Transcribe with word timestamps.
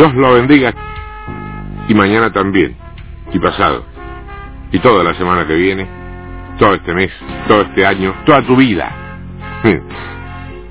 Dios 0.00 0.14
lo 0.14 0.32
bendiga. 0.32 0.72
Y 1.86 1.92
mañana 1.92 2.32
también, 2.32 2.74
y 3.34 3.38
pasado, 3.38 3.84
y 4.72 4.78
toda 4.78 5.04
la 5.04 5.12
semana 5.12 5.46
que 5.46 5.54
viene, 5.54 5.86
todo 6.58 6.72
este 6.72 6.94
mes, 6.94 7.10
todo 7.46 7.60
este 7.60 7.84
año, 7.84 8.14
toda 8.24 8.40
tu 8.46 8.56
vida. 8.56 8.90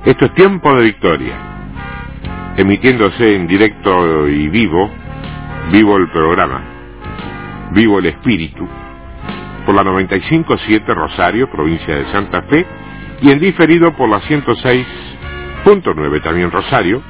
Esto 0.03 0.25
es 0.25 0.33
tiempo 0.33 0.73
de 0.73 0.85
victoria, 0.85 1.35
emitiéndose 2.57 3.35
en 3.35 3.45
directo 3.45 4.27
y 4.27 4.49
vivo, 4.49 4.89
vivo 5.71 5.97
el 5.97 6.09
programa, 6.09 6.63
vivo 7.73 7.99
el 7.99 8.07
espíritu, 8.07 8.67
por 9.63 9.75
la 9.75 9.83
95.7 9.83 10.87
Rosario, 10.87 11.51
provincia 11.51 11.97
de 11.97 12.11
Santa 12.11 12.41
Fe, 12.49 12.65
y 13.21 13.29
en 13.29 13.37
diferido 13.37 13.95
por 13.95 14.09
la 14.09 14.21
106.9 14.21 16.23
también 16.23 16.49
Rosario, 16.49 17.03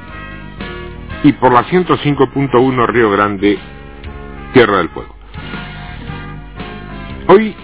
y 1.24 1.34
por 1.34 1.54
la 1.54 1.66
105.1 1.66 2.88
Río 2.88 3.12
Grande, 3.12 3.60
Tierra 4.54 4.78
del 4.78 4.90
Fuego. 4.90 5.16
Hoy 7.28 7.56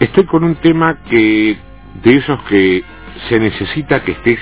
estoy 0.00 0.24
con 0.24 0.44
un 0.44 0.56
tema 0.56 0.98
que 1.04 1.58
de 2.02 2.16
esos 2.16 2.42
que 2.44 2.82
se 3.28 3.38
necesita 3.38 4.02
que 4.02 4.12
estés 4.12 4.40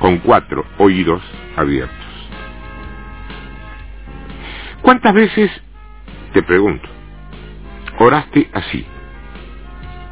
con 0.00 0.18
cuatro 0.18 0.64
oídos 0.78 1.22
abiertos. 1.56 1.96
¿Cuántas 4.82 5.14
veces, 5.14 5.50
te 6.32 6.42
pregunto, 6.42 6.86
oraste 7.98 8.50
así? 8.52 8.84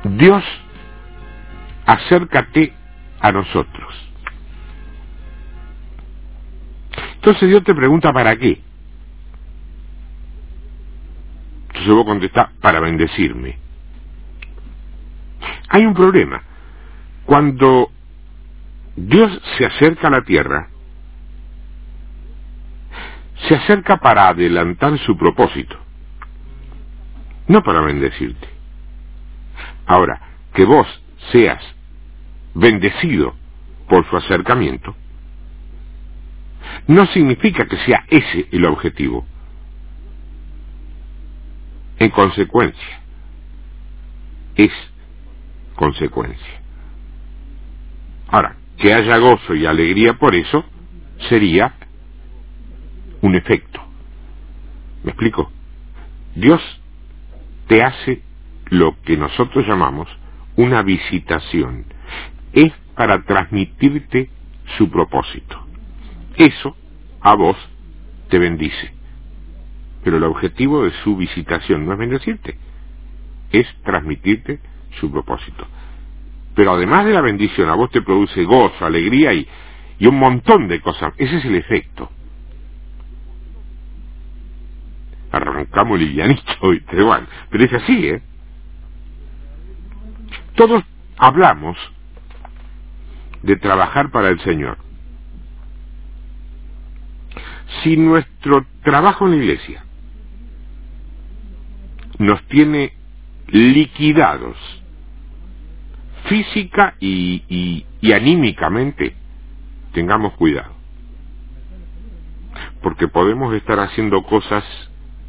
Dios, 0.05 0.43
acércate 1.85 2.73
a 3.21 3.33
nosotros. 3.33 3.92
Entonces 7.23 7.49
Dios 7.49 7.63
te 7.63 7.73
pregunta 7.73 8.13
para 8.13 8.37
qué. 8.37 8.61
Entonces 11.69 11.89
vos 11.95 12.05
contestás, 12.05 12.51
para 12.61 12.81
bendecirme. 12.81 13.61
Hay 15.69 15.87
un 15.87 15.95
problema. 15.95 16.43
Cuando 17.25 17.93
Dios 18.97 19.41
se 19.57 19.67
acerca 19.67 20.09
a 20.09 20.11
la 20.11 20.23
tierra, 20.23 20.69
se 23.47 23.55
acerca 23.55 23.99
para 23.99 24.27
adelantar 24.27 24.99
su 24.99 25.17
propósito, 25.17 25.77
no 27.47 27.63
para 27.63 27.83
bendecirte. 27.83 28.49
Ahora, 29.87 30.21
que 30.55 30.65
vos 30.65 30.89
seas 31.31 31.63
bendecido 32.53 33.37
por 33.89 34.05
su 34.11 34.17
acercamiento, 34.17 34.97
no 36.87 37.07
significa 37.07 37.67
que 37.67 37.77
sea 37.79 38.05
ese 38.09 38.49
el 38.53 38.65
objetivo. 38.65 39.27
En 41.99 42.11
consecuencia, 42.11 43.01
es 44.57 44.73
consecuencia. 45.77 46.61
Ahora, 48.29 48.57
que 48.79 48.93
haya 48.93 49.19
gozo 49.19 49.55
y 49.55 49.67
alegría 49.67 50.15
por 50.15 50.35
eso 50.35 50.65
sería 51.29 51.75
un 53.21 53.35
efecto. 53.37 53.81
¿Me 55.05 55.11
explico? 55.11 55.51
Dios 56.35 56.61
te 57.69 57.83
hace 57.83 58.23
lo 58.67 59.01
que 59.03 59.17
nosotros 59.17 59.67
llamamos 59.67 60.09
una 60.57 60.83
visitación. 60.83 61.85
Es 62.53 62.73
para 62.97 63.23
transmitirte 63.23 64.31
su 64.77 64.91
propósito. 64.91 65.62
Eso 66.37 66.77
a 67.21 67.35
vos 67.35 67.57
te 68.29 68.39
bendice. 68.39 68.93
Pero 70.05 70.17
el 70.17 70.25
objetivo 70.25 70.85
de 70.85 70.93
su 71.05 71.17
visitación 71.17 71.87
no 71.87 71.93
es 71.93 71.99
bendecirte, 71.99 72.59
es 73.53 73.67
transmitirte 73.85 74.61
su 74.99 75.11
propósito. 75.11 75.67
Pero 76.55 76.73
además 76.73 77.07
de 77.07 77.13
la 77.13 77.21
bendición, 77.21 77.69
a 77.69 77.75
vos 77.75 77.91
te 77.91 78.03
produce 78.03 78.45
gozo, 78.45 78.85
alegría 78.85 79.33
y, 79.33 79.47
y 79.99 80.07
un 80.07 80.19
montón 80.19 80.69
de 80.69 80.81
cosas. 80.81 81.15
Ese 81.17 81.37
es 81.37 81.45
el 81.45 81.55
efecto. 81.55 82.11
Arrancamos 85.31 85.99
livianito, 85.99 86.43
y 86.75 87.03
bueno, 87.03 87.27
pero 87.51 87.65
es 87.65 87.73
así, 87.73 88.09
¿eh? 88.09 88.23
Todos 90.55 90.85
hablamos 91.17 91.79
de 93.43 93.57
trabajar 93.57 94.11
para 94.11 94.29
el 94.29 94.41
Señor. 94.41 94.77
Si 97.83 97.97
nuestro 97.97 98.67
trabajo 98.83 99.27
en 99.27 99.31
la 99.33 99.37
iglesia 99.45 99.85
nos 102.19 102.43
tiene 102.49 102.93
liquidados 103.49 104.57
física 106.27 106.95
y, 107.01 107.85
y, 108.01 108.13
anímicamente, 108.13 109.15
tengamos 109.93 110.35
cuidado. 110.35 110.73
Porque 112.83 113.09
podemos 113.09 113.55
estar 113.55 113.81
haciendo 113.81 114.23
cosas 114.25 114.65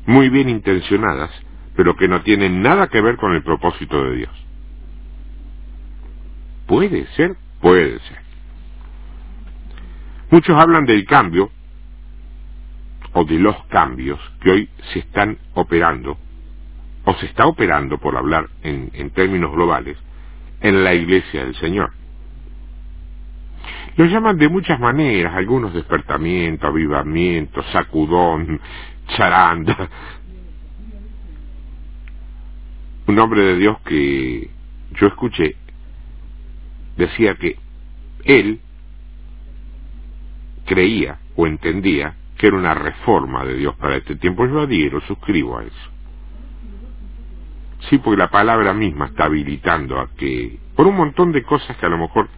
muy 0.06 0.30
bien 0.30 0.50
intencionadas, 0.50 1.32
pero 1.76 1.96
que 1.96 2.08
no 2.08 2.22
tienen 2.22 2.62
nada 2.62 2.88
que 2.88 3.02
ver 3.02 3.18
con 3.18 3.34
el 3.34 3.44
propósito 3.44 4.04
de 4.04 4.16
Dios. 4.18 4.32
Puede 6.68 7.08
ser, 7.16 7.36
puede 7.62 8.00
ser. 8.00 8.20
Muchos 10.30 10.58
hablan 10.58 10.86
del 10.86 11.06
cambio 11.06 11.52
o 13.14 13.24
de 13.24 13.40
los 13.40 13.56
cambios 13.66 14.20
que 14.42 14.52
hoy 14.52 14.70
se 14.92 15.00
están 15.00 15.38
operando, 15.54 16.18
o 17.06 17.14
se 17.16 17.28
está 17.28 17.46
operando, 17.46 17.98
por 18.00 18.18
hablar 18.18 18.50
en, 18.64 19.10
términos 19.12 19.52
globales, 19.52 19.98
en 20.62 20.84
la 20.84 20.94
iglesia 20.94 21.46
del 21.46 21.56
Señor. 21.56 21.92
Lo 23.96 24.06
llaman 24.06 24.38
de 24.38 24.50
muchas 24.50 24.80
maneras, 24.80 25.36
algunos 25.36 25.74
despertamiento, 25.74 26.68
avivamiento, 26.68 27.62
sacudón, 27.72 28.60
charanda. 29.10 29.90
Un 33.06 33.20
hombre 33.20 33.42
de 33.44 33.58
Dios 33.58 33.80
que 33.82 34.50
yo 34.94 35.08
escuché 35.08 35.56
decía 36.98 37.36
que 37.36 37.58
él 38.24 38.60
creía 40.66 41.20
o 41.36 41.46
entendía 41.46 42.16
era 42.48 42.58
una 42.58 42.74
reforma 42.74 43.46
de 43.46 43.56
Dios 43.56 43.76
para 43.76 43.96
este 43.96 44.16
tiempo. 44.18 44.46
Yo 44.46 44.62
adhiero, 44.62 45.02
suscribo 45.02 45.58
a 45.58 45.64
eso. 45.64 45.92
Sí, 47.90 47.98
porque 47.98 48.18
la 48.18 48.30
palabra 48.30 48.74
misma 48.74 49.08
está 49.08 49.26
habilitando 49.26 50.00
a 50.00 50.10
que, 50.16 50.60
por 50.76 50.88
un 50.88 50.96
montón 50.96 51.32
de 51.32 51.44
cosas 51.44 51.76
que 51.78 51.86
a 51.86 51.90
lo 51.90 51.98
mejor 51.98 52.30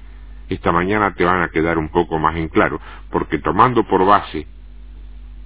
esta 0.50 0.72
mañana 0.72 1.14
te 1.16 1.24
van 1.26 1.42
a 1.42 1.50
quedar 1.50 1.78
un 1.78 1.90
poco 1.90 2.20
más 2.20 2.36
en 2.36 2.50
claro, 2.50 2.80
porque 3.12 3.40
tomando 3.40 3.84
por 3.88 4.06
base 4.06 4.48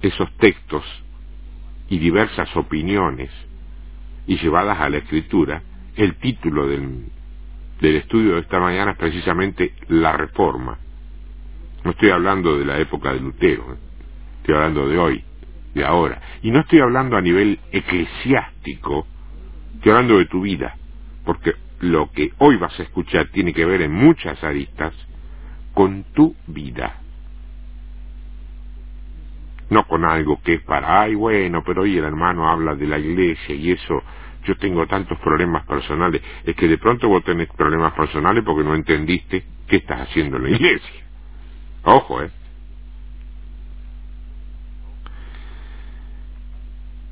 esos 0.02 0.30
textos 0.38 0.84
y 1.88 1.98
diversas 1.98 2.54
opiniones 2.56 3.30
y 4.26 4.36
llevadas 4.38 4.80
a 4.80 4.88
la 4.90 4.98
escritura, 4.98 5.62
el 5.96 6.16
título 6.16 6.66
del, 6.66 7.06
del 7.80 7.96
estudio 7.96 8.34
de 8.34 8.40
esta 8.40 8.60
mañana 8.60 8.92
es 8.92 8.98
precisamente 8.98 9.74
la 9.88 10.12
reforma. 10.12 10.78
No 11.84 11.92
estoy 11.92 12.10
hablando 12.10 12.58
de 12.58 12.64
la 12.64 12.78
época 12.78 13.12
de 13.12 13.20
Lutero, 13.20 13.74
¿eh? 13.74 13.89
Estoy 14.40 14.54
hablando 14.54 14.88
de 14.88 14.98
hoy, 14.98 15.24
de 15.74 15.84
ahora. 15.84 16.20
Y 16.42 16.50
no 16.50 16.60
estoy 16.60 16.80
hablando 16.80 17.16
a 17.16 17.20
nivel 17.20 17.58
eclesiástico, 17.70 19.06
estoy 19.76 19.92
hablando 19.92 20.18
de 20.18 20.26
tu 20.26 20.42
vida, 20.42 20.76
porque 21.24 21.54
lo 21.80 22.10
que 22.10 22.32
hoy 22.38 22.56
vas 22.56 22.78
a 22.78 22.82
escuchar 22.82 23.28
tiene 23.28 23.52
que 23.52 23.64
ver 23.64 23.82
en 23.82 23.92
muchas 23.92 24.42
aristas 24.42 24.92
con 25.74 26.04
tu 26.14 26.34
vida. 26.46 26.96
No 29.68 29.86
con 29.86 30.04
algo 30.04 30.40
que 30.42 30.54
es 30.54 30.62
para, 30.62 31.02
ay, 31.02 31.14
bueno, 31.14 31.62
pero 31.64 31.82
hoy 31.82 31.96
el 31.96 32.04
hermano 32.04 32.48
habla 32.48 32.74
de 32.74 32.86
la 32.86 32.98
iglesia 32.98 33.54
y 33.54 33.70
eso, 33.70 34.02
yo 34.44 34.56
tengo 34.56 34.86
tantos 34.86 35.18
problemas 35.20 35.64
personales. 35.64 36.20
Es 36.44 36.56
que 36.56 36.66
de 36.66 36.78
pronto 36.78 37.08
vos 37.08 37.22
tenés 37.22 37.48
problemas 37.56 37.92
personales 37.92 38.42
porque 38.44 38.64
no 38.64 38.74
entendiste 38.74 39.44
qué 39.68 39.76
estás 39.76 40.08
haciendo 40.08 40.38
en 40.38 40.42
la 40.44 40.50
iglesia. 40.50 41.04
Ojo, 41.84 42.22
¿eh? 42.22 42.30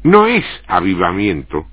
No 0.09 0.27
es 0.27 0.45
avivamiento 0.67 1.67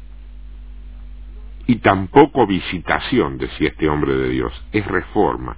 y 1.68 1.78
tampoco 1.78 2.46
visitación, 2.46 3.38
decía 3.38 3.70
este 3.70 3.88
hombre 3.88 4.14
de 4.14 4.28
Dios, 4.28 4.52
es 4.74 4.86
reforma. 4.86 5.56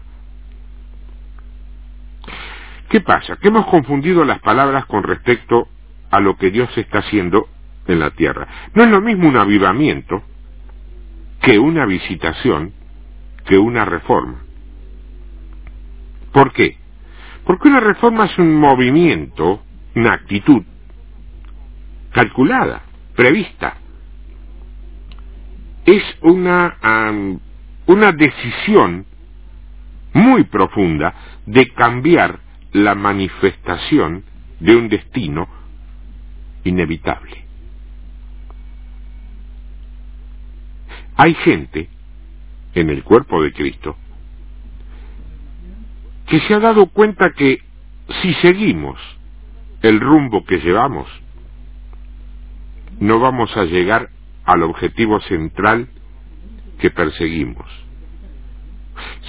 ¿Qué 2.88 3.02
pasa? 3.02 3.38
Que 3.38 3.48
hemos 3.48 3.66
confundido 3.66 4.24
las 4.24 4.40
palabras 4.42 4.86
con 4.86 5.02
respecto 5.02 5.68
a 6.12 6.20
lo 6.20 6.38
que 6.38 6.52
Dios 6.52 6.70
está 6.78 7.00
haciendo 7.00 7.50
en 7.88 8.00
la 8.00 8.12
tierra. 8.12 8.48
No 8.76 8.84
es 8.84 8.92
lo 8.92 9.02
mismo 9.02 9.28
un 9.28 9.38
avivamiento 9.38 10.22
que 11.42 11.58
una 11.58 11.88
visitación, 11.88 12.74
que 13.46 13.58
una 13.58 13.86
reforma. 13.86 14.44
¿Por 16.32 16.54
qué? 16.54 16.78
Porque 17.44 17.70
una 17.70 17.80
reforma 17.80 18.26
es 18.26 18.38
un 18.38 18.56
movimiento, 18.56 19.64
una 19.96 20.14
actitud 20.14 20.64
calculada, 22.18 22.82
prevista. 23.16 23.78
Es 25.86 26.04
una, 26.22 26.76
una 27.86 28.12
decisión 28.12 29.06
muy 30.14 30.44
profunda 30.46 31.14
de 31.46 31.68
cambiar 31.68 32.40
la 32.72 32.96
manifestación 32.96 34.24
de 34.60 34.76
un 34.76 34.90
destino 34.90 35.48
inevitable. 36.64 37.46
Hay 41.18 41.36
gente 41.36 41.88
en 42.74 42.90
el 42.90 43.04
cuerpo 43.04 43.44
de 43.44 43.54
Cristo 43.54 43.96
que 46.26 46.40
se 46.40 46.56
ha 46.56 46.60
dado 46.60 46.88
cuenta 46.88 47.30
que 47.34 47.60
si 48.24 48.34
seguimos 48.42 49.00
el 49.84 50.00
rumbo 50.00 50.44
que 50.46 50.58
llevamos, 50.58 51.08
no 53.00 53.20
vamos 53.20 53.56
a 53.56 53.66
llegar 53.66 54.10
al 54.46 54.64
objetivo 54.64 55.20
central 55.22 55.90
que 56.80 56.90
perseguimos, 56.92 57.68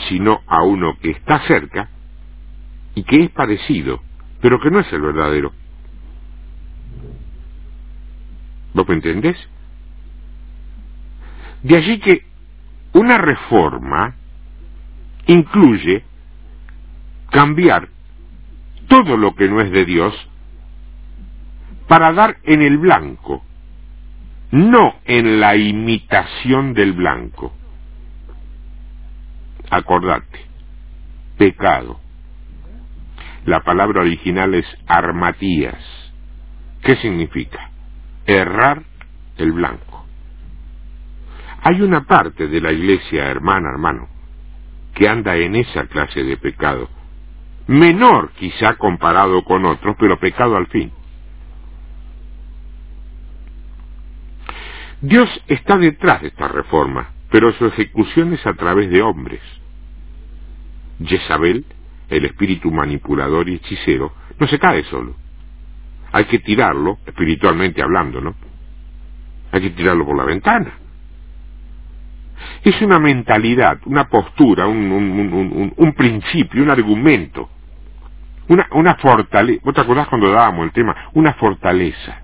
sino 0.08 0.42
a 0.46 0.62
uno 0.62 0.96
que 1.00 1.10
está 1.10 1.40
cerca 1.46 1.88
y 2.94 3.02
que 3.04 3.24
es 3.24 3.30
parecido, 3.30 4.02
pero 4.40 4.60
que 4.60 4.70
no 4.70 4.80
es 4.80 4.92
el 4.92 5.02
verdadero. 5.02 5.52
¿Vos 8.74 8.88
me 8.88 8.94
entendés? 8.94 9.36
De 11.62 11.76
allí 11.76 11.98
que 11.98 12.24
una 12.92 13.18
reforma 13.18 14.14
incluye 15.26 16.04
cambiar 17.30 17.88
todo 18.88 19.16
lo 19.16 19.34
que 19.34 19.48
no 19.48 19.60
es 19.60 19.70
de 19.70 19.84
Dios 19.84 20.14
para 21.86 22.12
dar 22.12 22.38
en 22.44 22.62
el 22.62 22.78
blanco, 22.78 23.44
no 24.50 24.96
en 25.04 25.40
la 25.40 25.56
imitación 25.56 26.74
del 26.74 26.92
blanco. 26.92 27.52
Acordate, 29.70 30.40
pecado. 31.36 32.00
La 33.44 33.60
palabra 33.60 34.00
original 34.00 34.54
es 34.54 34.66
armatías. 34.86 35.78
¿Qué 36.82 36.96
significa? 36.96 37.70
Errar 38.26 38.82
el 39.36 39.52
blanco. 39.52 40.06
Hay 41.62 41.82
una 41.82 42.04
parte 42.04 42.46
de 42.46 42.60
la 42.60 42.72
iglesia, 42.72 43.26
hermana, 43.26 43.70
hermano, 43.70 44.08
que 44.94 45.08
anda 45.08 45.36
en 45.36 45.56
esa 45.56 45.86
clase 45.86 46.22
de 46.22 46.36
pecado. 46.36 46.88
Menor 47.66 48.30
quizá 48.32 48.74
comparado 48.74 49.44
con 49.44 49.64
otros, 49.66 49.96
pero 49.98 50.18
pecado 50.18 50.56
al 50.56 50.68
fin. 50.68 50.92
Dios 55.00 55.28
está 55.46 55.78
detrás 55.78 56.22
de 56.22 56.28
esta 56.28 56.48
reforma, 56.48 57.10
pero 57.30 57.52
su 57.52 57.66
ejecución 57.66 58.32
es 58.32 58.44
a 58.46 58.54
través 58.54 58.90
de 58.90 59.00
hombres. 59.02 59.40
Jezabel, 61.04 61.64
el 62.08 62.24
espíritu 62.24 62.72
manipulador 62.72 63.48
y 63.48 63.54
hechicero, 63.54 64.12
no 64.38 64.48
se 64.48 64.58
cae 64.58 64.82
solo. 64.84 65.14
Hay 66.10 66.24
que 66.24 66.40
tirarlo, 66.40 66.98
espiritualmente 67.06 67.82
hablando, 67.82 68.20
¿no? 68.20 68.34
Hay 69.52 69.60
que 69.60 69.70
tirarlo 69.70 70.04
por 70.04 70.16
la 70.16 70.24
ventana. 70.24 70.72
Es 72.64 72.80
una 72.82 72.98
mentalidad, 72.98 73.78
una 73.84 74.08
postura, 74.08 74.66
un, 74.66 75.94
principio, 75.96 76.62
un 76.62 76.70
argumento, 76.70 77.48
una, 78.48 78.66
una 78.72 78.96
fortaleza. 78.96 79.60
¿Vos 79.64 79.74
te 79.74 79.80
acordás 79.80 80.08
cuando 80.08 80.30
dábamos 80.30 80.64
el 80.64 80.72
tema? 80.72 81.10
Una 81.14 81.34
fortaleza. 81.34 82.22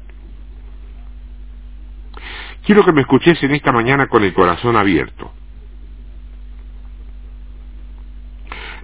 Quiero 2.64 2.82
que 2.84 2.92
me 2.92 3.02
escuches 3.02 3.42
en 3.42 3.54
esta 3.54 3.72
mañana 3.72 4.06
con 4.06 4.24
el 4.24 4.32
corazón 4.32 4.76
abierto. 4.76 5.32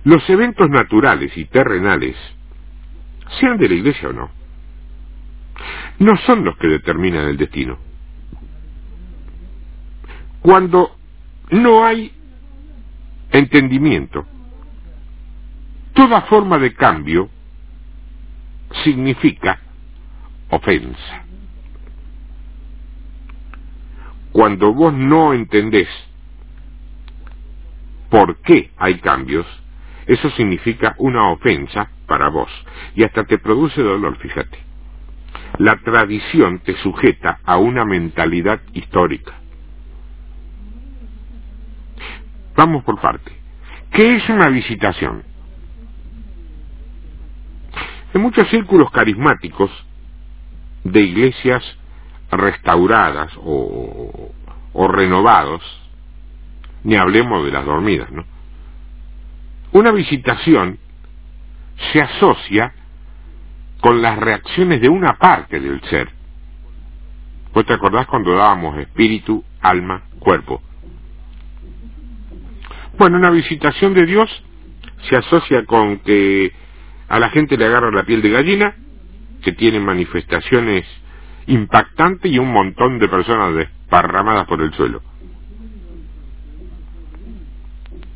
Los 0.05 0.29
eventos 0.29 0.69
naturales 0.69 1.37
y 1.37 1.47
terrenales, 1.47 2.17
sean 3.39 3.57
de 3.57 3.69
la 3.69 3.75
iglesia 3.75 4.11
o 4.11 4.13
no, 4.13 4.31
no 5.99 6.17
son 6.19 6.45
los 6.45 6.57
que 6.59 6.69
determinan 6.69 7.27
el 7.27 7.37
destino. 7.37 7.79
Cuando 10.41 10.97
no 11.51 11.85
hay 11.85 12.13
entendimiento, 13.31 14.27
toda 15.95 16.23
forma 16.23 16.59
de 16.59 16.75
cambio 16.75 17.31
significa 18.85 19.59
ofensa 20.51 21.30
cuando 24.33 24.73
vos 24.73 24.93
no 24.93 25.33
entendés 25.33 25.89
por 28.11 28.37
qué 28.39 28.71
hay 28.77 28.99
cambios, 28.99 29.47
eso 30.07 30.31
significa 30.31 30.95
una 30.99 31.31
ofensa 31.31 31.91
para 32.07 32.29
vos 32.29 32.51
y 32.95 33.05
hasta 33.05 33.25
te 33.25 33.39
produce 33.39 33.83
dolor, 33.83 34.17
fíjate. 34.19 34.59
La 35.59 35.77
tradición 35.77 36.61
te 36.61 36.77
sujeta 36.79 37.41
a 37.45 37.57
una 37.59 37.85
mentalidad 37.85 38.61
histórica. 38.73 39.35
Vamos 42.57 42.85
por 42.85 43.01
parte. 43.01 43.33
¿Qué 43.93 44.17
es 44.17 44.29
una 44.29 44.49
visitación? 44.49 45.23
En 48.13 48.21
muchos 48.21 48.49
círculos 48.49 48.91
carismáticos 48.91 49.71
de 50.85 51.01
iglesias 51.01 51.63
restauradas 52.31 53.33
o, 53.43 54.33
renovados, 54.89 55.63
ni 56.85 56.97
hablemos 56.97 57.45
de 57.45 57.53
las 57.53 57.65
dormidas, 57.65 58.11
¿no? 58.11 58.25
Una 59.73 59.93
visitación 59.93 60.79
se 61.93 62.01
asocia 62.01 62.73
con 63.81 64.03
las 64.03 64.19
reacciones 64.19 64.81
de 64.81 64.89
una 64.89 65.17
parte 65.19 65.61
del 65.61 65.81
ser. 65.83 66.11
¿Vos 67.53 67.67
te 67.67 67.75
acordás 67.75 68.07
cuando 68.07 68.33
dábamos 68.33 68.79
espíritu, 68.79 69.45
alma, 69.61 70.03
cuerpo? 70.19 70.63
Bueno, 72.99 73.17
una 73.17 73.31
visitación 73.31 73.95
de 73.95 74.07
Dios 74.07 74.45
se 75.09 75.17
asocia 75.17 75.65
con 75.65 75.99
que 76.01 76.53
a 77.09 77.19
la 77.19 77.31
gente 77.31 77.57
le 77.57 77.67
agarra 77.67 77.91
la 77.91 78.05
piel 78.05 78.23
de 78.23 78.31
gallina, 78.31 78.75
que 79.43 79.53
tiene 79.53 79.81
manifestaciones 79.81 80.85
impactante 81.51 82.29
y 82.29 82.39
un 82.39 82.53
montón 82.53 82.99
de 83.01 83.09
personas 83.09 83.55
desparramadas 83.55 84.47
por 84.47 84.63
el 84.63 84.73
suelo. 84.73 85.03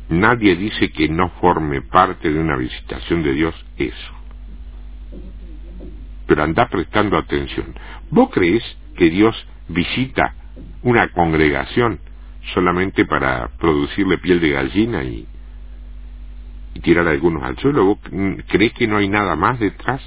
Nadie 0.09 0.55
dice 0.55 0.89
que 0.91 1.09
no 1.09 1.29
forme 1.41 1.81
parte 1.81 2.31
de 2.31 2.39
una 2.39 2.55
visitación 2.55 3.23
de 3.23 3.33
Dios 3.33 3.53
eso. 3.77 4.13
Pero 6.27 6.43
anda 6.43 6.69
prestando 6.69 7.17
atención. 7.17 7.75
¿Vos 8.09 8.29
crees 8.31 8.63
que 8.95 9.09
Dios 9.09 9.35
visita 9.67 10.33
una 10.83 11.09
congregación 11.09 11.99
solamente 12.53 13.03
para 13.05 13.49
producirle 13.59 14.17
piel 14.19 14.39
de 14.39 14.51
gallina 14.51 15.03
y, 15.03 15.27
y 16.73 16.79
tirar 16.79 17.07
a 17.07 17.11
algunos 17.11 17.43
al 17.43 17.57
suelo? 17.57 17.83
¿Vos 17.85 17.99
crees 18.47 18.71
que 18.73 18.87
no 18.87 18.97
hay 18.97 19.09
nada 19.09 19.35
más 19.35 19.59
detrás? 19.59 20.01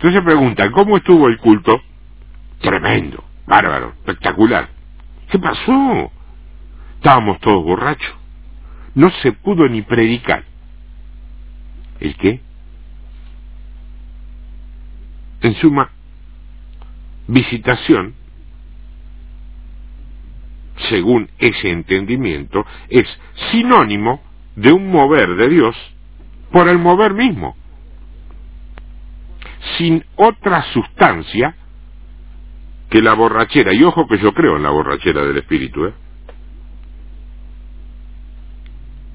Entonces 0.00 0.18
se 0.18 0.24
pregunta, 0.24 0.70
¿cómo 0.70 0.96
estuvo 0.96 1.28
el 1.28 1.36
culto? 1.36 1.78
Tremendo, 2.62 3.22
bárbaro, 3.46 3.90
espectacular. 3.98 4.70
¿Qué 5.30 5.38
pasó? 5.38 6.10
Estábamos 6.94 7.38
todos 7.40 7.62
borrachos. 7.62 8.14
No 8.94 9.10
se 9.10 9.32
pudo 9.32 9.68
ni 9.68 9.82
predicar. 9.82 10.44
¿El 12.00 12.16
qué? 12.16 12.40
En 15.42 15.54
suma, 15.56 15.90
visitación, 17.28 18.14
según 20.88 21.28
ese 21.36 21.72
entendimiento, 21.72 22.64
es 22.88 23.06
sinónimo 23.50 24.22
de 24.56 24.72
un 24.72 24.90
mover 24.90 25.36
de 25.36 25.50
Dios 25.50 25.76
por 26.50 26.68
el 26.68 26.78
mover 26.78 27.12
mismo 27.12 27.54
sin 29.80 30.04
otra 30.16 30.62
sustancia 30.74 31.56
que 32.90 33.00
la 33.00 33.14
borrachera. 33.14 33.72
Y 33.72 33.82
ojo 33.82 34.06
que 34.06 34.18
yo 34.18 34.34
creo 34.34 34.58
en 34.58 34.62
la 34.62 34.70
borrachera 34.70 35.24
del 35.24 35.38
espíritu, 35.38 35.86
¿eh? 35.86 35.94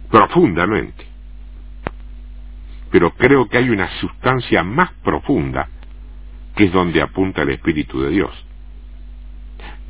Profundamente. 0.09 1.05
Pero 2.89 3.11
creo 3.11 3.47
que 3.47 3.59
hay 3.59 3.69
una 3.69 3.89
sustancia 3.99 4.63
más 4.63 4.91
profunda 5.03 5.69
que 6.55 6.65
es 6.65 6.71
donde 6.71 7.01
apunta 7.01 7.41
el 7.41 7.49
Espíritu 7.49 8.01
de 8.01 8.09
Dios. 8.11 8.31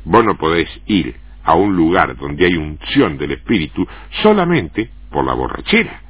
Vos 0.04 0.24
no 0.24 0.36
podés 0.36 0.68
ir 0.86 1.14
a 1.44 1.54
un 1.54 1.76
lugar 1.76 2.16
donde 2.16 2.44
hay 2.44 2.56
unción 2.56 3.16
del 3.16 3.32
Espíritu 3.32 3.86
solamente 4.22 4.90
por 5.10 5.24
la 5.24 5.34
borrachera. 5.34 6.02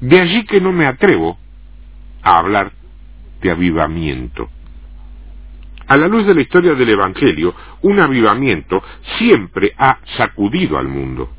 De 0.00 0.20
allí 0.20 0.44
que 0.44 0.60
no 0.60 0.72
me 0.72 0.86
atrevo 0.86 1.38
a 2.22 2.38
hablar 2.38 2.72
de 3.40 3.50
avivamiento. 3.50 4.50
A 5.86 5.96
la 5.96 6.08
luz 6.08 6.26
de 6.26 6.34
la 6.34 6.40
historia 6.40 6.74
del 6.74 6.88
Evangelio, 6.88 7.54
un 7.82 8.00
avivamiento 8.00 8.82
siempre 9.18 9.72
ha 9.78 9.98
sacudido 10.16 10.78
al 10.78 10.88
mundo. 10.88 11.30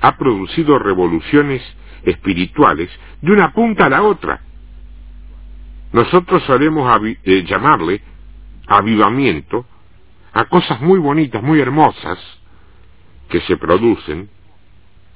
Ha 0.00 0.16
producido 0.16 0.78
revoluciones 0.78 1.62
espirituales 2.02 2.90
de 3.22 3.32
una 3.32 3.52
punta 3.52 3.86
a 3.86 3.90
la 3.90 4.02
otra. 4.02 4.40
Nosotros 5.92 6.42
solemos 6.44 7.00
eh, 7.24 7.44
llamarle 7.44 8.02
avivamiento 8.66 9.64
a 10.32 10.44
cosas 10.46 10.80
muy 10.80 10.98
bonitas, 10.98 11.42
muy 11.42 11.60
hermosas, 11.60 12.18
que 13.28 13.40
se 13.42 13.56
producen 13.56 14.28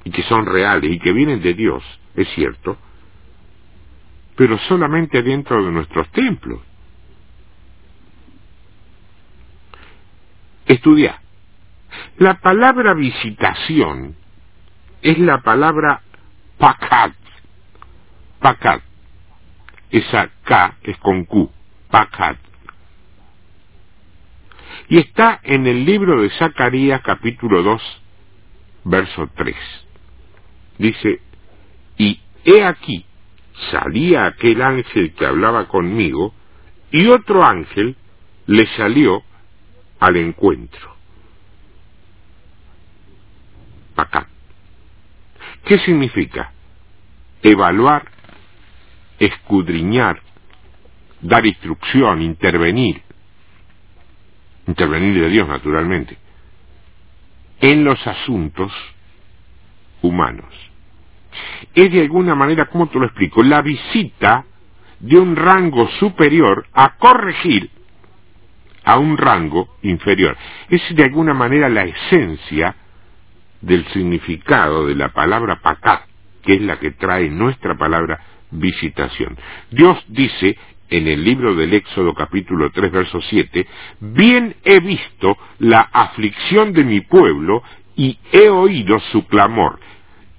y 0.03 0.11
que 0.11 0.23
son 0.23 0.45
reales 0.45 0.91
y 0.91 0.99
que 0.99 1.13
vienen 1.13 1.41
de 1.41 1.53
Dios, 1.53 1.83
es 2.15 2.27
cierto, 2.29 2.77
pero 4.35 4.57
solamente 4.59 5.21
dentro 5.21 5.63
de 5.63 5.71
nuestros 5.71 6.09
templos. 6.11 6.61
Estudia. 10.65 11.21
La 12.17 12.39
palabra 12.39 12.93
visitación 12.93 14.15
es 15.01 15.17
la 15.19 15.41
palabra 15.41 16.01
pakat. 16.57 17.13
Pakat. 18.39 18.81
Esa 19.89 20.29
K 20.43 20.77
es 20.83 20.97
con 20.97 21.25
Q. 21.25 21.51
Pakat. 21.89 22.37
Y 24.87 24.99
está 24.99 25.39
en 25.43 25.67
el 25.67 25.85
libro 25.85 26.21
de 26.21 26.29
Zacarías 26.31 27.01
capítulo 27.01 27.63
2, 27.63 28.01
verso 28.85 29.29
3. 29.35 29.55
Dice, 30.81 31.21
y 31.95 32.19
he 32.43 32.63
aquí, 32.63 33.05
salía 33.69 34.25
aquel 34.25 34.63
ángel 34.63 35.13
que 35.13 35.27
hablaba 35.27 35.67
conmigo, 35.67 36.33
y 36.89 37.05
otro 37.05 37.45
ángel 37.45 37.95
le 38.47 38.65
salió 38.75 39.21
al 39.99 40.17
encuentro. 40.17 40.95
Acá. 43.95 44.27
¿Qué 45.65 45.77
significa? 45.77 46.51
Evaluar, 47.43 48.09
escudriñar, 49.19 50.19
dar 51.21 51.45
instrucción, 51.45 52.23
intervenir. 52.23 53.03
Intervenir 54.65 55.21
de 55.21 55.29
Dios, 55.29 55.47
naturalmente. 55.47 56.17
En 57.59 57.83
los 57.83 58.07
asuntos 58.07 58.73
humanos. 60.01 60.70
Es 61.73 61.91
de 61.91 62.01
alguna 62.01 62.35
manera, 62.35 62.65
¿cómo 62.65 62.87
te 62.87 62.99
lo 62.99 63.05
explico? 63.05 63.43
La 63.43 63.61
visita 63.61 64.45
de 64.99 65.17
un 65.17 65.35
rango 65.35 65.89
superior 65.99 66.65
a 66.73 66.95
corregir 66.97 67.69
a 68.83 68.97
un 68.97 69.17
rango 69.17 69.75
inferior. 69.83 70.37
Es 70.69 70.81
de 70.95 71.03
alguna 71.03 71.33
manera 71.33 71.69
la 71.69 71.83
esencia 71.83 72.75
del 73.61 73.85
significado 73.89 74.87
de 74.87 74.95
la 74.95 75.09
palabra 75.09 75.61
pacat, 75.61 76.01
que 76.43 76.55
es 76.55 76.61
la 76.61 76.79
que 76.79 76.91
trae 76.91 77.29
nuestra 77.29 77.77
palabra 77.77 78.19
visitación. 78.51 79.37
Dios 79.69 80.03
dice 80.07 80.57
en 80.89 81.07
el 81.07 81.23
libro 81.23 81.55
del 81.55 81.73
Éxodo 81.73 82.13
capítulo 82.13 82.69
3 82.71 82.91
verso 82.91 83.21
7, 83.21 83.65
bien 83.99 84.55
he 84.63 84.79
visto 84.79 85.37
la 85.59 85.81
aflicción 85.91 86.73
de 86.73 86.83
mi 86.83 87.01
pueblo 87.01 87.63
y 87.95 88.19
he 88.31 88.49
oído 88.49 88.99
su 89.11 89.25
clamor. 89.27 89.79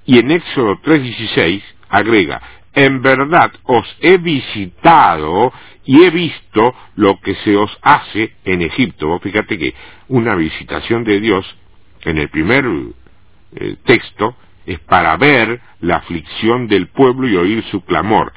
Y 0.05 0.19
en 0.19 0.31
Éxodo 0.31 0.79
3:16 0.83 1.63
agrega, 1.89 2.41
en 2.75 3.03
verdad 3.03 3.53
os 3.65 3.87
he 4.01 4.17
visitado 4.17 5.53
y 5.85 6.05
he 6.05 6.11
visto 6.11 6.75
lo 6.97 7.21
que 7.21 7.35
se 7.37 7.57
os 7.57 7.71
hace 7.83 8.35
en 8.45 8.63
Egipto. 8.63 9.19
fíjate 9.19 9.59
que 9.59 9.75
una 10.09 10.35
visitación 10.35 11.05
de 11.05 11.21
Dios 11.21 11.45
en 12.03 12.19
el 12.19 12.29
primer 12.29 12.65
eh, 13.55 13.77
texto 13.85 14.37
es 14.67 14.79
para 14.81 15.17
ver 15.17 15.61
la 15.81 15.97
aflicción 15.97 16.69
del 16.69 16.89
pueblo 16.89 17.29
y 17.29 17.37
oír 17.37 17.65
su 17.65 17.85
clamor. 17.85 18.33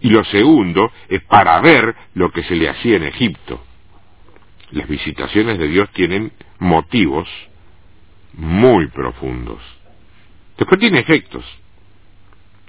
Y 0.00 0.10
lo 0.10 0.24
segundo 0.24 0.92
es 1.08 1.22
para 1.24 1.60
ver 1.60 1.94
lo 2.14 2.30
que 2.30 2.42
se 2.44 2.54
le 2.54 2.68
hacía 2.68 2.96
en 2.96 3.04
Egipto. 3.04 3.62
Las 4.70 4.88
visitaciones 4.88 5.58
de 5.58 5.68
Dios 5.68 5.90
tienen 5.90 6.32
motivos 6.58 7.28
muy 8.34 8.88
profundos. 8.88 9.60
Después 10.58 10.78
tiene 10.80 11.00
efectos, 11.00 11.44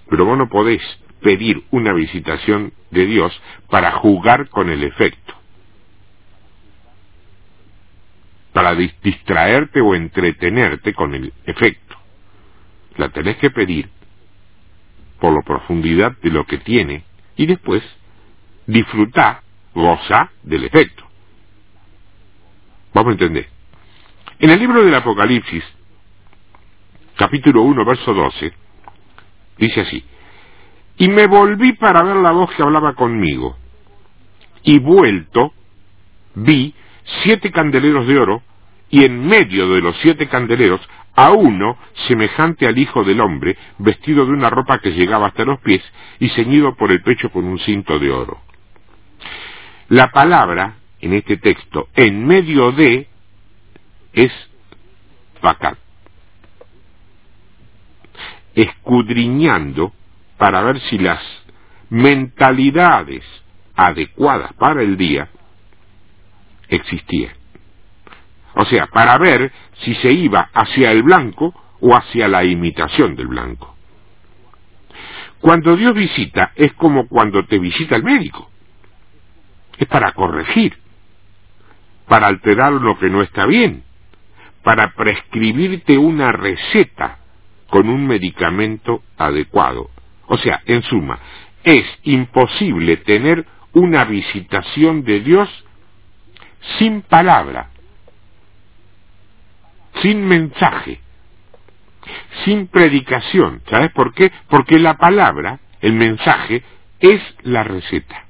pero 0.09 0.25
vos 0.25 0.37
no 0.37 0.49
podés 0.49 0.81
pedir 1.21 1.63
una 1.71 1.93
visitación 1.93 2.73
de 2.91 3.05
Dios 3.05 3.41
para 3.69 3.91
jugar 3.91 4.49
con 4.49 4.69
el 4.69 4.83
efecto, 4.83 5.33
para 8.53 8.75
distraerte 8.75 9.81
o 9.81 9.95
entretenerte 9.95 10.93
con 10.93 11.13
el 11.13 11.33
efecto. 11.45 11.95
La 12.97 13.09
tenés 13.09 13.37
que 13.37 13.51
pedir 13.51 13.89
por 15.19 15.33
la 15.33 15.41
profundidad 15.41 16.17
de 16.21 16.29
lo 16.29 16.45
que 16.45 16.59
tiene 16.59 17.03
y 17.35 17.45
después 17.45 17.83
disfrutar, 18.67 19.41
goza 19.73 20.31
del 20.43 20.63
efecto. 20.63 21.03
Vamos 22.93 23.11
a 23.11 23.13
entender. 23.13 23.49
En 24.39 24.49
el 24.49 24.59
libro 24.59 24.83
del 24.83 24.95
Apocalipsis, 24.95 25.63
capítulo 27.15 27.61
1, 27.61 27.85
verso 27.85 28.13
12, 28.13 28.53
dice 29.57 29.81
así, 29.81 30.03
y 30.97 31.07
me 31.09 31.27
volví 31.27 31.73
para 31.73 32.03
ver 32.03 32.17
la 32.17 32.31
voz 32.31 32.51
que 32.51 32.63
hablaba 32.63 32.93
conmigo. 32.93 33.57
Y 34.63 34.79
vuelto, 34.79 35.53
vi 36.35 36.73
siete 37.23 37.51
candeleros 37.51 38.07
de 38.07 38.17
oro, 38.17 38.43
y 38.89 39.03
en 39.03 39.27
medio 39.27 39.67
de 39.69 39.81
los 39.81 39.95
siete 39.97 40.27
candeleros 40.27 40.81
a 41.15 41.31
uno 41.31 41.77
semejante 42.07 42.67
al 42.67 42.77
Hijo 42.77 43.03
del 43.03 43.21
Hombre, 43.21 43.57
vestido 43.77 44.25
de 44.25 44.31
una 44.31 44.49
ropa 44.49 44.79
que 44.79 44.91
llegaba 44.91 45.27
hasta 45.27 45.45
los 45.45 45.59
pies 45.61 45.83
y 46.19 46.29
ceñido 46.29 46.75
por 46.75 46.91
el 46.91 47.01
pecho 47.01 47.29
con 47.29 47.45
un 47.45 47.59
cinto 47.59 47.99
de 47.99 48.11
oro. 48.11 48.41
La 49.89 50.11
palabra, 50.11 50.77
en 50.99 51.13
este 51.13 51.37
texto, 51.37 51.87
en 51.95 52.25
medio 52.25 52.71
de, 52.71 53.07
es 54.13 54.31
vacat. 55.41 55.77
Escudriñando 58.55 59.93
para 60.37 60.61
ver 60.61 60.79
si 60.81 60.97
las 60.97 61.21
mentalidades 61.89 63.23
adecuadas 63.75 64.53
para 64.53 64.81
el 64.81 64.97
día 64.97 65.29
existían. 66.69 67.33
O 68.55 68.65
sea, 68.65 68.87
para 68.87 69.17
ver 69.17 69.51
si 69.81 69.93
se 69.95 70.11
iba 70.11 70.49
hacia 70.53 70.91
el 70.91 71.03
blanco 71.03 71.53
o 71.81 71.95
hacia 71.95 72.27
la 72.27 72.43
imitación 72.43 73.15
del 73.15 73.27
blanco. 73.27 73.75
Cuando 75.41 75.75
Dios 75.75 75.93
visita 75.93 76.53
es 76.55 76.73
como 76.73 77.07
cuando 77.07 77.45
te 77.45 77.59
visita 77.59 77.95
el 77.95 78.03
médico. 78.03 78.49
Es 79.77 79.87
para 79.87 80.13
corregir, 80.13 80.77
para 82.07 82.27
alterar 82.27 82.73
lo 82.73 82.97
que 82.97 83.09
no 83.09 83.21
está 83.21 83.45
bien, 83.45 83.83
para 84.63 84.93
prescribirte 84.93 85.97
una 85.97 86.31
receta 86.31 87.19
con 87.75 87.89
un 87.89 88.07
medicamento 88.07 89.03
adecuado 89.17 89.89
o 90.27 90.37
sea, 90.37 90.61
en 90.65 90.81
suma, 90.83 91.19
es 91.61 91.85
imposible 92.03 92.95
tener 92.95 93.45
una 93.73 94.05
visitación 94.05 95.03
de 95.03 95.19
Dios 95.19 95.49
sin 96.79 97.01
palabra, 97.01 97.71
sin 100.01 100.25
mensaje, 100.25 101.01
sin 102.45 102.67
predicación. 102.67 103.61
¿Sabes 103.69 103.91
por 103.91 104.13
qué? 104.13 104.31
Porque 104.47 104.79
la 104.79 104.93
palabra, 104.93 105.59
el 105.81 105.91
mensaje, 105.95 106.63
es 107.01 107.21
la 107.41 107.65
receta. 107.65 108.23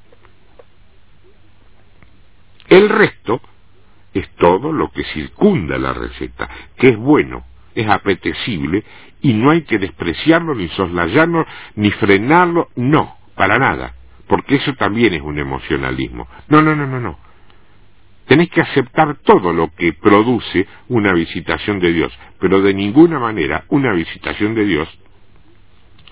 El 2.68 2.90
resto 2.90 3.42
es 4.12 4.28
todo 4.38 4.72
lo 4.72 4.92
que 4.92 5.04
circunda 5.04 5.78
la 5.78 5.94
receta, 5.94 6.50
que 6.78 6.90
es 6.90 6.98
bueno, 6.98 7.46
es 7.76 7.88
apetecible 7.88 8.84
y 9.22 9.34
no 9.34 9.52
hay 9.52 9.64
que 9.64 9.78
despreciarlo, 9.78 10.56
ni 10.56 10.68
soslayarlo, 10.70 11.46
ni 11.76 11.92
frenarlo, 11.92 12.70
no, 12.76 13.18
para 13.36 13.60
nada, 13.60 13.94
porque 14.28 14.56
eso 14.56 14.74
también 14.74 15.14
es 15.14 15.22
un 15.22 15.38
emocionalismo. 15.38 16.28
No, 16.48 16.62
no, 16.62 16.76
no, 16.76 16.88
no, 16.88 17.00
no. 17.00 17.20
Tenés 18.28 18.50
que 18.50 18.62
aceptar 18.62 19.18
todo 19.24 19.54
lo 19.54 19.72
que 19.76 19.94
produce 19.94 20.68
una 20.88 21.14
visitación 21.14 21.80
de 21.80 21.94
Dios, 21.94 22.18
pero 22.40 22.62
de 22.62 22.74
ninguna 22.74 23.20
manera 23.20 23.66
una 23.70 23.94
visitación 23.94 24.56
de 24.56 24.66
Dios 24.66 25.00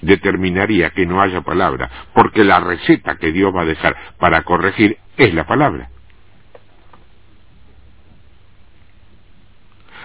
determinaría 0.02 0.92
que 0.92 1.06
no 1.06 1.22
haya 1.22 1.42
palabra, 1.42 1.90
porque 2.14 2.44
la 2.44 2.60
receta 2.60 3.16
que 3.18 3.32
Dios 3.32 3.54
va 3.56 3.62
a 3.62 3.66
dejar 3.66 3.96
para 4.20 4.44
corregir 4.44 4.98
es 5.18 5.34
la 5.34 5.48
palabra. 5.48 5.90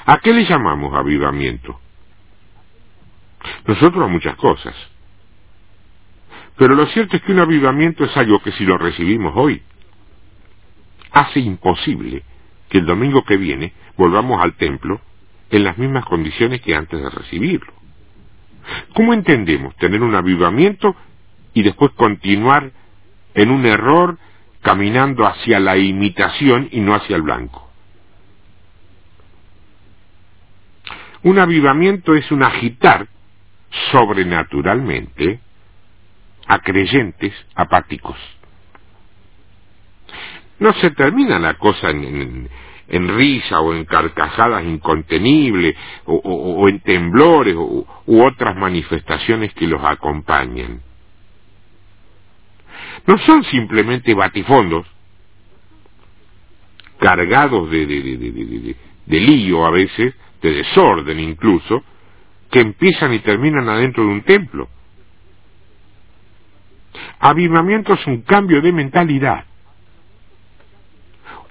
¿A 0.09 0.21
qué 0.21 0.33
le 0.33 0.47
llamamos 0.47 0.95
avivamiento? 0.95 1.79
Nosotros 3.67 4.03
a 4.03 4.09
muchas 4.09 4.37
cosas. 4.37 4.75
Pero 6.57 6.75
lo 6.75 6.87
cierto 6.87 7.19
es 7.19 7.23
que 7.23 7.33
un 7.33 7.41
avivamiento 7.41 8.07
es 8.07 8.17
algo 8.17 8.41
que 8.41 8.53
si 8.53 8.65
lo 8.65 8.79
recibimos 8.79 9.35
hoy, 9.37 9.61
hace 11.13 11.41
imposible 11.41 12.23
que 12.71 12.79
el 12.79 12.87
domingo 12.87 13.23
que 13.27 13.37
viene 13.37 13.75
volvamos 13.99 14.41
al 14.41 14.55
templo 14.55 14.99
en 15.51 15.65
las 15.65 15.77
mismas 15.77 16.07
condiciones 16.07 16.63
que 16.63 16.75
antes 16.75 17.03
de 17.03 17.11
recibirlo. 17.11 17.75
¿Cómo 18.95 19.13
entendemos 19.13 19.77
tener 19.77 20.03
un 20.03 20.15
avivamiento 20.15 20.97
y 21.53 21.63
después 21.63 21.93
continuar 21.93 22.73
en 23.35 23.51
un 23.51 23.67
error 23.67 24.17
caminando 24.63 25.27
hacia 25.27 25.61
la 25.61 25.77
imitación 25.77 26.71
y 26.73 26.81
no 26.81 26.95
hacia 26.95 27.15
el 27.15 27.23
blanco? 27.23 27.68
Un 31.29 31.39
avivamiento 31.39 32.15
es 32.15 32.31
un 32.33 32.43
agitar 32.43 33.07
sobrenaturalmente 33.93 35.41
a 36.47 36.59
creyentes 36.61 37.35
apáticos. 37.55 38.17
No 40.59 40.73
se 40.73 40.91
termina 40.93 41.39
la 41.39 41.59
cosa 41.59 41.91
en, 41.91 42.49
risa 42.89 43.61
o 43.61 43.75
en 43.75 43.85
carcajadas 43.85 44.65
incontenibles 44.65 45.77
o, 46.07 46.67
en 46.67 46.81
temblores 46.81 47.57
u 47.57 47.85
otras 48.07 48.57
manifestaciones 48.57 49.53
que 49.53 49.67
los 49.67 49.85
acompañan. 49.85 50.81
No 53.07 53.19
son 53.19 53.45
simplemente 53.45 54.15
batifondos 54.15 54.87
cargados 56.99 57.71
de, 57.71 58.75
de 59.05 59.21
lío 59.21 59.67
a 59.67 59.71
veces, 59.71 60.15
de 60.41 60.53
desorden 60.53 61.19
incluso, 61.21 61.83
que 62.51 62.61
empiezan 62.61 63.13
y 63.13 63.19
terminan 63.21 63.69
adentro 63.69 64.05
de 64.05 64.11
un 64.11 64.23
templo. 64.23 64.69
Avivamiento 67.19 67.95
es 67.95 68.07
un 68.07 68.23
cambio 68.23 68.61
de 68.61 68.73
mentalidad, 68.73 69.45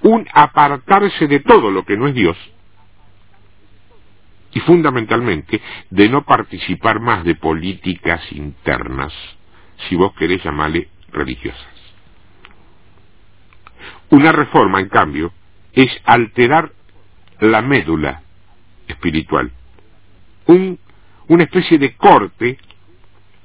un 0.01 0.27
apartarse 0.33 1.27
de 1.27 1.39
todo 1.39 1.71
lo 1.71 1.83
que 1.83 1.97
no 1.97 2.07
es 2.07 2.15
Dios 2.15 2.37
y 4.53 4.59
fundamentalmente 4.61 5.61
de 5.89 6.09
no 6.09 6.23
participar 6.23 6.99
más 6.99 7.23
de 7.23 7.35
políticas 7.35 8.21
internas, 8.31 9.13
si 9.87 9.95
vos 9.95 10.13
querés 10.13 10.43
llamarle 10.43 10.89
religiosas. 11.11 11.77
Una 14.09 14.31
reforma, 14.31 14.79
en 14.79 14.89
cambio, 14.89 15.33
es 15.73 15.91
alterar 16.05 16.71
la 17.39 17.61
médula 17.61 18.23
espiritual, 18.87 19.51
un, 20.45 20.79
una 21.27 21.43
especie 21.43 21.77
de 21.77 21.95
corte 21.95 22.57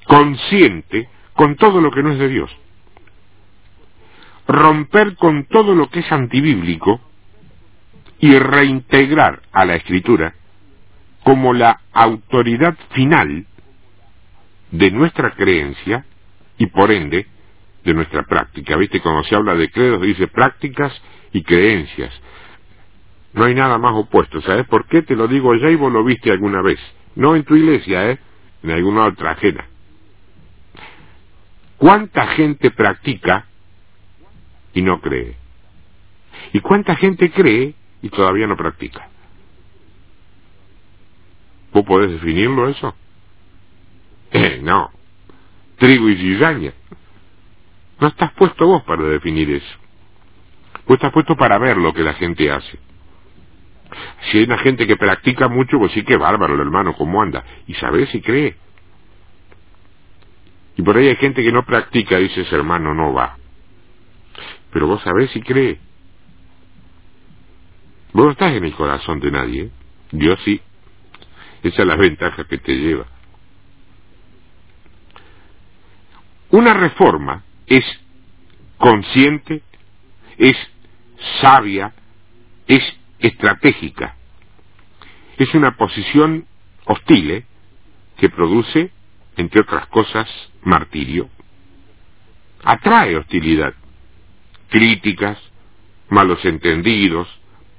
consciente 0.07 1.09
con 1.35 1.57
todo 1.57 1.81
lo 1.81 1.91
que 1.91 2.03
no 2.03 2.13
es 2.13 2.19
de 2.19 2.29
Dios. 2.29 2.51
Romper 4.47 5.17
con 5.17 5.45
todo 5.45 5.75
lo 5.75 5.89
que 5.89 6.01
es 6.01 6.13
antibíblico 6.13 7.01
y 8.19 8.39
reintegrar 8.39 9.43
a 9.53 9.65
la 9.65 9.77
escritura 9.77 10.35
como 11.25 11.53
la 11.53 11.81
autoridad 11.93 12.77
final 12.91 13.47
de 14.71 14.91
nuestra 14.91 15.33
creencia 15.33 16.05
y 16.59 16.67
por 16.67 16.91
ende 16.91 17.27
de 17.85 17.95
nuestra 17.95 18.25
práctica. 18.25 18.77
¿Viste? 18.77 19.01
Cuando 19.01 19.25
se 19.25 19.35
habla 19.35 19.55
de 19.55 19.71
credos 19.71 20.03
dice 20.03 20.29
prácticas 20.29 20.93
y 21.33 21.43
creencias. 21.43 22.13
No 23.35 23.45
hay 23.45 23.55
nada 23.55 23.79
más 23.79 23.93
opuesto. 23.95 24.41
¿Sabes 24.43 24.67
por 24.67 24.87
qué? 24.87 25.03
Te 25.03 25.17
lo 25.17 25.27
digo 25.27 25.55
ya 25.55 25.71
y 25.71 25.77
vos 25.77 25.93
lo 25.93 26.05
viste 26.05 26.31
alguna 26.31 26.61
vez. 26.63 26.79
No 27.15 27.35
en 27.35 27.45
tu 27.45 27.57
iglesia, 27.57 28.11
¿eh? 28.11 28.19
En 28.63 28.71
alguna 28.71 29.07
otra 29.07 29.33
ajena. 29.33 29.67
¿Cuánta 31.79 32.27
gente 32.29 32.71
practica 32.71 33.47
y 34.75 34.83
no 34.83 35.01
cree? 35.01 35.37
¿Y 36.53 36.61
cuánta 36.61 36.95
gente 36.97 37.31
cree 37.31 37.75
y 38.03 38.09
todavía 38.09 38.47
no 38.47 38.57
practica? 38.57 39.09
¿Vos 41.73 41.85
podés 41.85 42.11
definirlo 42.11 42.69
eso? 42.69 42.95
Eh, 44.35 44.61
no. 44.63 44.91
Trigo 45.77 46.09
y 46.09 46.17
cizaña. 46.17 46.73
No 48.01 48.09
estás 48.09 48.33
puesto 48.33 48.67
vos 48.67 48.83
para 48.85 49.03
definir 49.03 49.51
eso. 49.51 49.77
Vos 50.87 50.95
estás 50.95 51.13
puesto 51.13 51.37
para 51.37 51.59
ver 51.59 51.77
lo 51.77 51.93
que 51.93 52.03
la 52.03 52.15
gente 52.15 52.51
hace. 52.51 52.79
Si 54.31 54.39
hay 54.39 54.45
una 54.45 54.59
gente 54.59 54.87
que 54.87 54.97
practica 54.97 55.49
mucho, 55.49 55.79
pues 55.79 55.93
sí 55.93 56.03
que 56.05 56.17
bárbaro, 56.17 56.61
hermano, 56.61 56.95
cómo 56.95 57.23
anda. 57.23 57.45
Y 57.67 57.75
sabés 57.75 58.09
si 58.11 58.21
cree. 58.21 58.57
Y 60.77 60.83
por 60.83 60.97
ahí 60.97 61.09
hay 61.09 61.17
gente 61.17 61.43
que 61.43 61.53
no 61.53 61.65
practica, 61.65 62.19
dice 62.19 62.43
ese 62.43 62.55
hermano, 62.55 62.95
no 62.95 63.13
va. 63.13 63.37
Pero 64.73 64.87
vos 64.87 65.03
sabés 65.03 65.31
si 65.31 65.43
cree. 65.43 65.79
Vos 68.13 68.27
no 68.27 68.31
estás 68.33 68.53
en 68.53 68.65
el 68.65 68.75
corazón 68.75 69.21
de 69.21 69.31
nadie, 69.31 69.63
¿eh? 69.63 69.71
Dios 70.13 70.39
sí. 70.45 70.61
Esa 71.63 71.83
es 71.83 71.89
la 71.89 71.97
ventaja 71.97 72.45
que 72.45 72.59
te 72.59 72.77
lleva. 72.77 73.07
Una 76.51 76.75
reforma 76.75 77.45
es 77.67 77.85
consciente, 78.77 79.63
es 80.37 80.57
sabia, 81.41 81.95
es 82.67 82.83
estratégica. 83.23 84.17
Es 85.39 85.55
una 85.55 85.77
posición 85.77 86.47
hostil 86.85 87.31
¿eh? 87.31 87.45
que 88.19 88.29
produce, 88.29 88.91
entre 89.37 89.61
otras 89.61 89.87
cosas, 89.87 90.29
martirio. 90.63 91.29
Atrae 92.65 93.17
hostilidad, 93.17 93.75
críticas, 94.69 95.39
malos 96.09 96.45
entendidos, 96.45 97.29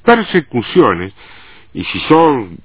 persecuciones, 0.04 1.14
y 1.74 1.84
si 1.86 2.00
son 2.02 2.58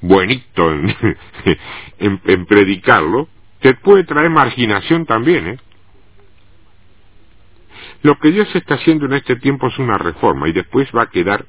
buenito 0.00 0.72
en, 1.98 2.20
en, 2.24 2.46
predicarlo, 2.46 3.28
te 3.60 3.74
puede 3.74 4.04
traer 4.04 4.30
marginación 4.30 5.04
también, 5.04 5.46
¿eh? 5.46 5.58
Lo 8.02 8.18
que 8.18 8.30
Dios 8.30 8.48
está 8.54 8.76
haciendo 8.76 9.04
en 9.06 9.12
este 9.12 9.36
tiempo 9.36 9.66
es 9.66 9.78
una 9.78 9.98
reforma 9.98 10.48
y 10.48 10.52
después 10.52 10.88
va 10.96 11.02
a 11.02 11.10
quedar 11.10 11.44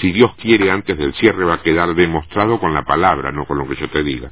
si 0.00 0.12
Dios 0.12 0.34
quiere 0.36 0.70
antes 0.70 0.96
del 0.96 1.14
cierre 1.14 1.44
va 1.44 1.54
a 1.54 1.62
quedar 1.62 1.94
demostrado 1.94 2.58
con 2.58 2.74
la 2.74 2.82
palabra, 2.84 3.30
no 3.30 3.46
con 3.46 3.58
lo 3.58 3.68
que 3.68 3.76
yo 3.76 3.88
te 3.88 4.02
diga. 4.02 4.30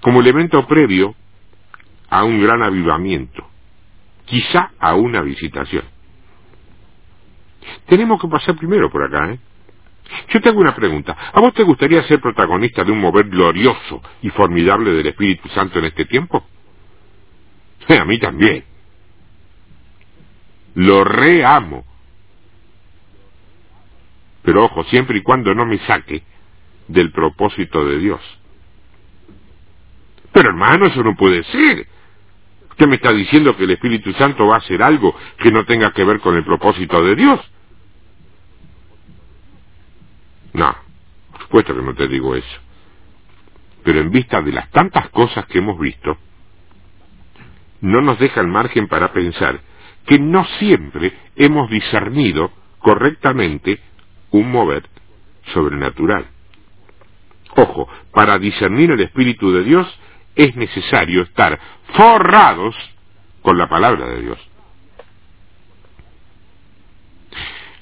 Como 0.00 0.20
elemento 0.20 0.66
previo 0.66 1.14
a 2.08 2.24
un 2.24 2.42
gran 2.42 2.62
avivamiento, 2.62 3.46
quizá 4.24 4.72
a 4.78 4.94
una 4.94 5.20
visitación. 5.22 5.84
Tenemos 7.86 8.20
que 8.20 8.28
pasar 8.28 8.56
primero 8.56 8.90
por 8.90 9.04
acá, 9.04 9.32
¿eh? 9.32 9.38
Yo 10.30 10.40
tengo 10.40 10.60
una 10.60 10.74
pregunta. 10.74 11.16
¿A 11.32 11.40
vos 11.40 11.54
te 11.54 11.62
gustaría 11.62 12.02
ser 12.04 12.20
protagonista 12.20 12.82
de 12.82 12.90
un 12.90 13.00
mover 13.00 13.28
glorioso 13.28 14.02
y 14.22 14.30
formidable 14.30 14.92
del 14.92 15.06
Espíritu 15.06 15.48
Santo 15.50 15.78
en 15.78 15.84
este 15.84 16.04
tiempo? 16.06 16.44
a 17.88 18.04
mí 18.04 18.18
también 18.18 18.64
lo 20.74 21.04
reamo. 21.04 21.84
Pero 24.42 24.64
ojo, 24.64 24.84
siempre 24.84 25.18
y 25.18 25.22
cuando 25.22 25.54
no 25.54 25.66
me 25.66 25.78
saque 25.86 26.22
del 26.88 27.12
propósito 27.12 27.84
de 27.84 27.98
Dios. 27.98 28.20
Pero 30.32 30.48
hermano, 30.48 30.86
eso 30.86 31.02
no 31.02 31.14
puede 31.16 31.42
ser. 31.44 31.86
Usted 32.70 32.86
me 32.86 32.96
está 32.96 33.12
diciendo 33.12 33.56
que 33.56 33.64
el 33.64 33.70
Espíritu 33.72 34.12
Santo 34.14 34.46
va 34.46 34.56
a 34.56 34.58
hacer 34.58 34.82
algo 34.82 35.14
que 35.38 35.50
no 35.50 35.64
tenga 35.66 35.92
que 35.92 36.04
ver 36.04 36.20
con 36.20 36.36
el 36.36 36.44
propósito 36.44 37.04
de 37.04 37.14
Dios. 37.14 37.40
No, 40.52 40.74
por 41.32 41.42
supuesto 41.42 41.76
que 41.76 41.82
no 41.82 41.94
te 41.94 42.08
digo 42.08 42.34
eso. 42.34 42.58
Pero 43.84 44.00
en 44.00 44.10
vista 44.10 44.40
de 44.40 44.52
las 44.52 44.70
tantas 44.70 45.10
cosas 45.10 45.46
que 45.46 45.58
hemos 45.58 45.78
visto, 45.78 46.16
no 47.82 48.00
nos 48.00 48.18
deja 48.18 48.40
el 48.40 48.48
margen 48.48 48.88
para 48.88 49.12
pensar 49.12 49.60
que 50.06 50.18
no 50.18 50.44
siempre 50.58 51.12
hemos 51.36 51.70
discernido 51.70 52.50
correctamente 52.78 53.80
un 54.30 54.50
mover 54.50 54.88
sobrenatural. 55.52 56.26
Ojo, 57.56 57.88
para 58.12 58.38
discernir 58.38 58.90
el 58.90 59.00
Espíritu 59.00 59.52
de 59.52 59.64
Dios 59.64 59.98
es 60.36 60.54
necesario 60.56 61.22
estar 61.22 61.58
forrados 61.94 62.74
con 63.42 63.58
la 63.58 63.68
palabra 63.68 64.06
de 64.06 64.22
Dios. 64.22 64.38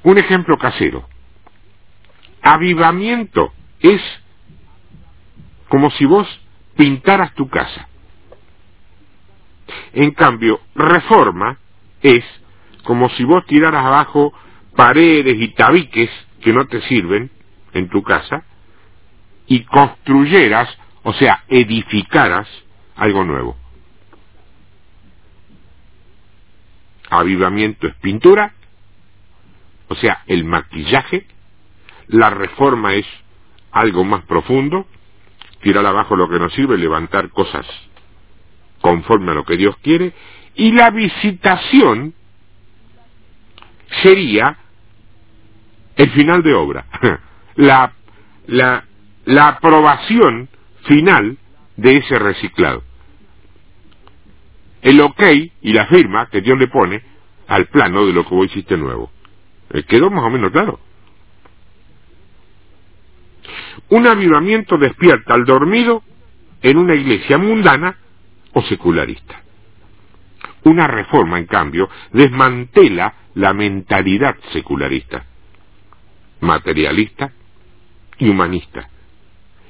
Un 0.02 0.18
ejemplo 0.18 0.56
casero. 0.58 1.08
Avivamiento 2.42 3.52
es 3.80 4.00
como 5.68 5.90
si 5.90 6.04
vos 6.06 6.26
pintaras 6.76 7.34
tu 7.34 7.48
casa. 7.48 7.88
En 9.92 10.12
cambio, 10.12 10.60
reforma 10.74 11.58
es 12.02 12.24
como 12.84 13.08
si 13.10 13.24
vos 13.24 13.44
tiraras 13.46 13.84
abajo 13.84 14.32
paredes 14.76 15.36
y 15.38 15.48
tabiques 15.48 16.10
que 16.40 16.52
no 16.52 16.66
te 16.66 16.80
sirven 16.82 17.30
en 17.74 17.88
tu 17.88 18.02
casa 18.02 18.44
y 19.46 19.64
construyeras 19.64 20.68
o 21.08 21.12
sea, 21.14 21.44
edificaras 21.48 22.46
algo 22.94 23.24
nuevo. 23.24 23.56
Avivamiento 27.08 27.86
es 27.86 27.94
pintura, 27.94 28.52
o 29.88 29.94
sea, 29.94 30.22
el 30.26 30.44
maquillaje, 30.44 31.26
la 32.08 32.28
reforma 32.28 32.92
es 32.92 33.06
algo 33.70 34.04
más 34.04 34.22
profundo, 34.24 34.86
tirar 35.62 35.86
abajo 35.86 36.14
lo 36.14 36.28
que 36.28 36.38
nos 36.38 36.52
sirve, 36.52 36.76
levantar 36.76 37.30
cosas 37.30 37.66
conforme 38.82 39.30
a 39.30 39.34
lo 39.34 39.46
que 39.46 39.56
Dios 39.56 39.76
quiere, 39.78 40.12
y 40.58 40.72
la 40.72 40.90
visitación 40.90 42.12
sería 44.02 44.58
el 45.96 46.10
final 46.10 46.42
de 46.42 46.52
obra, 46.52 46.84
la, 47.54 47.92
la, 48.48 48.84
la 49.24 49.48
aprobación 49.48 50.48
final 50.82 51.38
de 51.76 51.98
ese 51.98 52.18
reciclado. 52.18 52.82
El 54.82 55.00
ok 55.00 55.22
y 55.62 55.72
la 55.72 55.86
firma 55.86 56.28
que 56.28 56.40
Dios 56.40 56.58
le 56.58 56.66
pone 56.66 57.02
al 57.46 57.66
plano 57.66 58.04
de 58.04 58.12
lo 58.12 58.24
que 58.24 58.34
vos 58.34 58.46
hiciste 58.46 58.76
nuevo. 58.76 59.12
Eh, 59.70 59.84
¿Quedó 59.84 60.10
más 60.10 60.24
o 60.24 60.30
menos 60.30 60.50
claro? 60.50 60.80
Un 63.90 64.08
avivamiento 64.08 64.76
despierta 64.76 65.34
al 65.34 65.44
dormido 65.44 66.02
en 66.62 66.78
una 66.78 66.96
iglesia 66.96 67.38
mundana 67.38 67.96
o 68.54 68.62
secularista. 68.62 69.42
Una 70.68 70.86
reforma, 70.86 71.38
en 71.38 71.46
cambio, 71.46 71.88
desmantela 72.12 73.14
la 73.36 73.54
mentalidad 73.54 74.36
secularista, 74.52 75.24
materialista 76.40 77.32
y 78.18 78.28
humanista, 78.28 78.86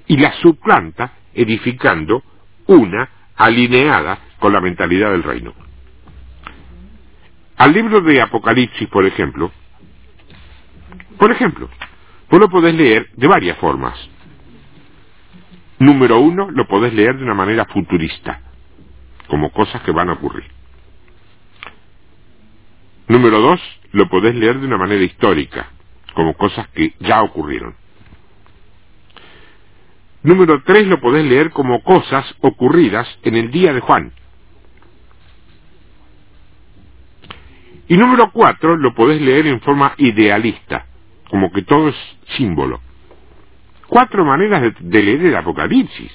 y 0.09 0.17
la 0.17 0.33
suplanta 0.43 1.13
edificando 1.35 2.25
una 2.67 3.09
alineada 3.37 4.19
con 4.41 4.53
la 4.53 4.61
mentalidad 4.61 5.13
del 5.13 5.23
reino. 5.23 5.55
Al 7.59 7.73
libro 7.73 8.01
de 8.01 8.21
Apocalipsis, 8.21 8.89
por 8.89 9.07
ejemplo, 9.07 9.53
por 11.17 11.31
ejemplo, 11.31 11.69
vos 12.29 12.41
lo 12.41 12.49
podés 12.49 12.75
leer 12.75 13.09
de 13.15 13.27
varias 13.29 13.57
formas. 13.59 13.97
Número 15.79 16.19
uno, 16.19 16.51
lo 16.51 16.67
podés 16.67 16.93
leer 16.93 17.19
de 17.19 17.23
una 17.23 17.35
manera 17.35 17.67
futurista, 17.67 18.41
como 19.29 19.53
cosas 19.53 19.81
que 19.83 19.93
van 19.93 20.09
a 20.09 20.15
ocurrir. 20.15 20.58
Número 23.09 23.41
dos, 23.41 23.61
lo 23.93 24.09
podés 24.09 24.35
leer 24.35 24.61
de 24.61 24.67
una 24.67 24.77
manera 24.77 25.03
histórica, 25.03 25.71
como 26.15 26.35
cosas 26.35 26.69
que 26.69 26.95
ya 27.01 27.23
ocurrieron. 27.23 27.75
Número 30.23 30.63
tres, 30.63 30.87
lo 30.87 31.01
podés 31.01 31.25
leer 31.25 31.51
como 31.51 31.83
cosas 31.83 32.35
ocurridas 32.41 33.09
en 33.23 33.37
el 33.37 33.51
día 33.51 33.73
de 33.73 33.81
Juan. 33.81 34.13
Y 37.89 37.97
número 37.97 38.31
cuatro, 38.31 38.77
lo 38.77 38.95
podés 38.95 39.23
leer 39.23 39.47
en 39.47 39.63
forma 39.63 39.95
idealista, 39.97 40.85
como 41.31 41.51
que 41.51 41.63
todo 41.63 41.89
es 41.89 41.97
símbolo. 42.37 42.83
Cuatro 43.87 44.23
maneras 44.23 44.75
de, 44.81 45.03
leer 45.03 45.25
el 45.25 45.37
Apocalipsis. 45.37 46.13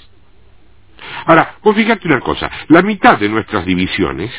Ahora, 1.25 1.55
vos 1.63 1.75
fíjate 1.75 2.07
una 2.07 2.19
cosa, 2.19 2.51
la 2.67 2.83
mitad 2.83 3.17
de 3.17 3.29
nuestras 3.29 3.65
divisiones 3.65 4.31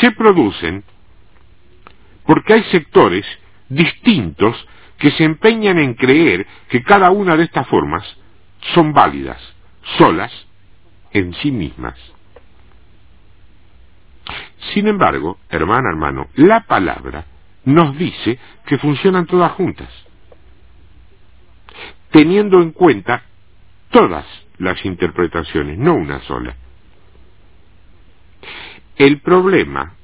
se 0.00 0.12
producen 0.12 0.84
porque 2.24 2.54
hay 2.54 2.62
sectores 2.64 3.26
distintos 3.68 4.56
que 4.98 5.10
se 5.10 5.24
empeñan 5.24 5.78
en 5.78 5.94
creer 5.94 6.46
que 6.68 6.82
cada 6.82 7.10
una 7.10 7.36
de 7.36 7.44
estas 7.44 7.66
formas 7.66 8.04
son 8.74 8.92
válidas, 8.92 9.40
solas, 9.98 10.32
en 11.12 11.34
sí 11.34 11.50
mismas. 11.50 11.98
Sin 14.72 14.86
embargo, 14.86 15.38
hermana, 15.48 15.90
hermano, 15.90 16.28
la 16.34 16.60
palabra 16.60 17.26
nos 17.64 17.96
dice 17.98 18.38
que 18.66 18.78
funcionan 18.78 19.26
todas 19.26 19.52
juntas, 19.52 19.88
teniendo 22.10 22.62
en 22.62 22.70
cuenta 22.70 23.22
todas 23.90 24.24
las 24.58 24.84
interpretaciones, 24.84 25.78
no 25.78 25.94
una 25.94 26.20
sola. 26.20 26.56
El 29.02 29.18
problema, 29.18 29.94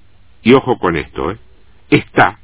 y 0.42 0.54
ojo 0.54 0.76
con 0.76 0.96
esto, 0.96 1.30
¿eh? 1.30 1.38
está 1.88 2.40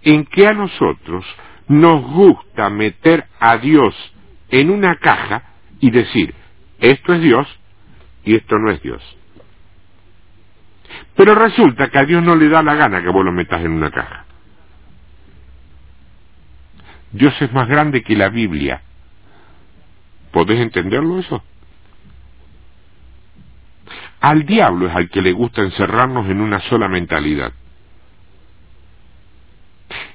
en 0.00 0.24
que 0.24 0.46
a 0.46 0.54
nosotros 0.54 1.26
nos 1.68 2.02
gusta 2.02 2.70
meter 2.70 3.26
a 3.38 3.58
Dios 3.58 3.94
en 4.48 4.70
una 4.70 4.96
caja 4.96 5.42
y 5.78 5.90
decir, 5.90 6.34
esto 6.78 7.12
es 7.12 7.20
Dios 7.20 7.46
y 8.24 8.34
esto 8.34 8.56
no 8.58 8.70
es 8.70 8.80
Dios. 8.80 9.02
Pero 11.16 11.34
resulta 11.34 11.90
que 11.90 11.98
a 11.98 12.06
Dios 12.06 12.22
no 12.22 12.34
le 12.34 12.48
da 12.48 12.62
la 12.62 12.76
gana 12.76 13.02
que 13.02 13.10
vos 13.10 13.22
lo 13.22 13.32
metas 13.32 13.60
en 13.60 13.72
una 13.72 13.90
caja. 13.90 14.24
Dios 17.12 17.34
es 17.42 17.52
más 17.52 17.68
grande 17.68 18.02
que 18.02 18.16
la 18.16 18.30
Biblia. 18.30 18.80
¿Podés 20.32 20.60
entenderlo 20.60 21.18
eso? 21.18 21.44
Al 24.20 24.44
diablo 24.44 24.88
es 24.88 24.94
al 24.94 25.08
que 25.08 25.22
le 25.22 25.32
gusta 25.32 25.62
encerrarnos 25.62 26.28
en 26.28 26.40
una 26.40 26.60
sola 26.68 26.88
mentalidad. 26.88 27.52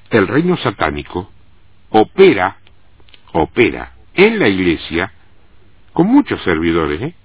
El 0.10 0.28
reino 0.28 0.58
satánico 0.58 1.32
opera, 1.90 2.58
opera 3.34 3.94
en 4.14 4.40
la 4.40 4.48
iglesia 4.48 5.12
con 5.94 6.08
muchos 6.08 6.42
servidores. 6.44 7.02
¿eh? 7.02 7.16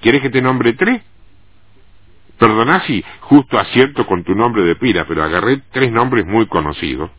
¿Quieres 0.00 0.22
que 0.22 0.30
te 0.30 0.42
nombre 0.42 0.72
tres? 0.72 1.02
Perdona 2.38 2.80
si 2.86 3.04
justo 3.20 3.58
acierto 3.58 4.06
con 4.06 4.24
tu 4.24 4.34
nombre 4.34 4.62
de 4.62 4.74
pira, 4.74 5.06
pero 5.06 5.22
agarré 5.22 5.62
tres 5.70 5.92
nombres 5.92 6.26
muy 6.26 6.46
conocidos 6.46 7.10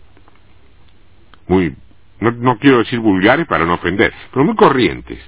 muy, 1.51 1.75
no, 2.19 2.57
quiero 2.59 2.77
decir 2.79 2.99
vulgares 2.99 3.45
para 3.45 3.65
no 3.65 3.73
ofender, 3.73 4.13
pero 4.31 4.45
muy 4.45 4.55
corrientes. 4.55 5.19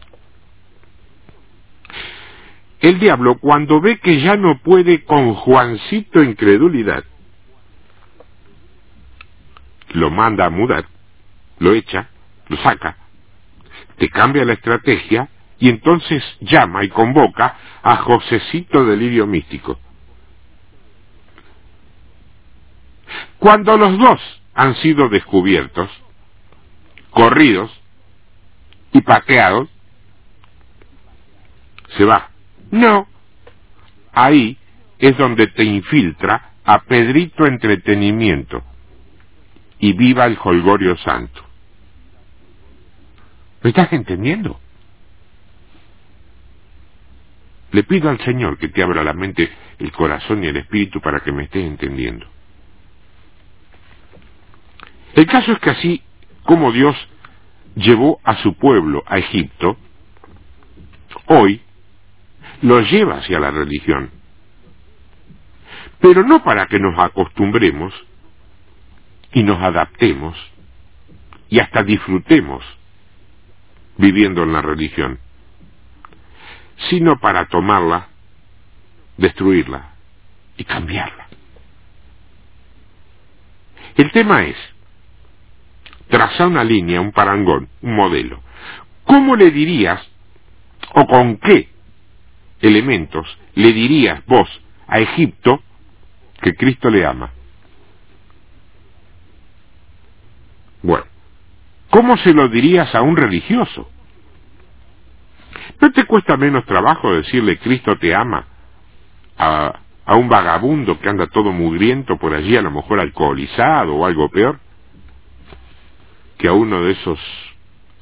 El 2.84 3.00
diablo, 3.00 3.38
cuando 3.38 3.80
ve 3.80 3.98
que 4.00 4.20
ya 4.20 4.36
no 4.36 4.58
puede 4.58 5.06
con 5.06 5.36
Juancito 5.36 6.22
incredulidad, 6.22 7.06
lo 9.92 10.10
manda 10.10 10.48
a 10.48 10.50
mudar, 10.50 10.84
lo 11.60 11.74
echa, 11.74 12.10
lo 12.50 12.58
saca, 12.58 12.98
te 13.98 14.10
cambia 14.10 14.44
la 14.44 14.52
estrategia 14.52 15.30
y 15.60 15.70
entonces 15.70 16.22
llama 16.42 16.84
y 16.84 16.90
convoca 16.90 17.56
a 17.82 17.96
Josecito 17.96 18.84
delirio 18.84 19.28
místico. 19.28 19.80
Cuando 23.40 23.78
los 23.78 23.98
dos 23.98 24.20
han 24.56 24.76
sido 24.76 25.08
descubiertos, 25.08 25.90
corridos 27.12 27.72
y 28.92 29.00
pateados, 29.00 29.70
se 31.96 32.04
va. 32.04 32.33
No, 32.74 33.08
ahí 34.14 34.58
es 34.98 35.16
donde 35.16 35.46
te 35.46 35.64
infiltra 35.64 36.54
a 36.64 36.82
Pedrito 36.82 37.46
Entretenimiento 37.46 38.64
y 39.78 39.94
viva 39.94 40.26
el 40.26 40.40
Holgorio 40.44 40.98
Santo. 40.98 41.44
¿Me 43.62 43.70
estás 43.70 43.94
entendiendo? 43.94 44.60
Le 47.74 47.84
pido 47.84 48.10
al 48.10 48.20
Señor 48.22 48.58
que 48.58 48.70
te 48.70 48.82
abra 48.82 49.04
la 49.04 49.14
mente, 49.14 49.52
el 49.78 49.92
corazón 49.92 50.44
y 50.44 50.48
el 50.48 50.58
espíritu 50.58 51.00
para 51.00 51.20
que 51.20 51.32
me 51.32 51.44
estés 51.44 51.68
entendiendo. 51.68 52.26
El 55.14 55.28
caso 55.28 55.52
es 55.52 55.60
que 55.60 55.70
así 55.70 56.02
como 56.42 56.72
Dios 56.72 56.96
llevó 57.76 58.20
a 58.24 58.36
su 58.38 58.56
pueblo 58.56 59.04
a 59.06 59.20
Egipto, 59.20 59.78
hoy 61.28 61.62
lo 62.64 62.80
lleva 62.80 63.18
hacia 63.18 63.40
la 63.40 63.52
religión. 63.52 64.10
Pero 66.00 66.24
no 66.24 66.44
para 66.44 66.66
que 66.68 66.80
nos 66.80 66.98
acostumbremos 66.98 67.94
y 69.34 69.44
nos 69.44 69.62
adaptemos 69.62 70.38
y 71.50 71.60
hasta 71.60 71.84
disfrutemos 71.84 72.64
viviendo 73.98 74.44
en 74.44 74.54
la 74.54 74.62
religión, 74.62 75.20
sino 76.90 77.20
para 77.20 77.46
tomarla, 77.48 78.08
destruirla 79.18 79.96
y 80.56 80.64
cambiarla. 80.64 81.28
El 83.96 84.10
tema 84.12 84.44
es, 84.44 84.56
traza 86.08 86.48
una 86.48 86.64
línea, 86.64 87.02
un 87.02 87.12
parangón, 87.12 87.68
un 87.82 87.96
modelo. 87.96 88.42
¿Cómo 89.04 89.36
le 89.36 89.52
dirías, 89.52 90.02
o 90.94 91.06
con 91.06 91.38
qué 91.38 91.73
elementos 92.64 93.28
le 93.54 93.72
dirías 93.72 94.26
vos 94.26 94.50
a 94.88 95.00
Egipto 95.00 95.62
que 96.42 96.56
Cristo 96.56 96.90
le 96.90 97.06
ama? 97.06 97.32
Bueno, 100.82 101.06
¿Cómo 101.94 102.18
se 102.18 102.34
lo 102.34 102.48
dirías 102.48 102.96
a 102.96 103.04
un 103.04 103.16
religioso? 103.16 103.88
¿No 105.80 105.92
te 105.92 106.06
cuesta 106.06 106.38
menos 106.38 106.66
trabajo 106.66 107.14
decirle 107.14 107.60
Cristo 107.60 108.00
te 108.00 108.16
ama 108.16 108.48
a, 109.38 109.80
a 110.04 110.16
un 110.16 110.28
vagabundo 110.28 111.00
que 111.00 111.08
anda 111.08 111.28
todo 111.28 111.52
mugriento 111.52 112.18
por 112.18 112.34
allí, 112.34 112.58
a 112.58 112.64
lo 112.64 112.72
mejor 112.72 113.00
alcoholizado 113.00 113.94
o 113.94 114.08
algo 114.08 114.28
peor, 114.30 114.60
que 116.40 116.48
a 116.48 116.54
uno 116.54 116.84
de 116.84 116.94
esos 116.94 117.20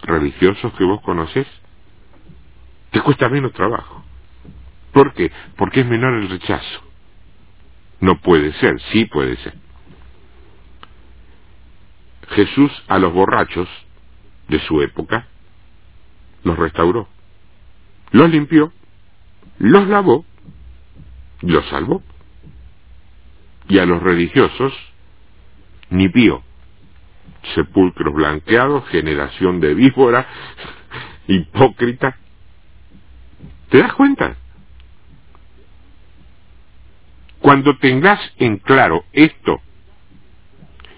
religiosos 0.03 0.71
que 0.75 0.85
vos 0.85 1.01
conocés? 1.01 1.47
Te 2.91 3.01
cuesta 3.01 3.27
menos 3.27 3.51
trabajo. 3.51 4.00
¿Por 4.93 5.13
qué? 5.13 5.31
Porque 5.57 5.81
es 5.81 5.85
menor 5.85 6.13
el 6.15 6.29
rechazo. 6.29 6.81
No 7.99 8.19
puede 8.19 8.53
ser, 8.53 8.79
sí 8.91 9.05
puede 9.05 9.37
ser. 9.37 9.53
Jesús 12.29 12.71
a 12.87 12.97
los 12.97 13.13
borrachos 13.13 13.67
de 14.47 14.59
su 14.59 14.81
época 14.81 15.27
los 16.43 16.57
restauró, 16.57 17.07
los 18.11 18.29
limpió, 18.29 18.73
los 19.59 19.87
lavó, 19.87 20.25
los 21.41 21.67
salvó. 21.69 22.01
Y 23.69 23.79
a 23.79 23.85
los 23.85 24.01
religiosos, 24.01 24.73
ni 25.89 26.09
pío, 26.09 26.43
sepulcros 27.55 28.13
blanqueados, 28.13 28.87
generación 28.89 29.61
de 29.61 29.73
víbora, 29.73 30.27
hipócrita. 31.27 32.17
¿Te 33.69 33.77
das 33.77 33.93
cuenta? 33.93 34.35
Cuando 37.41 37.75
tengas 37.77 38.19
en 38.37 38.57
claro 38.57 39.03
esto, 39.11 39.59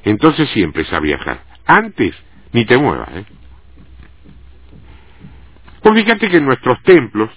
entonces 0.03 0.49
siempre 0.49 0.85
a 0.91 0.99
viajar. 0.99 1.41
Antes, 1.65 2.15
ni 2.51 2.65
te 2.65 2.77
muevas, 2.77 3.09
¿eh? 3.15 3.25
Pues 5.81 5.95
fíjate 5.95 6.29
que 6.29 6.37
en 6.37 6.45
nuestros 6.45 6.81
templos, 6.83 7.29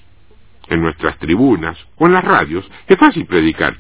en 0.68 0.80
nuestras 0.80 1.18
tribunas 1.18 1.78
o 1.96 2.06
en 2.06 2.12
las 2.12 2.24
radios 2.24 2.68
es 2.86 2.98
fácil 2.98 3.26
predicar. 3.26 3.76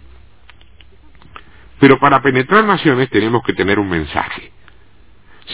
Pero 1.78 1.98
para 1.98 2.22
penetrar 2.22 2.64
naciones 2.64 3.10
tenemos 3.10 3.42
que 3.44 3.52
tener 3.52 3.78
un 3.78 3.88
mensaje. 3.88 4.52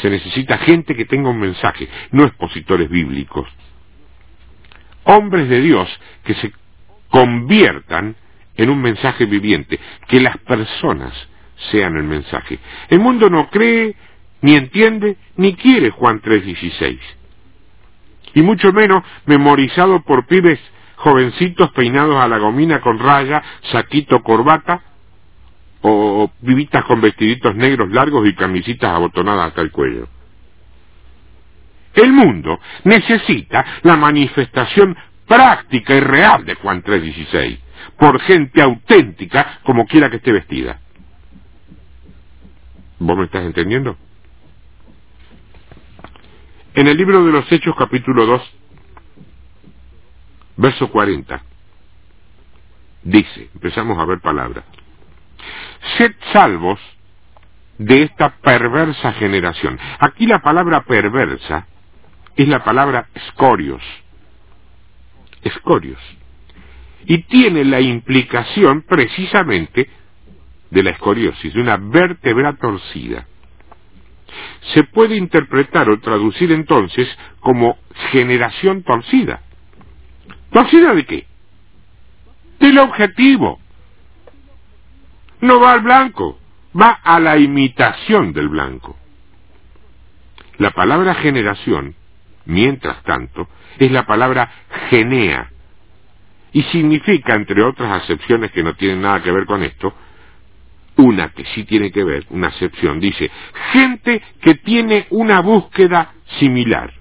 Se 0.01 0.09
necesita 0.09 0.59
gente 0.59 0.95
que 0.95 1.05
tenga 1.05 1.31
un 1.31 1.41
mensaje, 1.41 1.89
no 2.11 2.25
expositores 2.25 2.89
bíblicos. 2.89 3.49
Hombres 5.05 5.49
de 5.49 5.61
Dios 5.61 5.89
que 6.25 6.35
se 6.35 6.53
conviertan 7.09 8.17
en 8.57 8.71
un 8.71 8.81
mensaje 8.81 9.27
viviente, 9.27 9.79
que 10.09 10.21
las 10.21 10.37
personas 10.39 11.13
sean 11.71 11.97
el 11.97 12.05
mensaje. 12.05 12.59
El 12.89 13.01
mundo 13.01 13.31
no 13.31 13.49
cree, 13.51 13.95
ni 14.41 14.57
entiende, 14.57 15.17
ni 15.37 15.55
quiere 15.55 15.91
Juan 15.91 16.21
3:16. 16.21 16.99
Y 18.35 18.43
mucho 18.43 18.73
menos 18.73 19.03
memorizado 19.27 20.03
por 20.03 20.27
pibes 20.27 20.59
jovencitos 20.97 21.71
peinados 21.73 22.17
a 22.17 22.29
la 22.29 22.39
gomina 22.39 22.81
con 22.81 22.99
raya, 22.99 23.43
saquito, 23.71 24.23
corbata, 24.23 24.83
o 25.83 26.31
vivitas 26.41 26.85
con 26.85 27.01
vestiditos 27.01 27.55
negros 27.57 27.91
largos 27.91 28.27
y 28.29 28.35
camisitas 28.35 28.91
abotonadas 28.91 29.49
hasta 29.49 29.63
el 29.63 29.73
cuello. 29.73 30.09
El 31.95 32.13
mundo 32.13 32.61
necesita 32.85 33.81
la 33.83 33.97
manifestación 33.97 34.97
práctica 35.27 35.95
y 35.95 36.01
real 36.01 36.45
de 36.45 36.55
Juan 36.55 36.83
3:16 36.83 37.62
por 37.99 38.21
gente 38.21 38.61
auténtica 38.61 39.61
como 39.63 39.87
quiera 39.87 40.11
que 40.11 40.17
esté 40.17 40.33
vestida. 40.33 40.81
¿Vos 42.99 43.17
me 43.17 43.25
estás 43.25 43.45
entendiendo? 43.45 43.97
En 46.75 46.89
el 46.89 46.97
libro 46.97 47.25
de 47.25 47.33
los 47.33 47.51
Hechos 47.51 47.75
capítulo 47.77 48.25
2, 48.27 48.43
verso 50.57 50.91
40, 50.91 51.43
dice, 53.03 53.51
empezamos 53.55 53.99
a 53.99 54.05
ver 54.05 54.21
palabras, 54.21 54.65
sed 55.99 56.15
salvos 56.33 56.81
de 57.79 58.03
esta 58.05 58.37
perversa 58.37 59.13
generación. 59.15 59.79
Aquí 59.99 60.27
la 60.27 60.41
palabra 60.41 60.83
perversa 60.85 61.67
es 62.37 62.49
la 62.49 62.63
palabra 62.63 63.09
escorios. 63.15 63.83
Escorios 65.43 65.99
y 67.07 67.23
tiene 67.25 67.65
la 67.65 67.81
implicación 67.81 68.83
precisamente 68.83 69.89
de 70.71 70.83
la 70.83 70.91
escoriosis, 70.91 71.53
de 71.53 71.61
una 71.61 71.77
vértebra 71.77 72.55
torcida. 72.55 73.27
Se 74.73 74.85
puede 74.85 75.17
interpretar 75.17 75.91
o 75.91 76.01
traducir 76.01 76.53
entonces 76.53 77.09
como 77.41 77.77
generación 78.11 78.83
torcida. 78.83 79.43
¿Torcida 80.51 80.95
de 80.95 81.05
qué? 81.05 81.27
Del 82.59 82.79
objetivo. 82.79 83.61
No 85.41 85.61
va 85.61 85.73
al 85.73 85.81
blanco, 85.81 86.39
va 86.79 87.01
a 87.03 87.21
la 87.21 87.37
imitación 87.37 88.33
del 88.33 88.49
blanco. 88.49 88.97
La 90.59 90.71
palabra 90.71 91.15
generación, 91.17 91.95
mientras 92.45 93.03
tanto, 93.03 93.49
es 93.79 93.91
la 93.91 94.07
palabra 94.07 94.51
genea, 94.91 95.52
y 96.53 96.63
significa, 96.65 97.35
entre 97.35 97.63
otras 97.63 98.03
acepciones 98.03 98.51
que 98.53 98.63
no 98.63 98.75
tienen 98.75 99.03
nada 99.03 99.23
que 99.23 99.33
ver 99.33 99.47
con 99.47 99.63
esto, 99.63 99.95
una 100.97 101.31
que 101.31 101.45
sí 101.47 101.65
tiene 101.65 101.91
que 101.91 102.05
ver, 102.05 102.27
una 102.31 102.49
acepción, 102.49 103.01
dice, 103.01 103.31
gente 103.73 104.23
que 104.41 104.57
tiene 104.57 105.07
una 105.11 105.41
búsqueda 105.41 106.13
similar. 106.39 106.93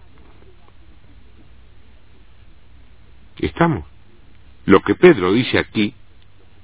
¿Estamos? 3.37 3.85
Lo 4.65 4.81
que 4.81 4.95
Pedro 4.95 5.33
dice 5.33 5.57
aquí 5.57 5.93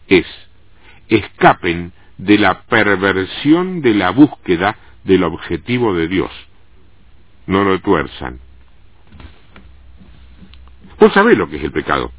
es, 0.08 0.26
escapen 1.10 1.91
de 2.17 2.38
la 2.38 2.62
perversión 2.63 3.82
de 3.82 3.93
la 3.95 4.12
búsqueda 4.12 4.78
del 5.04 5.23
objetivo 5.23 5.93
de 5.93 6.08
Dios. 6.08 6.32
No 7.47 7.63
lo 7.63 7.80
tuerzan. 7.80 8.39
Vos 11.00 11.13
sabés 11.13 11.38
lo 11.38 11.50
que 11.50 11.58
es 11.58 11.63
el 11.63 11.71
pecado. 11.71 12.12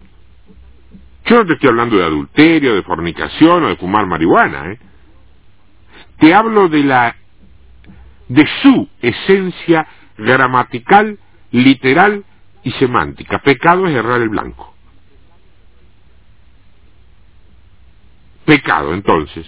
Yo 1.29 1.37
no 1.37 1.47
te 1.47 1.55
estoy 1.55 1.69
hablando 1.69 1.97
de 1.97 2.05
adulterio, 2.05 2.75
de 2.75 2.83
fornicación 2.83 3.65
o 3.65 3.69
de 3.69 3.77
fumar 3.77 4.07
marihuana, 4.07 4.73
¿eh? 4.73 4.79
Te 6.19 6.35
hablo 6.35 6.69
de 6.69 6.83
la 6.83 7.15
de 8.29 8.47
su 8.63 8.89
esencia 9.01 9.87
gramatical, 10.17 11.19
literal 11.51 12.25
y 12.63 12.71
semántica. 12.73 13.39
Pecado 13.41 13.87
es 13.87 13.95
errar 13.95 14.21
el 14.23 14.31
blanco. 14.31 14.75
Pecado, 18.45 18.95
entonces, 18.95 19.47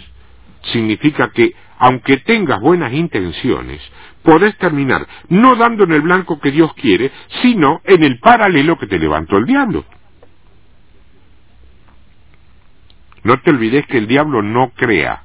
significa 0.72 1.30
que, 1.30 1.54
aunque 1.78 2.18
tengas 2.18 2.60
buenas 2.60 2.92
intenciones, 2.92 3.80
podés 4.22 4.56
terminar 4.58 5.06
no 5.28 5.56
dando 5.56 5.84
en 5.84 5.92
el 5.92 6.02
blanco 6.02 6.38
que 6.40 6.50
Dios 6.50 6.74
quiere, 6.74 7.10
sino 7.40 7.80
en 7.84 8.02
el 8.02 8.18
paralelo 8.18 8.78
que 8.78 8.86
te 8.86 8.98
levantó 8.98 9.38
el 9.38 9.46
diablo. 9.46 9.84
No 13.22 13.40
te 13.40 13.50
olvides 13.50 13.87
que 13.87 13.98
el 13.98 14.06
diablo 14.06 14.42
no 14.42 14.70
crea, 14.70 15.24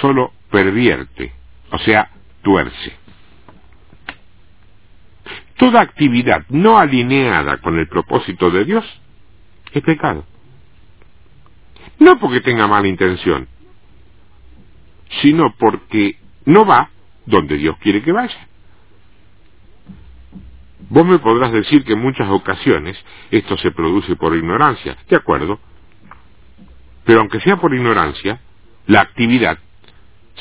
solo 0.00 0.32
pervierte, 0.50 1.32
o 1.70 1.78
sea, 1.78 2.10
tuerce. 2.42 2.96
Toda 5.56 5.80
actividad 5.80 6.44
no 6.48 6.78
alineada 6.78 7.58
con 7.58 7.78
el 7.78 7.88
propósito 7.88 8.50
de 8.50 8.64
Dios 8.64 8.84
es 9.72 9.82
pecado. 9.82 10.24
No 11.98 12.18
porque 12.20 12.40
tenga 12.40 12.68
mala 12.68 12.86
intención, 12.86 13.48
sino 15.20 15.54
porque 15.58 16.16
no 16.44 16.64
va 16.64 16.90
donde 17.26 17.56
Dios 17.56 17.76
quiere 17.78 18.02
que 18.02 18.12
vaya. 18.12 18.48
Vos 20.90 21.04
me 21.04 21.18
podrás 21.18 21.52
decir 21.52 21.84
que 21.84 21.92
en 21.94 22.00
muchas 22.00 22.30
ocasiones 22.30 22.96
esto 23.30 23.58
se 23.58 23.72
produce 23.72 24.16
por 24.16 24.34
ignorancia, 24.34 24.96
de 25.08 25.16
acuerdo, 25.16 25.60
pero 27.08 27.20
aunque 27.20 27.40
sea 27.40 27.56
por 27.56 27.72
ignorancia, 27.72 28.38
la 28.86 29.00
actividad 29.00 29.56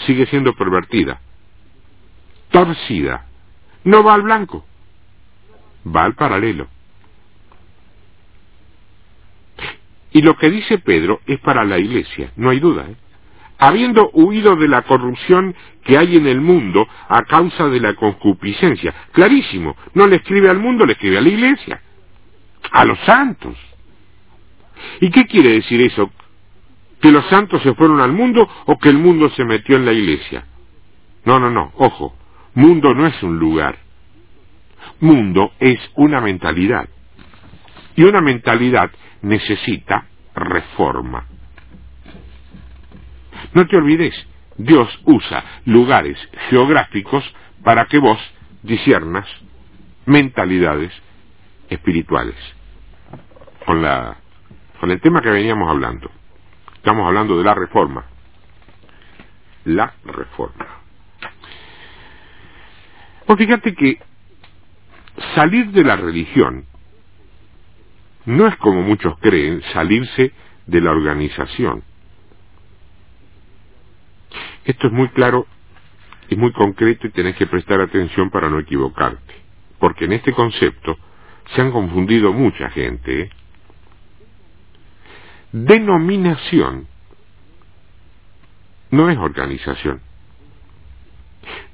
sigue 0.05 0.25
siendo 0.25 0.53
pervertida, 0.53 1.21
torcida. 2.51 3.25
No 3.85 4.03
va 4.03 4.15
al 4.15 4.23
blanco, 4.23 4.65
va 5.95 6.03
al 6.03 6.15
paralelo. 6.15 6.67
Y 10.11 10.21
lo 10.21 10.35
que 10.35 10.49
dice 10.49 10.77
Pedro 10.79 11.21
es 11.25 11.39
para 11.39 11.63
la 11.63 11.77
iglesia, 11.77 12.33
no 12.35 12.49
hay 12.49 12.59
duda. 12.59 12.85
¿eh? 12.89 12.97
Habiendo 13.59 14.09
huido 14.09 14.57
de 14.57 14.67
la 14.67 14.81
corrupción 14.81 15.55
que 15.85 15.97
hay 15.97 16.17
en 16.17 16.27
el 16.27 16.41
mundo 16.41 16.85
a 17.07 17.23
causa 17.23 17.69
de 17.69 17.79
la 17.79 17.93
concupiscencia. 17.93 18.93
Clarísimo, 19.13 19.77
no 19.93 20.05
le 20.05 20.17
escribe 20.17 20.49
al 20.49 20.59
mundo, 20.59 20.85
le 20.85 20.91
escribe 20.91 21.17
a 21.17 21.21
la 21.21 21.29
iglesia, 21.29 21.81
a 22.69 22.83
los 22.83 22.99
santos. 23.05 23.55
¿Y 24.99 25.09
qué 25.11 25.25
quiere 25.27 25.51
decir 25.51 25.79
eso? 25.79 26.11
Que 27.01 27.11
los 27.11 27.25
santos 27.27 27.61
se 27.61 27.73
fueron 27.75 28.01
al 28.01 28.11
mundo 28.11 28.47
o 28.65 28.77
que 28.77 28.89
el 28.89 28.97
mundo 28.97 29.29
se 29.31 29.45
metió 29.45 29.75
en 29.75 29.85
la 29.85 29.93
iglesia. 29.93 30.45
No, 31.25 31.39
no, 31.39 31.49
no, 31.49 31.71
ojo, 31.75 32.15
Mundo 32.57 32.95
no 32.95 33.05
es 33.05 33.21
un 33.21 33.37
lugar. 33.37 33.77
Mundo 34.99 35.53
es 35.59 35.79
una 35.93 36.19
mentalidad. 36.21 36.89
Y 37.95 38.01
una 38.01 38.19
mentalidad 38.19 38.89
necesita 39.21 40.07
reforma. 40.33 41.27
No 43.53 43.67
te 43.67 43.77
olvides, 43.77 44.15
Dios 44.57 44.89
usa 45.05 45.43
lugares 45.65 46.17
geográficos 46.49 47.23
para 47.63 47.85
que 47.85 47.99
vos 47.99 48.17
disiernas 48.63 49.27
mentalidades 50.07 50.91
espirituales. 51.69 52.35
Con, 53.67 53.83
la, 53.83 54.17
con 54.79 54.89
el 54.89 54.99
tema 54.99 55.21
que 55.21 55.29
veníamos 55.29 55.69
hablando. 55.69 56.09
Estamos 56.87 57.05
hablando 57.05 57.37
de 57.37 57.43
la 57.43 57.53
reforma. 57.53 58.05
La 59.65 59.93
reforma. 60.05 60.67
Pues 63.25 63.37
fíjate 63.37 63.75
que 63.75 63.99
salir 65.35 65.71
de 65.71 65.83
la 65.83 65.97
religión 65.97 66.65
no 68.23 68.47
es 68.47 68.55
como 68.55 68.83
muchos 68.83 69.19
creen 69.19 69.61
salirse 69.73 70.31
de 70.65 70.79
la 70.79 70.91
organización. 70.91 71.83
Esto 74.63 74.87
es 74.87 74.93
muy 74.93 75.09
claro 75.09 75.45
y 76.29 76.37
muy 76.37 76.53
concreto 76.53 77.05
y 77.05 77.11
tenés 77.11 77.35
que 77.35 77.47
prestar 77.47 77.81
atención 77.81 78.29
para 78.29 78.49
no 78.49 78.59
equivocarte, 78.59 79.35
porque 79.77 80.05
en 80.05 80.13
este 80.13 80.31
concepto 80.31 80.97
se 81.53 81.59
han 81.59 81.73
confundido 81.73 82.31
mucha 82.31 82.69
gente. 82.69 83.23
¿eh? 83.23 83.29
Denominación 85.65 86.87
no 88.91 89.09
es 89.09 89.17
organización. 89.17 90.01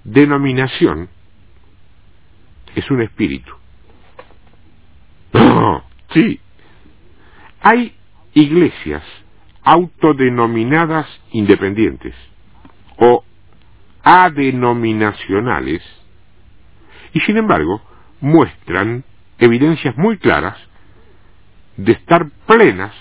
Denominación 0.06 1.10
es 2.76 2.90
un 2.90 3.02
espíritu. 3.02 3.54
No, 5.34 5.84
sí. 6.14 6.40
Hay 7.62 7.94
iglesias 8.34 9.04
autodenominadas 9.64 11.08
independientes 11.32 12.16
o 12.98 13.26
adenominacionales 14.02 15.82
y 17.14 17.20
sin 17.22 17.36
embargo 17.38 17.82
muestran 18.22 19.04
evidencias 19.40 19.98
muy 19.98 20.18
claras 20.18 20.58
de 21.76 21.92
estar 21.94 22.30
plenas 22.48 22.94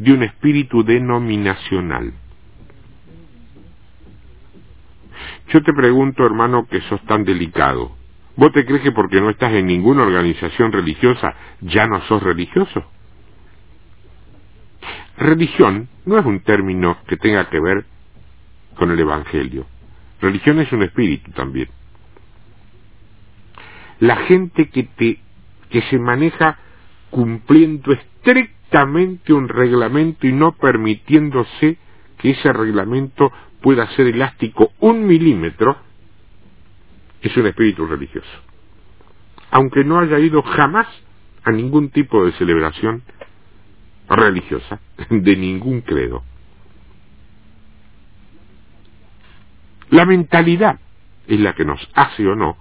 de 0.00 0.14
un 0.14 0.22
espíritu 0.22 0.82
denominacional. 0.82 2.14
Yo 5.48 5.62
te 5.62 5.74
pregunto, 5.74 6.24
hermano, 6.24 6.66
que 6.66 6.80
sos 6.82 7.04
tan 7.04 7.24
delicado. 7.24 7.94
¿Vos 8.34 8.50
te 8.52 8.64
crees 8.64 8.80
que 8.80 8.92
porque 8.92 9.20
no 9.20 9.28
estás 9.28 9.52
en 9.52 9.66
ninguna 9.66 10.02
organización 10.02 10.72
religiosa 10.72 11.34
ya 11.60 11.86
no 11.86 12.00
sos 12.06 12.22
religioso? 12.22 12.82
Religión 15.18 15.90
no 16.06 16.18
es 16.18 16.24
un 16.24 16.40
término 16.40 16.96
que 17.06 17.18
tenga 17.18 17.50
que 17.50 17.60
ver 17.60 17.84
con 18.76 18.90
el 18.90 19.00
Evangelio. 19.00 19.66
Religión 20.22 20.60
es 20.60 20.72
un 20.72 20.82
espíritu 20.82 21.30
también. 21.32 21.68
La 23.98 24.16
gente 24.16 24.70
que 24.70 24.84
te 24.84 25.20
que 25.68 25.82
se 25.82 25.98
maneja 25.98 26.58
cumpliendo 27.10 27.92
estrictamente 27.92 28.59
un 29.28 29.48
reglamento 29.48 30.26
y 30.26 30.32
no 30.32 30.52
permitiéndose 30.52 31.78
que 32.18 32.30
ese 32.30 32.52
reglamento 32.52 33.32
pueda 33.60 33.88
ser 33.90 34.06
elástico 34.06 34.72
un 34.80 35.06
milímetro, 35.06 35.76
es 37.20 37.36
un 37.36 37.46
espíritu 37.46 37.86
religioso. 37.86 38.28
Aunque 39.50 39.84
no 39.84 39.98
haya 39.98 40.18
ido 40.18 40.42
jamás 40.42 40.86
a 41.42 41.50
ningún 41.50 41.90
tipo 41.90 42.24
de 42.24 42.32
celebración 42.32 43.02
religiosa, 44.08 44.80
de 45.10 45.36
ningún 45.36 45.80
credo. 45.82 46.22
La 49.90 50.04
mentalidad 50.06 50.78
es 51.26 51.40
la 51.40 51.54
que 51.54 51.64
nos 51.64 51.80
hace 51.94 52.26
o 52.26 52.36
no 52.36 52.56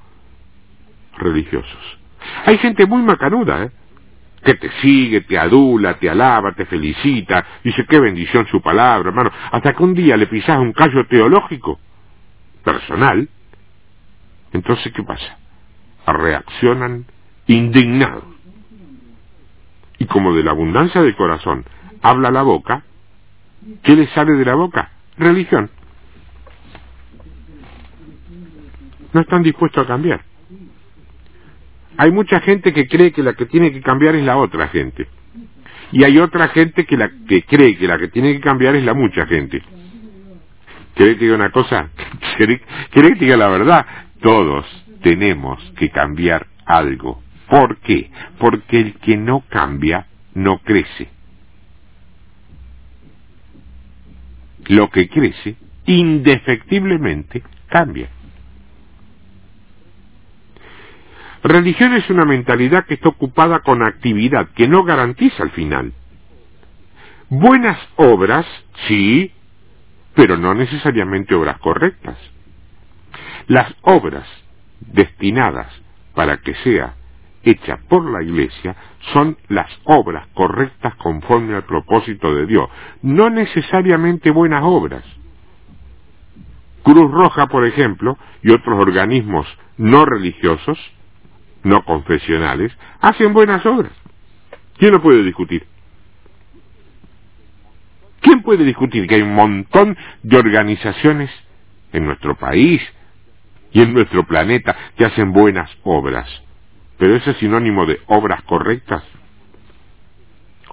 religiosos. 1.17 1.99
Hay 2.45 2.57
gente 2.57 2.85
muy 2.85 3.01
macanuda, 3.03 3.65
¿eh? 3.65 3.71
Que 4.43 4.55
te 4.55 4.71
sigue, 4.81 5.21
te 5.21 5.37
adula, 5.37 5.95
te 5.95 6.09
alaba, 6.09 6.53
te 6.53 6.65
felicita, 6.65 7.45
dice 7.63 7.85
qué 7.87 7.99
bendición 7.99 8.47
su 8.47 8.61
palabra, 8.61 9.09
hermano, 9.09 9.31
hasta 9.51 9.73
que 9.73 9.83
un 9.83 9.93
día 9.93 10.17
le 10.17 10.27
pisas 10.27 10.59
un 10.59 10.73
callo 10.73 11.05
teológico, 11.07 11.79
personal, 12.63 13.27
entonces 14.53 14.91
¿qué 14.93 15.03
pasa? 15.03 15.37
Reaccionan 16.05 17.05
indignados. 17.47 18.23
Y 19.97 20.05
como 20.05 20.33
de 20.33 20.43
la 20.43 20.51
abundancia 20.51 21.01
del 21.01 21.15
corazón 21.15 21.65
habla 22.01 22.31
la 22.31 22.41
boca, 22.41 22.83
¿qué 23.83 23.95
le 23.95 24.07
sale 24.07 24.33
de 24.33 24.45
la 24.45 24.55
boca? 24.55 24.91
Religión. 25.17 25.69
no 29.13 29.21
están 29.21 29.43
dispuestos 29.43 29.83
a 29.83 29.87
cambiar. 29.87 30.21
Hay 31.99 32.11
mucha 32.11 32.39
gente 32.39 32.71
que 32.71 32.87
cree 32.87 33.11
que 33.11 33.21
la 33.21 33.33
que 33.33 33.45
tiene 33.45 33.73
que 33.73 33.81
cambiar 33.81 34.15
es 34.15 34.23
la 34.23 34.37
otra 34.37 34.69
gente. 34.69 35.05
Y 35.91 36.05
hay 36.05 36.17
otra 36.17 36.47
gente 36.47 36.85
que, 36.85 36.95
la, 36.95 37.11
que 37.27 37.43
cree 37.43 37.77
que 37.77 37.87
la 37.89 37.97
que 37.97 38.07
tiene 38.07 38.31
que 38.31 38.39
cambiar 38.39 38.73
es 38.77 38.85
la 38.85 38.93
mucha 38.93 39.25
gente. 39.25 39.61
¿Querés 40.95 41.17
que 41.17 41.25
diga 41.25 41.35
una 41.35 41.51
cosa? 41.51 41.89
¿Querés, 42.37 42.61
que 42.89 43.01
diga 43.15 43.35
la 43.35 43.49
verdad? 43.49 43.85
Todos 44.21 44.65
tenemos 45.01 45.61
que 45.77 45.89
cambiar 45.89 46.47
algo. 46.65 47.21
¿Por 47.49 47.79
qué? 47.79 48.09
Porque 48.37 48.79
el 48.79 48.93
que 48.93 49.17
no 49.17 49.43
cambia 49.49 50.07
no 50.35 50.59
crece. 50.59 51.09
Lo 54.69 54.89
que 54.89 55.09
crece 55.09 55.57
indefectiblemente 55.85 57.43
cambia. 57.67 58.07
Religión 61.43 61.93
es 61.93 62.09
una 62.09 62.25
mentalidad 62.25 62.85
que 62.85 62.95
está 62.95 63.09
ocupada 63.09 63.59
con 63.59 63.81
actividad, 63.81 64.49
que 64.49 64.67
no 64.67 64.83
garantiza 64.83 65.43
el 65.43 65.51
final. 65.51 65.93
Buenas 67.29 67.77
obras, 67.95 68.45
sí, 68.87 69.31
pero 70.15 70.35
no 70.37 70.53
necesariamente 70.53 71.35
obras 71.35 71.59
correctas. 71.59 72.17
Las 73.47 73.73
obras 73.81 74.27
destinadas 74.81 75.67
para 76.13 76.37
que 76.37 76.55
sea 76.55 76.95
hecha 77.43 77.79
por 77.87 78.09
la 78.11 78.21
Iglesia 78.21 78.75
son 79.13 79.37
las 79.47 79.69
obras 79.85 80.27
correctas 80.33 80.95
conforme 80.95 81.55
al 81.55 81.63
propósito 81.63 82.35
de 82.35 82.45
Dios, 82.45 82.69
no 83.01 83.29
necesariamente 83.29 84.29
buenas 84.29 84.63
obras. 84.63 85.03
Cruz 86.83 87.11
Roja, 87.11 87.47
por 87.47 87.65
ejemplo, 87.65 88.17
y 88.41 88.51
otros 88.51 88.79
organismos 88.79 89.47
no 89.77 90.05
religiosos 90.05 90.77
no 91.63 91.83
confesionales, 91.83 92.75
hacen 93.01 93.33
buenas 93.33 93.65
obras. 93.65 93.91
¿Quién 94.77 94.91
lo 94.91 95.01
puede 95.01 95.23
discutir? 95.23 95.65
¿Quién 98.21 98.41
puede 98.41 98.63
discutir 98.63 99.07
que 99.07 99.15
hay 99.15 99.21
un 99.21 99.35
montón 99.35 99.97
de 100.23 100.37
organizaciones 100.37 101.29
en 101.93 102.05
nuestro 102.05 102.35
país 102.35 102.81
y 103.71 103.81
en 103.81 103.93
nuestro 103.93 104.25
planeta 104.25 104.75
que 104.95 105.05
hacen 105.05 105.31
buenas 105.31 105.69
obras? 105.83 106.27
Pero 106.97 107.15
eso 107.15 107.31
es 107.31 107.37
sinónimo 107.37 107.85
de 107.85 107.99
obras 108.07 108.41
correctas. 108.43 109.03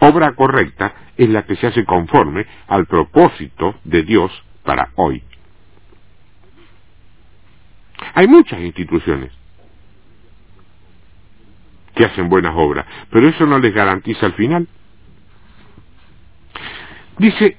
Obra 0.00 0.34
correcta 0.34 0.92
es 1.16 1.28
la 1.28 1.44
que 1.44 1.56
se 1.56 1.68
hace 1.68 1.84
conforme 1.84 2.46
al 2.66 2.86
propósito 2.86 3.76
de 3.84 4.02
Dios 4.02 4.30
para 4.64 4.90
hoy. 4.96 5.22
Hay 8.14 8.26
muchas 8.26 8.60
instituciones 8.60 9.32
que 11.96 12.04
hacen 12.04 12.28
buenas 12.28 12.52
obras, 12.54 12.86
pero 13.10 13.26
eso 13.26 13.44
no 13.46 13.58
les 13.58 13.74
garantiza 13.74 14.26
el 14.26 14.34
final. 14.34 14.68
Dice 17.18 17.56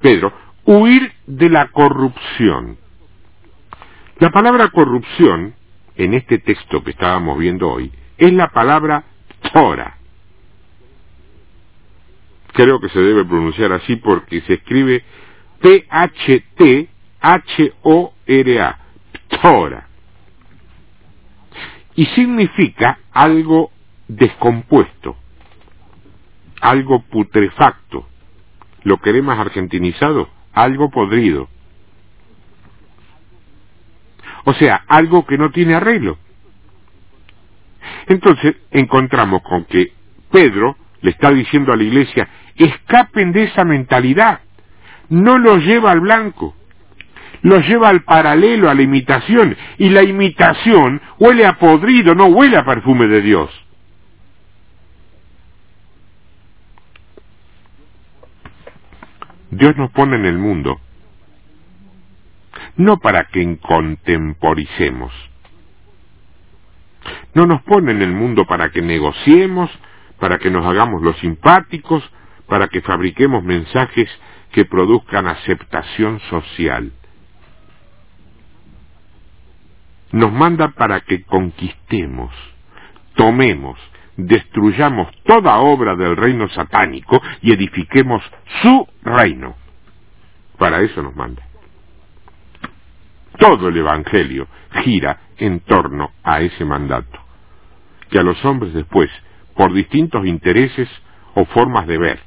Pedro, 0.00 0.32
huir 0.64 1.12
de 1.26 1.50
la 1.50 1.66
corrupción. 1.68 2.78
La 4.20 4.30
palabra 4.30 4.68
corrupción, 4.68 5.54
en 5.96 6.14
este 6.14 6.38
texto 6.38 6.84
que 6.84 6.92
estábamos 6.92 7.36
viendo 7.36 7.68
hoy, 7.68 7.92
es 8.16 8.32
la 8.32 8.48
palabra 8.48 9.02
Tora. 9.52 9.98
Creo 12.52 12.78
que 12.80 12.90
se 12.90 13.00
debe 13.00 13.24
pronunciar 13.24 13.72
así 13.72 13.96
porque 13.96 14.40
se 14.42 14.54
escribe 14.54 15.02
P-H-T-H-O-R-A. 15.60 16.88
Tora 19.42 19.88
y 21.94 22.06
significa 22.06 22.98
algo 23.12 23.70
descompuesto, 24.08 25.16
algo 26.60 27.02
putrefacto. 27.02 28.08
¿Lo 28.84 28.98
queremos 28.98 29.38
argentinizado? 29.38 30.28
Algo 30.52 30.90
podrido. 30.90 31.48
O 34.44 34.54
sea, 34.54 34.84
algo 34.88 35.24
que 35.24 35.38
no 35.38 35.50
tiene 35.50 35.74
arreglo. 35.74 36.18
Entonces 38.06 38.56
encontramos 38.70 39.42
con 39.42 39.64
que 39.64 39.92
Pedro 40.30 40.76
le 41.00 41.10
está 41.10 41.30
diciendo 41.30 41.72
a 41.72 41.76
la 41.76 41.82
iglesia, 41.82 42.28
escapen 42.56 43.32
de 43.32 43.44
esa 43.44 43.64
mentalidad, 43.64 44.40
no 45.08 45.38
lo 45.38 45.58
lleva 45.58 45.92
al 45.92 46.00
blanco, 46.00 46.54
lo 47.42 47.58
lleva 47.58 47.88
al 47.88 48.02
paralelo, 48.02 48.70
a 48.70 48.74
la 48.74 48.82
imitación, 48.82 49.56
y 49.78 49.90
la 49.90 50.02
imitación 50.02 51.00
huele 51.18 51.44
a 51.44 51.58
podrido, 51.58 52.14
no 52.14 52.26
huele 52.26 52.56
a 52.56 52.64
perfume 52.64 53.08
de 53.08 53.20
Dios. 53.20 53.50
Dios 59.50 59.76
nos 59.76 59.90
pone 59.90 60.16
en 60.16 60.24
el 60.24 60.38
mundo, 60.38 60.80
no 62.76 62.98
para 62.98 63.24
que 63.24 63.58
contemporicemos, 63.58 65.12
no 67.34 67.46
nos 67.46 67.60
pone 67.62 67.92
en 67.92 68.02
el 68.02 68.12
mundo 68.12 68.46
para 68.46 68.70
que 68.70 68.80
negociemos, 68.80 69.70
para 70.18 70.38
que 70.38 70.50
nos 70.50 70.64
hagamos 70.64 71.02
los 71.02 71.18
simpáticos, 71.18 72.08
para 72.46 72.68
que 72.68 72.80
fabriquemos 72.80 73.42
mensajes 73.42 74.08
que 74.52 74.64
produzcan 74.64 75.26
aceptación 75.26 76.20
social. 76.30 76.92
Nos 80.12 80.32
manda 80.32 80.68
para 80.68 81.00
que 81.00 81.22
conquistemos, 81.24 82.32
tomemos, 83.14 83.78
destruyamos 84.16 85.08
toda 85.24 85.58
obra 85.58 85.96
del 85.96 86.16
reino 86.16 86.48
satánico 86.50 87.20
y 87.40 87.52
edifiquemos 87.52 88.22
su 88.60 88.86
reino. 89.02 89.56
Para 90.58 90.80
eso 90.82 91.02
nos 91.02 91.16
manda. 91.16 91.42
Todo 93.38 93.68
el 93.68 93.76
Evangelio 93.76 94.46
gira 94.82 95.18
en 95.38 95.60
torno 95.60 96.12
a 96.22 96.40
ese 96.42 96.64
mandato, 96.64 97.18
que 98.10 98.18
a 98.18 98.22
los 98.22 98.44
hombres 98.44 98.74
después, 98.74 99.10
por 99.56 99.72
distintos 99.72 100.26
intereses 100.26 100.88
o 101.34 101.46
formas 101.46 101.86
de 101.86 101.98
ver, 101.98 102.20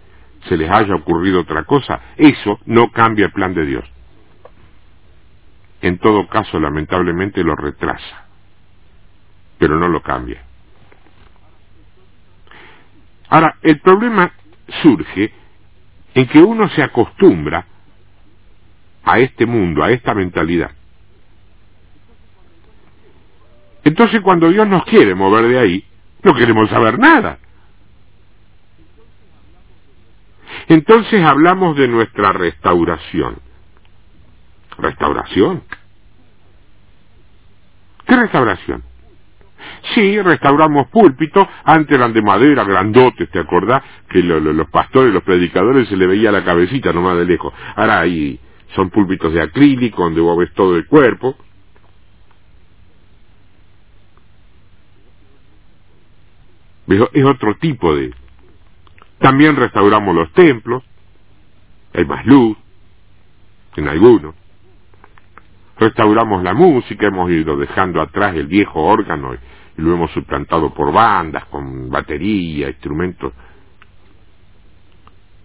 se 0.49 0.57
les 0.57 0.69
haya 0.69 0.95
ocurrido 0.95 1.41
otra 1.41 1.63
cosa, 1.63 2.01
eso 2.17 2.59
no 2.65 2.91
cambia 2.91 3.27
el 3.27 3.31
plan 3.31 3.53
de 3.53 3.65
Dios. 3.65 3.94
En 5.85 5.99
todo 5.99 6.27
caso, 6.27 6.59
lamentablemente 6.59 7.43
lo 7.43 7.55
retrasa, 7.55 8.25
pero 9.59 9.77
no 9.77 9.87
lo 9.87 10.01
cambia. 10.01 10.41
Ahora, 13.29 13.57
el 13.61 13.79
problema 13.81 14.33
surge 14.81 15.31
en 16.15 16.27
que 16.27 16.41
uno 16.41 16.67
se 16.69 16.81
acostumbra 16.81 17.67
a 19.03 19.19
este 19.19 19.45
mundo, 19.45 19.83
a 19.83 19.91
esta 19.91 20.15
mentalidad. 20.15 20.71
Entonces 23.83 24.21
cuando 24.21 24.49
Dios 24.49 24.67
nos 24.67 24.85
quiere 24.85 25.13
mover 25.13 25.47
de 25.47 25.59
ahí, 25.59 25.85
no 26.23 26.33
queremos 26.33 26.67
saber 26.71 26.97
nada. 26.97 27.37
Entonces 30.67 31.23
hablamos 31.23 31.77
de 31.77 31.87
nuestra 31.87 32.33
restauración. 32.33 33.44
¿Restauración? 34.77 35.63
¿Qué 38.05 38.15
restauración? 38.15 38.83
Sí, 39.93 40.21
restauramos 40.21 40.87
púlpitos, 40.87 41.47
antes 41.63 41.95
eran 41.97 42.13
de 42.13 42.21
madera, 42.21 42.63
grandotes, 42.63 43.29
¿te 43.31 43.39
acordás? 43.39 43.83
Que 44.09 44.21
los 44.21 44.69
pastores, 44.69 45.13
los 45.13 45.23
predicadores 45.23 45.87
se 45.87 45.97
le 45.97 46.05
veía 46.05 46.31
la 46.31 46.43
cabecita 46.43 46.93
nomás 46.93 47.17
de 47.17 47.25
lejos. 47.25 47.53
Ahora 47.75 48.01
ahí 48.01 48.39
son 48.75 48.89
púlpitos 48.89 49.33
de 49.33 49.41
acrílico, 49.41 50.03
donde 50.03 50.21
vos 50.21 50.37
ves 50.37 50.53
todo 50.53 50.75
el 50.75 50.85
cuerpo. 50.85 51.35
Es 56.87 57.25
otro 57.25 57.55
tipo 57.57 57.95
de... 57.95 58.13
También 59.17 59.55
restauramos 59.55 60.13
los 60.13 60.31
templos, 60.33 60.83
hay 61.93 62.05
más 62.05 62.25
luz, 62.27 62.55
en 63.75 63.87
algunos. 63.87 64.35
Restauramos 65.77 66.41
la 66.43 66.53
música, 66.53 67.07
hemos 67.07 67.29
ido 67.29 67.57
dejando 67.57 68.01
atrás 68.01 68.35
el 68.35 68.47
viejo 68.47 68.81
órgano 68.81 69.33
y, 69.33 69.37
lo 69.77 69.93
hemos 69.93 70.11
suplantado 70.11 70.73
por 70.73 70.93
bandas, 70.93 71.45
con 71.45 71.89
batería, 71.89 72.69
instrumentos. 72.69 73.33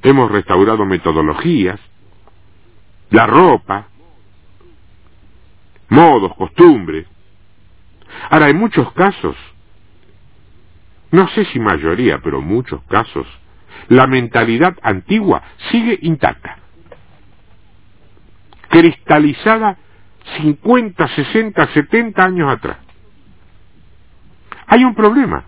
Hemos 0.03 0.31
restaurado 0.31 0.85
metodologías, 0.85 1.81
la 3.11 3.27
ropa, 3.27 3.89
modos, 5.89 6.35
costumbres. 6.37 7.07
Ahora, 8.31 8.49
en 8.49 8.57
muchos 8.57 8.93
casos, 8.93 9.37
no 11.11 11.27
sé 11.29 11.45
si 11.47 11.59
mayoría, 11.59 12.21
pero 12.23 12.41
muchos 12.41 12.81
casos, 12.85 13.27
la 13.89 14.07
mentalidad 14.07 14.77
antigua 14.83 15.43
sigue 15.73 15.99
intacta, 16.03 16.59
cristalizada 18.69 19.77
50, 20.37 21.09
60, 21.09 21.67
70 21.69 22.25
años 22.25 22.53
atrás. 22.53 22.79
Hay 24.67 24.85
un 24.85 24.95
problema. 24.95 25.45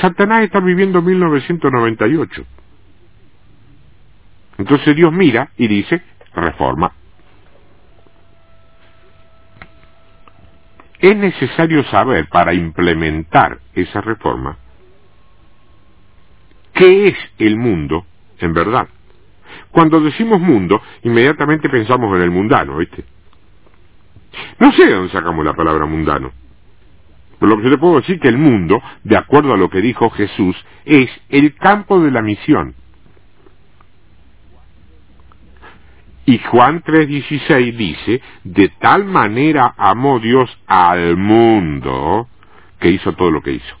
Satanás 0.00 0.44
está 0.44 0.60
viviendo 0.60 1.00
1998. 1.00 2.44
Entonces 4.58 4.96
Dios 4.96 5.12
mira 5.12 5.50
y 5.56 5.68
dice, 5.68 6.02
reforma. 6.34 6.92
Es 10.98 11.16
necesario 11.16 11.84
saber 11.84 12.28
para 12.28 12.54
implementar 12.54 13.58
esa 13.74 14.00
reforma 14.00 14.58
¿Qué 16.74 17.08
es 17.08 17.16
el 17.38 17.56
mundo 17.56 18.04
en 18.38 18.52
verdad? 18.52 18.88
Cuando 19.70 20.00
decimos 20.00 20.40
mundo, 20.40 20.82
inmediatamente 21.04 21.68
pensamos 21.68 22.14
en 22.16 22.22
el 22.22 22.30
mundano, 22.30 22.76
¿viste? 22.76 23.04
No 24.58 24.72
sé 24.72 24.86
de 24.86 24.92
dónde 24.92 25.12
sacamos 25.12 25.44
la 25.44 25.54
palabra 25.54 25.86
mundano. 25.86 26.32
Pero 27.38 27.50
lo 27.50 27.56
que 27.56 27.64
yo 27.64 27.70
te 27.70 27.78
puedo 27.78 28.00
decir 28.00 28.20
que 28.20 28.28
el 28.28 28.38
mundo, 28.38 28.82
de 29.02 29.16
acuerdo 29.16 29.52
a 29.52 29.56
lo 29.56 29.68
que 29.68 29.80
dijo 29.80 30.10
Jesús, 30.10 30.56
es 30.84 31.10
el 31.28 31.54
campo 31.56 32.00
de 32.00 32.10
la 32.10 32.22
misión. 32.22 32.74
Y 36.26 36.38
Juan 36.38 36.82
3:16 36.82 37.76
dice, 37.76 38.22
de 38.44 38.68
tal 38.80 39.04
manera 39.04 39.74
amó 39.76 40.20
Dios 40.20 40.50
al 40.66 41.16
mundo 41.16 42.28
que 42.80 42.90
hizo 42.90 43.12
todo 43.12 43.30
lo 43.30 43.42
que 43.42 43.52
hizo. 43.52 43.76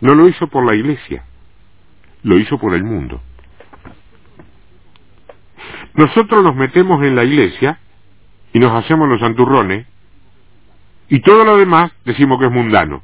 No 0.00 0.14
lo 0.14 0.28
hizo 0.28 0.46
por 0.48 0.66
la 0.66 0.74
iglesia, 0.74 1.24
lo 2.22 2.38
hizo 2.38 2.58
por 2.58 2.74
el 2.74 2.84
mundo. 2.84 3.22
Nosotros 5.94 6.44
nos 6.44 6.54
metemos 6.54 7.02
en 7.02 7.16
la 7.16 7.24
iglesia 7.24 7.78
y 8.56 8.58
nos 8.58 8.72
hacemos 8.72 9.06
los 9.06 9.20
santurrones 9.20 9.86
y 11.10 11.20
todo 11.20 11.44
lo 11.44 11.58
demás 11.58 11.92
decimos 12.06 12.38
que 12.38 12.46
es 12.46 12.50
mundano. 12.50 13.02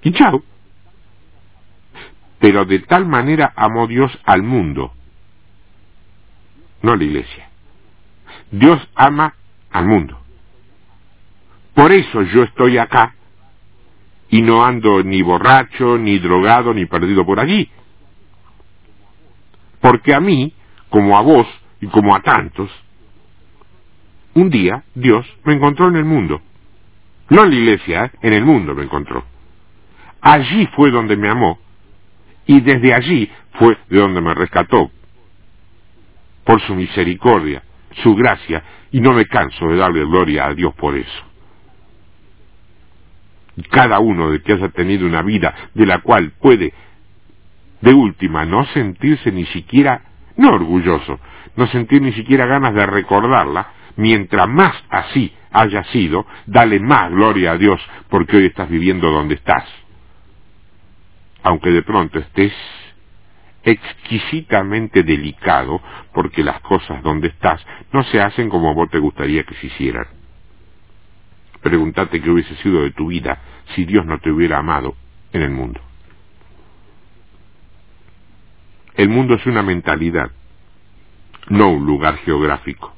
Y 0.00 0.12
chao. 0.12 0.42
Pero 2.38 2.64
de 2.64 2.78
tal 2.78 3.04
manera 3.04 3.52
amó 3.54 3.86
Dios 3.86 4.10
al 4.24 4.42
mundo, 4.42 4.94
no 6.80 6.92
a 6.92 6.96
la 6.96 7.04
iglesia. 7.04 7.50
Dios 8.50 8.80
ama 8.94 9.34
al 9.72 9.84
mundo. 9.84 10.18
Por 11.74 11.92
eso 11.92 12.22
yo 12.22 12.44
estoy 12.44 12.78
acá 12.78 13.14
y 14.30 14.40
no 14.40 14.64
ando 14.64 15.02
ni 15.02 15.20
borracho, 15.20 15.98
ni 15.98 16.18
drogado, 16.18 16.72
ni 16.72 16.86
perdido 16.86 17.26
por 17.26 17.40
allí. 17.40 17.70
Porque 19.82 20.14
a 20.14 20.20
mí, 20.20 20.54
como 20.88 21.18
a 21.18 21.20
vos 21.20 21.46
y 21.82 21.88
como 21.88 22.16
a 22.16 22.22
tantos, 22.22 22.70
un 24.34 24.50
día 24.50 24.84
Dios 24.94 25.26
me 25.44 25.54
encontró 25.54 25.88
en 25.88 25.96
el 25.96 26.04
mundo. 26.04 26.40
No 27.30 27.44
en 27.44 27.50
la 27.50 27.56
iglesia, 27.56 28.04
¿eh? 28.04 28.10
en 28.22 28.32
el 28.32 28.44
mundo 28.44 28.74
me 28.74 28.84
encontró. 28.84 29.24
Allí 30.20 30.66
fue 30.74 30.90
donde 30.90 31.16
me 31.16 31.28
amó 31.28 31.58
y 32.46 32.60
desde 32.60 32.94
allí 32.94 33.30
fue 33.58 33.76
de 33.88 33.98
donde 33.98 34.20
me 34.20 34.34
rescató 34.34 34.90
por 36.44 36.60
su 36.62 36.74
misericordia, 36.74 37.62
su 38.02 38.14
gracia, 38.14 38.62
y 38.90 39.00
no 39.00 39.12
me 39.12 39.26
canso 39.26 39.68
de 39.68 39.76
darle 39.76 40.00
gloria 40.06 40.46
a 40.46 40.54
Dios 40.54 40.74
por 40.74 40.96
eso 40.96 41.28
cada 43.70 43.98
uno 43.98 44.30
de 44.30 44.40
que 44.42 44.52
haya 44.52 44.68
tenido 44.68 45.06
una 45.06 45.22
vida 45.22 45.54
de 45.74 45.86
la 45.86 45.98
cual 45.98 46.32
puede, 46.40 46.72
de 47.80 47.92
última, 47.92 48.44
no 48.44 48.64
sentirse 48.66 49.32
ni 49.32 49.46
siquiera, 49.46 50.02
no 50.36 50.54
orgulloso, 50.54 51.18
no 51.56 51.66
sentir 51.68 52.02
ni 52.02 52.12
siquiera 52.12 52.46
ganas 52.46 52.74
de 52.74 52.86
recordarla, 52.86 53.72
mientras 53.98 54.48
más 54.48 54.74
así 54.88 55.34
haya 55.50 55.82
sido, 55.84 56.24
dale 56.46 56.78
más 56.78 57.10
gloria 57.10 57.52
a 57.52 57.58
Dios 57.58 57.80
porque 58.08 58.36
hoy 58.36 58.46
estás 58.46 58.70
viviendo 58.70 59.10
donde 59.10 59.34
estás. 59.34 59.64
Aunque 61.42 61.70
de 61.70 61.82
pronto 61.82 62.18
estés 62.18 62.52
exquisitamente 63.64 65.02
delicado 65.02 65.82
porque 66.14 66.44
las 66.44 66.60
cosas 66.60 67.02
donde 67.02 67.28
estás 67.28 67.64
no 67.92 68.04
se 68.04 68.20
hacen 68.20 68.48
como 68.48 68.72
vos 68.72 68.88
te 68.88 68.98
gustaría 68.98 69.42
que 69.42 69.54
se 69.56 69.66
hicieran. 69.66 70.06
Pregúntate 71.60 72.22
qué 72.22 72.30
hubiese 72.30 72.54
sido 72.56 72.82
de 72.82 72.92
tu 72.92 73.08
vida 73.08 73.40
si 73.74 73.84
Dios 73.84 74.06
no 74.06 74.20
te 74.20 74.30
hubiera 74.30 74.58
amado 74.58 74.94
en 75.32 75.42
el 75.42 75.50
mundo. 75.50 75.80
El 78.94 79.08
mundo 79.08 79.34
es 79.34 79.44
una 79.46 79.62
mentalidad, 79.62 80.30
no 81.48 81.70
un 81.70 81.84
lugar 81.84 82.18
geográfico. 82.18 82.97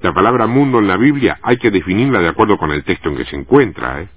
La 0.00 0.12
palabra 0.12 0.46
mundo 0.46 0.78
en 0.78 0.88
la 0.88 0.96
Biblia 0.96 1.38
hay 1.42 1.56
que 1.56 1.70
definirla 1.70 2.20
de 2.20 2.28
acuerdo 2.28 2.58
con 2.58 2.70
el 2.70 2.84
texto 2.84 3.08
en 3.08 3.16
que 3.16 3.24
se 3.24 3.36
encuentra. 3.36 4.02
¿eh? 4.02 4.08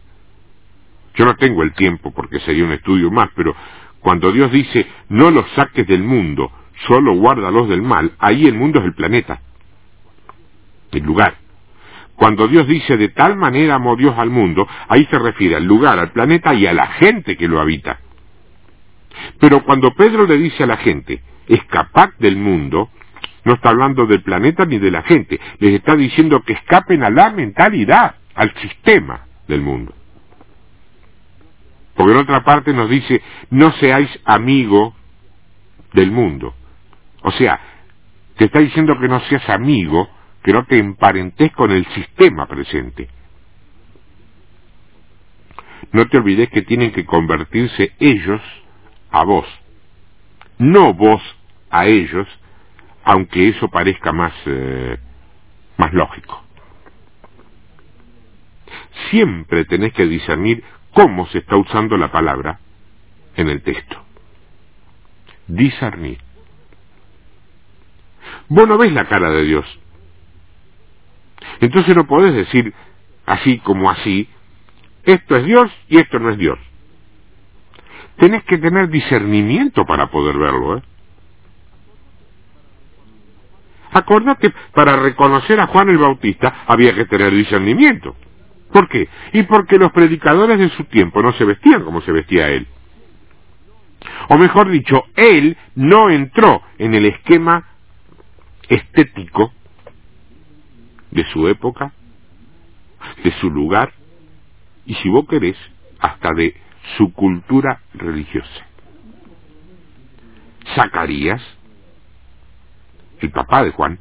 Yo 1.16 1.26
no 1.26 1.36
tengo 1.36 1.64
el 1.64 1.74
tiempo 1.74 2.12
porque 2.12 2.40
sería 2.42 2.64
un 2.64 2.72
estudio 2.72 3.12
más, 3.12 3.30
pero 3.36 3.56
cuando 4.00 4.32
Dios 4.32 4.52
dice 4.52 4.88
no 5.10 5.32
los 5.32 5.50
saques 5.52 5.86
del 5.88 6.04
mundo, 6.04 6.52
solo 6.88 7.14
guárdalos 7.14 7.70
del 7.70 7.82
mal, 7.82 8.14
ahí 8.20 8.48
el 8.48 8.56
mundo 8.56 8.80
es 8.80 8.86
el 8.86 8.94
planeta, 8.94 9.42
el 10.92 11.04
lugar. 11.04 11.36
Cuando 12.16 12.48
Dios 12.50 12.68
dice 12.68 12.98
de 12.98 13.10
tal 13.10 13.38
manera 13.38 13.76
amó 13.76 13.96
Dios 13.96 14.14
al 14.18 14.30
mundo, 14.30 14.68
ahí 14.90 15.06
se 15.06 15.18
refiere 15.18 15.56
al 15.56 15.66
lugar, 15.66 16.00
al 16.00 16.12
planeta 16.12 16.54
y 16.54 16.68
a 16.68 16.74
la 16.74 16.88
gente 16.88 17.38
que 17.38 17.48
lo 17.48 17.62
habita. 17.62 18.00
Pero 19.40 19.64
cuando 19.64 19.94
Pedro 19.94 20.26
le 20.28 20.38
dice 20.38 20.64
a 20.64 20.68
la 20.68 20.78
gente, 20.78 21.22
escapad 21.48 22.10
del 22.20 22.36
mundo, 22.36 22.90
no 23.44 23.54
está 23.54 23.70
hablando 23.70 24.06
del 24.06 24.22
planeta 24.22 24.66
ni 24.66 24.80
de 24.80 24.92
la 24.92 25.04
gente, 25.04 25.40
les 25.60 25.74
está 25.76 25.96
diciendo 25.96 26.42
que 26.44 26.54
escapen 26.54 27.04
a 27.04 27.10
la 27.10 27.30
mentalidad, 27.30 28.16
al 28.36 28.54
sistema 28.56 29.26
del 29.48 29.62
mundo. 29.62 29.94
Porque 31.96 32.14
en 32.14 32.20
otra 32.20 32.44
parte 32.44 32.74
nos 32.74 32.90
dice, 32.90 33.22
no 33.50 33.72
seáis 33.74 34.10
amigo 34.24 34.96
del 35.94 36.12
mundo. 36.12 36.54
O 37.22 37.32
sea, 37.32 37.60
te 38.38 38.46
está 38.46 38.60
diciendo 38.60 38.98
que 39.00 39.10
no 39.10 39.20
seas 39.22 39.50
amigo, 39.50 40.10
que 40.44 40.54
no 40.54 40.66
te 40.66 40.78
emparentes 40.78 41.52
con 41.52 41.72
el 41.72 41.86
sistema 41.88 42.46
presente. 42.48 43.10
No 45.92 46.08
te 46.08 46.18
olvides 46.18 46.50
que 46.50 46.62
tienen 46.62 46.92
que 46.92 47.06
convertirse 47.06 47.94
ellos 48.00 48.42
a 49.12 49.24
vos, 49.24 49.48
no 50.58 50.94
vos 50.94 51.22
a 51.70 51.88
ellos, 51.88 52.28
aunque 53.10 53.50
eso 53.50 53.70
parezca 53.70 54.12
más, 54.12 54.34
eh, 54.46 55.00
más 55.78 55.92
lógico. 55.96 56.44
Siempre 59.10 59.66
tenés 59.66 59.94
que 59.94 60.06
discernir 60.06 60.64
cómo 60.94 61.26
se 61.30 61.40
está 61.40 61.56
usando 61.56 61.98
la 61.98 62.12
palabra 62.12 62.60
en 63.36 63.50
el 63.50 63.64
texto. 63.64 64.00
Discernir. 65.48 66.20
Vos 68.48 68.68
no 68.68 68.78
ves 68.78 68.94
la 68.94 69.08
cara 69.08 69.32
de 69.32 69.44
Dios. 69.44 69.66
Entonces 71.62 71.96
no 71.96 72.06
podés 72.06 72.36
decir 72.36 72.76
así 73.26 73.58
como 73.58 73.90
así, 73.90 74.30
esto 75.04 75.36
es 75.36 75.46
Dios 75.46 75.72
y 75.88 75.98
esto 75.98 76.20
no 76.20 76.30
es 76.30 76.38
Dios. 76.38 76.60
Tenés 78.18 78.44
que 78.44 78.60
tener 78.60 78.90
discernimiento 78.90 79.84
para 79.88 80.12
poder 80.12 80.38
verlo. 80.38 80.78
¿eh? 80.78 80.84
Acordate, 83.92 84.54
para 84.74 84.98
reconocer 84.98 85.60
a 85.60 85.68
Juan 85.68 85.90
el 85.90 85.98
Bautista 85.98 86.64
había 86.68 86.94
que 86.94 87.06
tener 87.06 87.34
discernimiento. 87.34 88.16
¿Por 88.72 88.88
qué? 88.88 89.10
Y 89.34 89.44
porque 89.44 89.80
los 89.80 89.92
predicadores 89.92 90.60
de 90.60 90.70
su 90.70 90.84
tiempo 90.86 91.22
no 91.24 91.34
se 91.34 91.46
vestían 91.46 91.84
como 91.84 92.02
se 92.02 92.12
vestía 92.12 92.50
él. 92.50 92.68
O 94.30 94.38
mejor 94.38 94.70
dicho, 94.70 95.06
él 95.16 95.58
no 95.76 96.10
entró 96.10 96.62
en 96.78 96.94
el 96.94 97.06
esquema 97.06 97.66
estético 98.68 99.52
de 101.12 101.26
su 101.32 101.48
época, 101.48 101.92
de 103.24 103.32
su 103.40 103.50
lugar, 103.50 103.92
y 104.86 104.94
si 104.96 105.10
vos 105.10 105.28
querés, 105.28 105.58
hasta 106.00 106.34
de 106.34 106.56
su 106.98 107.12
cultura 107.14 107.82
religiosa. 107.94 108.68
Zacarías, 110.76 111.42
el 113.22 113.32
papá 113.32 113.64
de 113.64 113.72
Juan, 113.72 114.00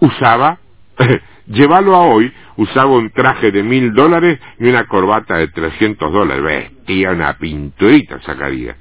usaba 0.00 0.58
Llévalo 1.46 1.94
a 1.94 2.06
hoy, 2.06 2.32
usaba 2.56 2.90
un 2.92 3.10
traje 3.10 3.50
de 3.50 3.62
mil 3.62 3.92
dólares 3.92 4.40
y 4.58 4.68
una 4.68 4.86
corbata 4.86 5.36
de 5.36 5.48
trescientos 5.48 6.12
dólares. 6.12 6.42
Vestía 6.42 7.10
una 7.10 7.36
pinturita, 7.36 8.20
Zacarías. 8.20 8.76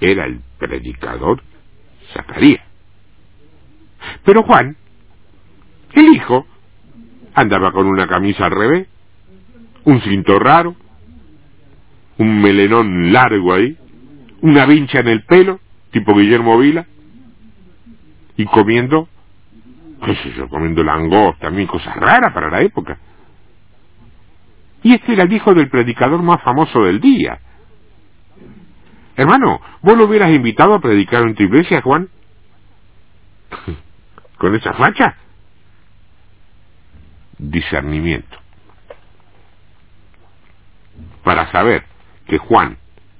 Era 0.00 0.24
el 0.24 0.40
predicador 0.58 1.42
Zacarías. 2.12 2.62
Pero 4.24 4.42
Juan, 4.42 4.76
el 5.92 6.14
hijo, 6.14 6.46
andaba 7.34 7.72
con 7.72 7.86
una 7.86 8.06
camisa 8.06 8.46
al 8.46 8.52
revés, 8.52 8.88
un 9.84 10.00
cinto 10.00 10.38
raro, 10.38 10.74
un 12.18 12.40
melenón 12.40 13.12
largo 13.12 13.54
ahí, 13.54 13.76
una 14.40 14.66
vincha 14.66 15.00
en 15.00 15.08
el 15.08 15.24
pelo, 15.24 15.60
tipo 15.98 16.14
Guillermo 16.14 16.58
Vila, 16.58 16.84
y 18.36 18.44
comiendo 18.44 19.08
qué 20.04 20.14
sé 20.16 20.32
yo, 20.32 20.48
comiendo 20.48 20.84
langosta, 20.84 21.46
también 21.46 21.66
cosas 21.66 21.96
raras 21.96 22.32
para 22.34 22.50
la 22.50 22.60
época. 22.60 22.98
Y 24.82 24.94
este 24.94 25.14
era 25.14 25.22
el 25.22 25.32
hijo 25.32 25.54
del 25.54 25.70
predicador 25.70 26.22
más 26.22 26.42
famoso 26.42 26.84
del 26.84 27.00
día. 27.00 27.40
Hermano, 29.16 29.60
¿vos 29.80 29.96
lo 29.96 30.04
hubieras 30.04 30.30
invitado 30.30 30.74
a 30.74 30.80
predicar 30.80 31.22
en 31.22 31.34
tu 31.34 31.44
iglesia, 31.44 31.80
Juan? 31.80 32.10
¿Con 34.38 34.54
esa 34.54 34.74
facha? 34.74 35.16
Discernimiento. 37.38 38.36
Para 41.24 41.50
saber 41.50 41.84
que 42.26 42.36
Juan 42.36 42.76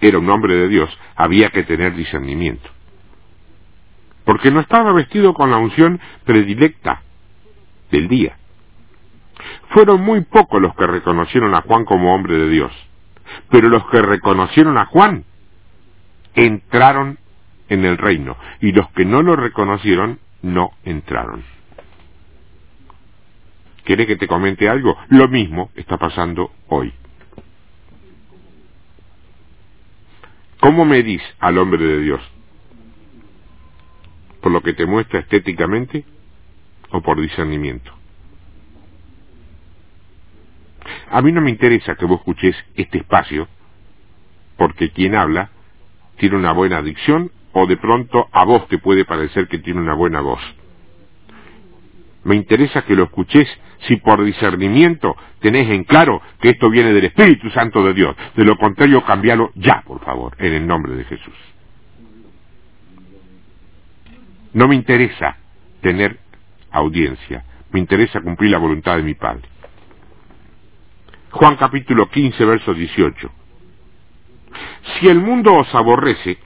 era 0.08 0.18
un 0.18 0.28
hombre 0.30 0.54
de 0.54 0.68
Dios, 0.68 0.90
había 1.16 1.50
que 1.50 1.64
tener 1.64 1.94
discernimiento 1.94 2.76
porque 4.26 4.50
no 4.50 4.60
estaba 4.60 4.92
vestido 4.92 5.32
con 5.32 5.52
la 5.52 5.56
unción 5.56 6.00
predilecta 6.24 7.00
del 7.92 8.08
día. 8.08 8.36
Fueron 9.68 10.02
muy 10.02 10.22
pocos 10.22 10.60
los 10.60 10.74
que 10.74 10.86
reconocieron 10.86 11.54
a 11.54 11.62
Juan 11.62 11.84
como 11.84 12.12
hombre 12.12 12.36
de 12.36 12.50
Dios, 12.50 12.72
pero 13.50 13.68
los 13.68 13.86
que 13.86 14.02
reconocieron 14.02 14.76
a 14.78 14.86
Juan 14.86 15.24
entraron 16.34 17.18
en 17.68 17.84
el 17.84 17.96
reino 17.96 18.36
y 18.60 18.72
los 18.72 18.90
que 18.90 19.04
no 19.04 19.22
lo 19.22 19.36
reconocieron 19.36 20.18
no 20.42 20.72
entraron. 20.84 21.44
¿Quiere 23.84 24.08
que 24.08 24.16
te 24.16 24.26
comente 24.26 24.68
algo? 24.68 24.98
Lo 25.08 25.28
mismo 25.28 25.70
está 25.76 25.98
pasando 25.98 26.50
hoy. 26.66 26.92
¿Cómo 30.60 30.84
medís 30.84 31.22
al 31.40 31.58
hombre 31.58 31.84
de 31.84 32.00
Dios? 32.00 32.20
por 34.46 34.52
lo 34.52 34.62
que 34.62 34.74
te 34.74 34.86
muestra 34.86 35.18
estéticamente 35.18 36.04
o 36.92 37.00
por 37.00 37.20
discernimiento. 37.20 37.90
A 41.10 41.20
mí 41.20 41.32
no 41.32 41.40
me 41.40 41.50
interesa 41.50 41.96
que 41.96 42.04
vos 42.04 42.20
escuches 42.20 42.54
este 42.76 42.98
espacio 42.98 43.48
porque 44.56 44.92
quien 44.92 45.16
habla 45.16 45.50
tiene 46.18 46.36
una 46.36 46.52
buena 46.52 46.80
dicción 46.80 47.32
o 47.54 47.66
de 47.66 47.76
pronto 47.76 48.28
a 48.30 48.44
vos 48.44 48.68
te 48.68 48.78
puede 48.78 49.04
parecer 49.04 49.48
que 49.48 49.58
tiene 49.58 49.80
una 49.80 49.94
buena 49.94 50.20
voz. 50.20 50.40
Me 52.26 52.34
interesa 52.34 52.82
que 52.82 52.96
lo 52.96 53.04
escuches 53.04 53.48
si 53.86 53.98
por 53.98 54.24
discernimiento 54.24 55.16
tenés 55.38 55.70
en 55.70 55.84
claro 55.84 56.20
que 56.40 56.50
esto 56.50 56.68
viene 56.68 56.92
del 56.92 57.04
Espíritu 57.04 57.48
Santo 57.50 57.84
de 57.84 57.94
Dios. 57.94 58.16
De 58.34 58.44
lo 58.44 58.56
contrario, 58.56 59.04
cambialo 59.04 59.52
ya, 59.54 59.82
por 59.86 60.04
favor, 60.04 60.34
en 60.40 60.52
el 60.52 60.66
nombre 60.66 60.96
de 60.96 61.04
Jesús. 61.04 61.34
No 64.54 64.66
me 64.66 64.74
interesa 64.74 65.36
tener 65.80 66.18
audiencia, 66.72 67.44
me 67.70 67.78
interesa 67.78 68.20
cumplir 68.20 68.50
la 68.50 68.58
voluntad 68.58 68.96
de 68.96 69.04
mi 69.04 69.14
Padre. 69.14 69.48
Juan 71.30 71.54
capítulo 71.54 72.08
15, 72.10 72.44
verso 72.44 72.74
18. 72.74 73.30
Si 74.98 75.06
el 75.06 75.20
mundo 75.20 75.54
os 75.54 75.72
aborrece, 75.76 76.38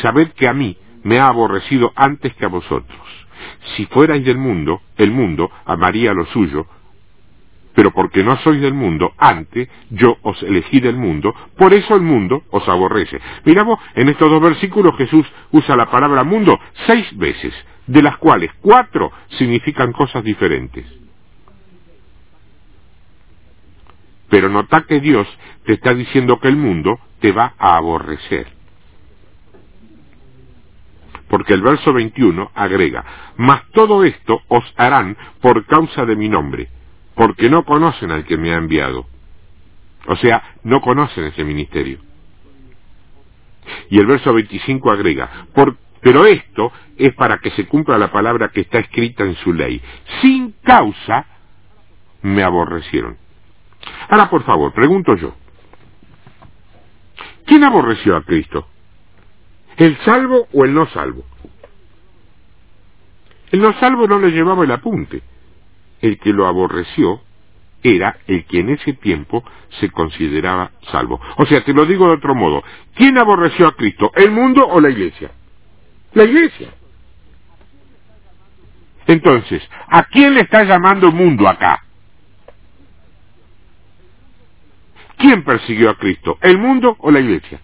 sabed 0.00 0.28
que 0.32 0.48
a 0.48 0.54
mí 0.54 0.78
me 1.02 1.18
ha 1.18 1.26
aborrecido 1.26 1.92
antes 1.96 2.34
que 2.36 2.46
a 2.46 2.48
vosotros. 2.48 3.03
Si 3.76 3.86
fuerais 3.86 4.24
del 4.24 4.38
mundo, 4.38 4.82
el 4.96 5.10
mundo 5.10 5.50
amaría 5.64 6.12
lo 6.12 6.26
suyo, 6.26 6.66
pero 7.74 7.90
porque 7.90 8.22
no 8.22 8.36
sois 8.38 8.60
del 8.60 8.74
mundo, 8.74 9.12
antes 9.18 9.68
yo 9.90 10.16
os 10.22 10.40
elegí 10.42 10.80
del 10.80 10.96
mundo, 10.96 11.34
por 11.56 11.74
eso 11.74 11.96
el 11.96 12.02
mundo 12.02 12.44
os 12.50 12.68
aborrece. 12.68 13.20
Miramos, 13.44 13.80
en 13.94 14.08
estos 14.08 14.30
dos 14.30 14.40
versículos 14.40 14.96
Jesús 14.96 15.26
usa 15.50 15.76
la 15.76 15.90
palabra 15.90 16.22
mundo 16.22 16.58
seis 16.86 17.16
veces, 17.16 17.52
de 17.86 18.02
las 18.02 18.16
cuales 18.18 18.50
cuatro 18.60 19.10
significan 19.30 19.92
cosas 19.92 20.22
diferentes. 20.22 20.86
Pero 24.30 24.48
nota 24.48 24.82
que 24.82 25.00
Dios 25.00 25.26
te 25.64 25.74
está 25.74 25.94
diciendo 25.94 26.38
que 26.38 26.48
el 26.48 26.56
mundo 26.56 26.98
te 27.20 27.32
va 27.32 27.54
a 27.58 27.76
aborrecer. 27.76 28.53
Porque 31.34 31.52
el 31.52 31.62
verso 31.62 31.92
21 31.92 32.52
agrega, 32.54 33.04
mas 33.38 33.68
todo 33.72 34.04
esto 34.04 34.42
os 34.46 34.62
harán 34.76 35.16
por 35.40 35.66
causa 35.66 36.06
de 36.06 36.14
mi 36.14 36.28
nombre, 36.28 36.68
porque 37.16 37.50
no 37.50 37.64
conocen 37.64 38.12
al 38.12 38.24
que 38.24 38.36
me 38.36 38.52
ha 38.52 38.56
enviado. 38.56 39.06
O 40.06 40.14
sea, 40.14 40.54
no 40.62 40.80
conocen 40.80 41.24
ese 41.24 41.42
ministerio. 41.42 41.98
Y 43.90 43.98
el 43.98 44.06
verso 44.06 44.32
25 44.32 44.92
agrega, 44.92 45.48
pero 46.00 46.24
esto 46.24 46.70
es 46.96 47.12
para 47.14 47.38
que 47.38 47.50
se 47.50 47.66
cumpla 47.66 47.98
la 47.98 48.12
palabra 48.12 48.50
que 48.50 48.60
está 48.60 48.78
escrita 48.78 49.24
en 49.24 49.34
su 49.34 49.52
ley. 49.52 49.82
Sin 50.22 50.52
causa 50.62 51.26
me 52.22 52.44
aborrecieron. 52.44 53.16
Ahora, 54.08 54.30
por 54.30 54.44
favor, 54.44 54.72
pregunto 54.72 55.16
yo, 55.16 55.34
¿quién 57.44 57.64
aborreció 57.64 58.14
a 58.14 58.22
Cristo? 58.22 58.68
¿El 59.76 59.96
salvo 59.98 60.48
o 60.52 60.64
el 60.64 60.74
no 60.74 60.86
salvo? 60.86 61.24
El 63.50 63.60
no 63.60 63.72
salvo 63.80 64.06
no 64.06 64.18
le 64.18 64.30
llevaba 64.30 64.64
el 64.64 64.70
apunte. 64.70 65.22
El 66.00 66.18
que 66.18 66.32
lo 66.32 66.46
aborreció 66.46 67.20
era 67.82 68.18
el 68.26 68.44
que 68.46 68.60
en 68.60 68.70
ese 68.70 68.94
tiempo 68.94 69.44
se 69.80 69.90
consideraba 69.90 70.72
salvo. 70.90 71.20
O 71.36 71.46
sea, 71.46 71.62
te 71.64 71.74
lo 71.74 71.86
digo 71.86 72.06
de 72.06 72.14
otro 72.14 72.34
modo, 72.34 72.62
¿quién 72.94 73.18
aborreció 73.18 73.66
a 73.66 73.76
Cristo? 73.76 74.10
¿El 74.14 74.30
mundo 74.30 74.66
o 74.66 74.80
la 74.80 74.90
iglesia? 74.90 75.30
La 76.14 76.24
iglesia. 76.24 76.70
Entonces, 79.06 79.62
¿a 79.88 80.04
quién 80.04 80.34
le 80.34 80.40
está 80.40 80.64
llamando 80.64 81.12
mundo 81.12 81.46
acá? 81.46 81.84
¿Quién 85.18 85.44
persiguió 85.44 85.90
a 85.90 85.98
Cristo? 85.98 86.38
¿El 86.40 86.58
mundo 86.58 86.96
o 86.98 87.10
la 87.10 87.20
iglesia? 87.20 87.60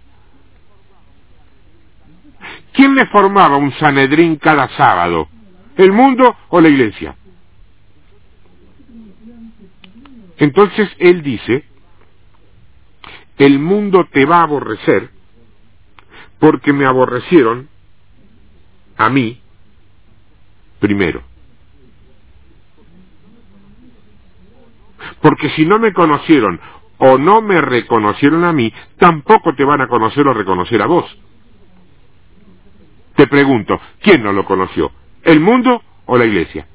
¿Quién 2.80 2.94
le 2.94 3.04
formaba 3.08 3.58
un 3.58 3.72
Sanedrín 3.72 4.36
cada 4.36 4.66
sábado? 4.70 5.28
¿El 5.76 5.92
mundo 5.92 6.34
o 6.48 6.62
la 6.62 6.70
iglesia? 6.70 7.14
Entonces 10.38 10.88
él 10.98 11.22
dice, 11.22 11.66
el 13.36 13.58
mundo 13.58 14.08
te 14.10 14.24
va 14.24 14.38
a 14.38 14.44
aborrecer 14.44 15.10
porque 16.38 16.72
me 16.72 16.86
aborrecieron 16.86 17.68
a 18.96 19.10
mí 19.10 19.42
primero. 20.78 21.22
Porque 25.20 25.50
si 25.50 25.66
no 25.66 25.78
me 25.78 25.92
conocieron 25.92 26.58
o 26.96 27.18
no 27.18 27.42
me 27.42 27.60
reconocieron 27.60 28.44
a 28.44 28.54
mí, 28.54 28.72
tampoco 28.96 29.54
te 29.54 29.66
van 29.66 29.82
a 29.82 29.88
conocer 29.88 30.26
o 30.26 30.32
reconocer 30.32 30.80
a 30.80 30.86
vos. 30.86 31.14
Te 33.20 33.26
pregunto, 33.26 33.78
¿quién 34.00 34.22
no 34.22 34.32
lo 34.32 34.46
conoció? 34.46 34.90
¿El 35.22 35.40
mundo 35.40 35.82
o 36.06 36.16
la 36.16 36.24
iglesia? 36.24 36.66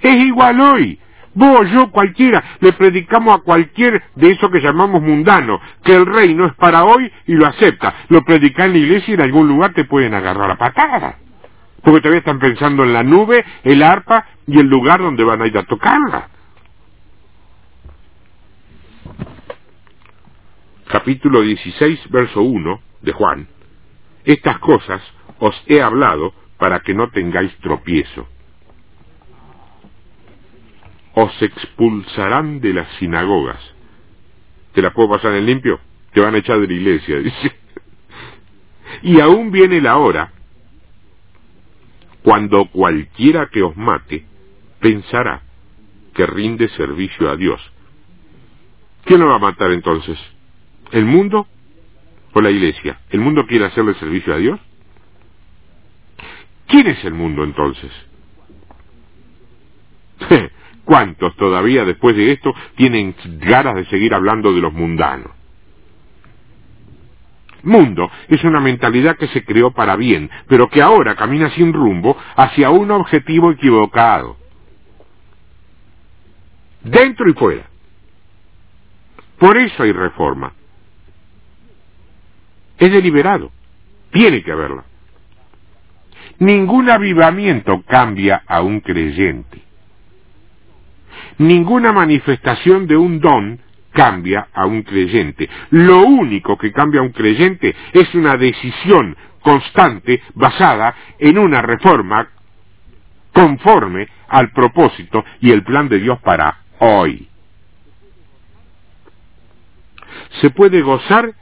Es 0.00 0.16
igual 0.24 0.60
hoy. 0.60 0.98
Vos, 1.34 1.70
yo, 1.70 1.88
cualquiera, 1.92 2.42
le 2.58 2.72
predicamos 2.72 3.38
a 3.38 3.44
cualquier 3.44 4.02
de 4.16 4.32
eso 4.32 4.50
que 4.50 4.60
llamamos 4.60 5.02
mundano, 5.02 5.60
que 5.84 5.94
el 5.94 6.04
reino 6.04 6.46
es 6.46 6.54
para 6.54 6.82
hoy 6.82 7.12
y 7.28 7.34
lo 7.34 7.46
acepta. 7.46 7.94
Lo 8.08 8.24
predica 8.24 8.64
en 8.64 8.72
la 8.72 8.78
iglesia 8.78 9.12
y 9.12 9.14
en 9.14 9.20
algún 9.20 9.46
lugar 9.46 9.72
te 9.72 9.84
pueden 9.84 10.12
agarrar 10.12 10.50
a 10.50 10.58
patada. 10.58 11.18
Porque 11.80 12.00
todavía 12.00 12.18
están 12.18 12.40
pensando 12.40 12.82
en 12.82 12.92
la 12.92 13.04
nube, 13.04 13.44
el 13.62 13.84
arpa 13.84 14.26
y 14.48 14.58
el 14.58 14.66
lugar 14.66 14.98
donde 14.98 15.22
van 15.22 15.42
a 15.42 15.46
ir 15.46 15.56
a 15.56 15.62
tocarla. 15.62 16.30
Capítulo 20.88 21.42
16, 21.42 22.10
verso 22.10 22.42
1 22.42 22.80
de 23.02 23.12
Juan. 23.12 23.48
Estas 24.24 24.58
cosas 24.58 25.02
os 25.38 25.54
he 25.66 25.82
hablado 25.82 26.32
para 26.58 26.80
que 26.80 26.94
no 26.94 27.10
tengáis 27.10 27.54
tropiezo 27.58 28.26
os 31.16 31.32
expulsarán 31.40 32.60
de 32.60 32.74
las 32.74 32.88
sinagogas. 32.98 33.58
¿Te 34.74 34.82
la 34.82 34.92
puedo 34.92 35.08
pasar 35.08 35.32
en 35.32 35.46
limpio? 35.46 35.80
Te 36.12 36.20
van 36.20 36.34
a 36.34 36.38
echar 36.38 36.60
de 36.60 36.66
la 36.66 36.74
iglesia, 36.74 37.18
dice. 37.20 37.52
Y 39.02 39.18
aún 39.20 39.50
viene 39.50 39.80
la 39.80 39.96
hora 39.96 40.32
cuando 42.22 42.66
cualquiera 42.66 43.48
que 43.50 43.62
os 43.62 43.74
mate 43.78 44.26
pensará 44.78 45.40
que 46.12 46.26
rinde 46.26 46.68
servicio 46.70 47.30
a 47.30 47.36
Dios. 47.36 47.62
¿Quién 49.04 49.20
lo 49.20 49.28
va 49.28 49.36
a 49.36 49.38
matar 49.38 49.70
entonces? 49.72 50.18
¿El 50.92 51.04
mundo 51.04 51.46
o 52.32 52.40
la 52.40 52.50
iglesia? 52.50 53.00
¿El 53.10 53.20
mundo 53.20 53.46
quiere 53.46 53.66
hacerle 53.66 53.94
servicio 53.94 54.34
a 54.34 54.36
Dios? 54.38 54.60
¿Quién 56.66 56.86
es 56.86 57.04
el 57.04 57.14
mundo 57.14 57.44
entonces? 57.44 57.90
¿Cuántos 60.84 61.34
todavía 61.36 61.84
después 61.84 62.16
de 62.16 62.32
esto 62.32 62.54
tienen 62.76 63.14
ganas 63.40 63.74
de 63.74 63.86
seguir 63.86 64.14
hablando 64.14 64.52
de 64.52 64.60
los 64.60 64.72
mundanos? 64.72 65.30
Mundo 67.62 68.08
es 68.28 68.44
una 68.44 68.60
mentalidad 68.60 69.16
que 69.16 69.26
se 69.28 69.44
creó 69.44 69.72
para 69.72 69.96
bien, 69.96 70.30
pero 70.46 70.68
que 70.68 70.80
ahora 70.80 71.16
camina 71.16 71.50
sin 71.50 71.72
rumbo 71.72 72.16
hacia 72.36 72.70
un 72.70 72.92
objetivo 72.92 73.50
equivocado. 73.50 74.36
Dentro 76.84 77.28
y 77.28 77.32
fuera. 77.32 77.68
Por 79.38 79.56
eso 79.56 79.82
hay 79.82 79.90
reforma. 79.90 80.52
Es 82.78 82.92
deliberado. 82.92 83.50
Tiene 84.10 84.42
que 84.42 84.52
haberla. 84.52 84.84
Ningún 86.38 86.90
avivamiento 86.90 87.82
cambia 87.82 88.42
a 88.46 88.60
un 88.60 88.80
creyente. 88.80 89.62
Ninguna 91.38 91.92
manifestación 91.92 92.86
de 92.86 92.96
un 92.96 93.20
don 93.20 93.58
cambia 93.92 94.48
a 94.52 94.66
un 94.66 94.82
creyente. 94.82 95.48
Lo 95.70 96.00
único 96.00 96.58
que 96.58 96.72
cambia 96.72 97.00
a 97.00 97.04
un 97.04 97.12
creyente 97.12 97.74
es 97.92 98.14
una 98.14 98.36
decisión 98.36 99.16
constante 99.40 100.22
basada 100.34 100.94
en 101.18 101.38
una 101.38 101.62
reforma 101.62 102.28
conforme 103.32 104.08
al 104.28 104.50
propósito 104.50 105.24
y 105.40 105.52
el 105.52 105.62
plan 105.62 105.88
de 105.88 105.98
Dios 105.98 106.18
para 106.20 106.58
hoy. 106.78 107.28
Se 110.40 110.50
puede 110.50 110.82
gozar 110.82 111.34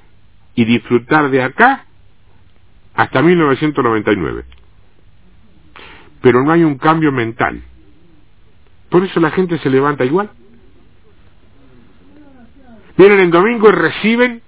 y 0.54 0.64
disfrutar 0.64 1.30
de 1.30 1.42
acá 1.42 1.86
hasta 2.94 3.22
1999. 3.22 4.44
Pero 6.20 6.42
no 6.42 6.52
hay 6.52 6.64
un 6.64 6.78
cambio 6.78 7.12
mental. 7.12 7.62
Por 8.88 9.04
eso 9.04 9.20
la 9.20 9.30
gente 9.30 9.58
se 9.58 9.70
levanta 9.70 10.04
igual. 10.04 10.30
Vienen 12.96 13.20
el 13.20 13.30
domingo 13.30 13.68
y 13.68 13.72
reciben, 13.72 14.42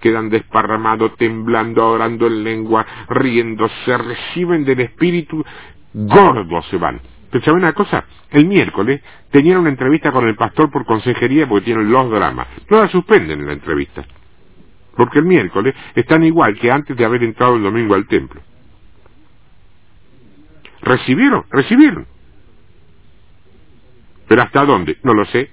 quedan 0.00 0.30
desparramados, 0.30 1.14
temblando, 1.16 1.86
orando 1.86 2.26
en 2.28 2.44
lengua, 2.44 2.86
riéndose, 3.10 3.98
reciben 3.98 4.64
del 4.64 4.80
espíritu, 4.80 5.44
gordos 5.92 6.66
se 6.70 6.78
van. 6.78 7.00
Pero 7.30 7.44
¿saben 7.44 7.62
una 7.62 7.74
cosa? 7.74 8.04
El 8.30 8.46
miércoles 8.46 9.02
tenían 9.30 9.58
una 9.58 9.68
entrevista 9.68 10.12
con 10.12 10.26
el 10.26 10.34
pastor 10.34 10.70
por 10.70 10.86
consejería 10.86 11.46
porque 11.48 11.66
tienen 11.66 11.90
los 11.90 12.10
dramas. 12.10 12.48
No 12.70 12.80
la 12.80 12.88
suspenden 12.88 13.40
en 13.40 13.46
la 13.46 13.52
entrevista. 13.52 14.04
Porque 14.96 15.18
el 15.18 15.26
miércoles 15.26 15.74
están 15.94 16.24
igual 16.24 16.58
que 16.58 16.70
antes 16.70 16.96
de 16.96 17.04
haber 17.04 17.22
entrado 17.22 17.56
el 17.56 17.62
domingo 17.62 17.94
al 17.94 18.06
templo. 18.06 18.40
Recibieron, 20.80 21.44
recibieron. 21.50 22.06
Pero 24.26 24.42
¿hasta 24.42 24.64
dónde? 24.64 24.98
No 25.02 25.14
lo 25.14 25.24
sé. 25.26 25.50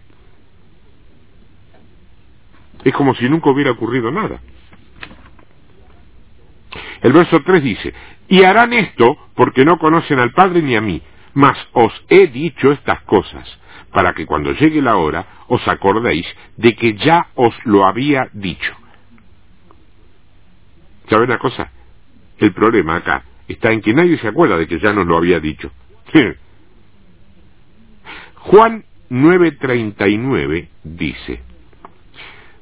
Es 2.83 2.93
como 2.93 3.15
si 3.15 3.27
nunca 3.27 3.49
hubiera 3.49 3.71
ocurrido 3.71 4.11
nada. 4.11 4.39
El 7.01 7.13
verso 7.13 7.41
3 7.43 7.63
dice, 7.63 7.93
y 8.27 8.43
harán 8.43 8.73
esto 8.73 9.17
porque 9.35 9.65
no 9.65 9.77
conocen 9.77 10.19
al 10.19 10.31
Padre 10.31 10.61
ni 10.61 10.75
a 10.75 10.81
mí, 10.81 11.01
mas 11.35 11.57
os 11.73 11.93
he 12.09 12.27
dicho 12.27 12.71
estas 12.71 13.01
cosas, 13.01 13.45
para 13.91 14.13
que 14.13 14.25
cuando 14.25 14.53
llegue 14.53 14.81
la 14.81 14.95
hora 14.97 15.27
os 15.47 15.65
acordéis 15.67 16.25
de 16.57 16.75
que 16.75 16.95
ya 16.95 17.27
os 17.35 17.53
lo 17.65 17.85
había 17.85 18.29
dicho. 18.33 18.73
¿Saben 21.09 21.29
una 21.29 21.37
cosa? 21.37 21.71
El 22.37 22.53
problema 22.53 22.95
acá 22.95 23.23
está 23.47 23.71
en 23.71 23.81
que 23.81 23.93
nadie 23.93 24.17
se 24.17 24.27
acuerda 24.27 24.57
de 24.57 24.67
que 24.67 24.79
ya 24.79 24.93
nos 24.93 25.05
lo 25.05 25.17
había 25.17 25.39
dicho. 25.39 25.71
Juan 28.35 28.85
9:39 29.09 30.69
dice, 30.83 31.41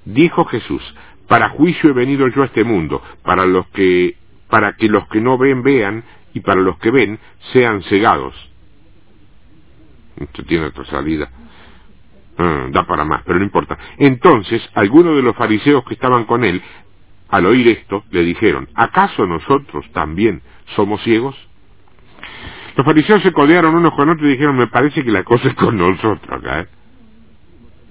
dijo 0.05 0.45
Jesús, 0.45 0.83
para 1.27 1.49
juicio 1.49 1.91
he 1.91 1.93
venido 1.93 2.27
yo 2.27 2.41
a 2.41 2.45
este 2.45 2.63
mundo, 2.63 3.03
para 3.21 3.45
los 3.45 3.67
que 3.67 4.17
para 4.49 4.73
que 4.73 4.87
los 4.87 5.07
que 5.07 5.21
no 5.21 5.37
ven 5.37 5.63
vean 5.63 6.03
y 6.33 6.39
para 6.39 6.61
los 6.61 6.77
que 6.79 6.91
ven 6.91 7.19
sean 7.51 7.81
cegados. 7.83 8.52
Esto 10.17 10.43
tiene 10.43 10.67
otra 10.67 10.85
salida. 10.85 11.29
Ah, 12.37 12.67
da 12.71 12.85
para 12.85 13.05
más, 13.05 13.23
pero 13.25 13.39
no 13.39 13.45
importa. 13.45 13.77
Entonces, 13.97 14.61
algunos 14.73 15.15
de 15.15 15.21
los 15.21 15.35
fariseos 15.35 15.83
que 15.85 15.93
estaban 15.93 16.25
con 16.25 16.43
él, 16.43 16.61
al 17.29 17.45
oír 17.45 17.67
esto, 17.67 18.03
le 18.11 18.23
dijeron, 18.23 18.69
¿acaso 18.75 19.25
nosotros 19.25 19.85
también 19.93 20.41
somos 20.75 21.01
ciegos? 21.03 21.35
Los 22.75 22.85
fariseos 22.85 23.21
se 23.21 23.31
codearon 23.31 23.75
unos 23.75 23.93
con 23.93 24.09
otros 24.09 24.27
y 24.27 24.31
dijeron, 24.31 24.57
me 24.57 24.67
parece 24.67 25.03
que 25.03 25.11
la 25.11 25.23
cosa 25.23 25.47
es 25.47 25.53
con 25.55 25.77
nosotros 25.77 26.19
acá. 26.29 26.61
¿eh? 26.61 26.67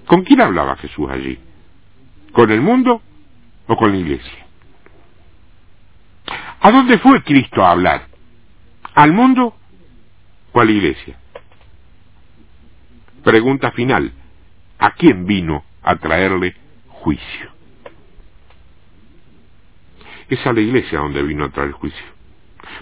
¿Con 0.06 0.22
quién 0.22 0.40
hablaba 0.40 0.76
Jesús 0.76 1.08
allí? 1.08 1.38
¿Con 2.32 2.50
el 2.50 2.60
mundo 2.60 3.00
o 3.66 3.76
con 3.76 3.92
la 3.92 3.98
iglesia? 3.98 4.46
¿A 6.60 6.70
dónde 6.70 6.98
fue 6.98 7.22
Cristo 7.22 7.64
a 7.64 7.72
hablar? 7.72 8.06
¿Al 8.94 9.12
mundo 9.12 9.54
o 10.52 10.60
a 10.60 10.64
la 10.64 10.70
iglesia? 10.70 11.16
Pregunta 13.22 13.72
final. 13.72 14.12
¿A 14.78 14.92
quién 14.92 15.26
vino 15.26 15.64
a 15.82 15.96
traerle 15.96 16.56
juicio? 16.88 17.50
Es 20.28 20.44
a 20.46 20.52
la 20.52 20.60
iglesia 20.60 20.98
donde 20.98 21.22
vino 21.22 21.44
a 21.44 21.50
traer 21.50 21.72
juicio. 21.72 22.04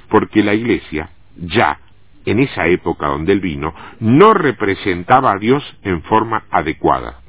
Porque 0.09 0.43
la 0.43 0.55
iglesia 0.55 1.11
ya 1.37 1.79
en 2.25 2.41
esa 2.41 2.67
época 2.67 3.07
donde 3.09 3.33
él 3.33 3.41
vino, 3.41 3.75
no 4.01 4.35
representaba 4.35 5.33
a 5.33 5.39
Dios 5.39 5.65
en 5.83 6.03
forma 6.03 6.45
adecuada. 6.51 7.21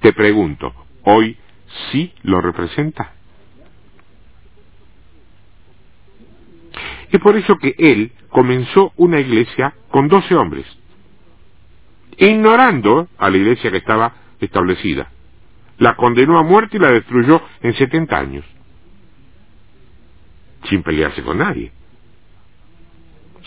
Te 0.00 0.12
pregunto, 0.12 0.74
¿hoy 1.04 1.36
sí 1.90 2.12
lo 2.22 2.40
representa? 2.40 3.12
Es 7.10 7.20
por 7.20 7.36
eso 7.36 7.58
que 7.58 7.74
él 7.78 8.12
comenzó 8.28 8.92
una 8.96 9.20
iglesia 9.20 9.74
con 9.90 10.08
doce 10.08 10.34
hombres, 10.34 10.66
ignorando 12.16 13.08
a 13.18 13.30
la 13.30 13.36
iglesia 13.36 13.70
que 13.70 13.78
estaba 13.78 14.12
establecida. 14.40 15.10
La 15.78 15.96
condenó 15.96 16.38
a 16.38 16.42
muerte 16.42 16.76
y 16.76 16.80
la 16.80 16.90
destruyó 16.90 17.42
en 17.62 17.74
setenta 17.74 18.18
años, 18.18 18.44
sin 20.68 20.82
pelearse 20.82 21.22
con 21.22 21.38
nadie 21.38 21.72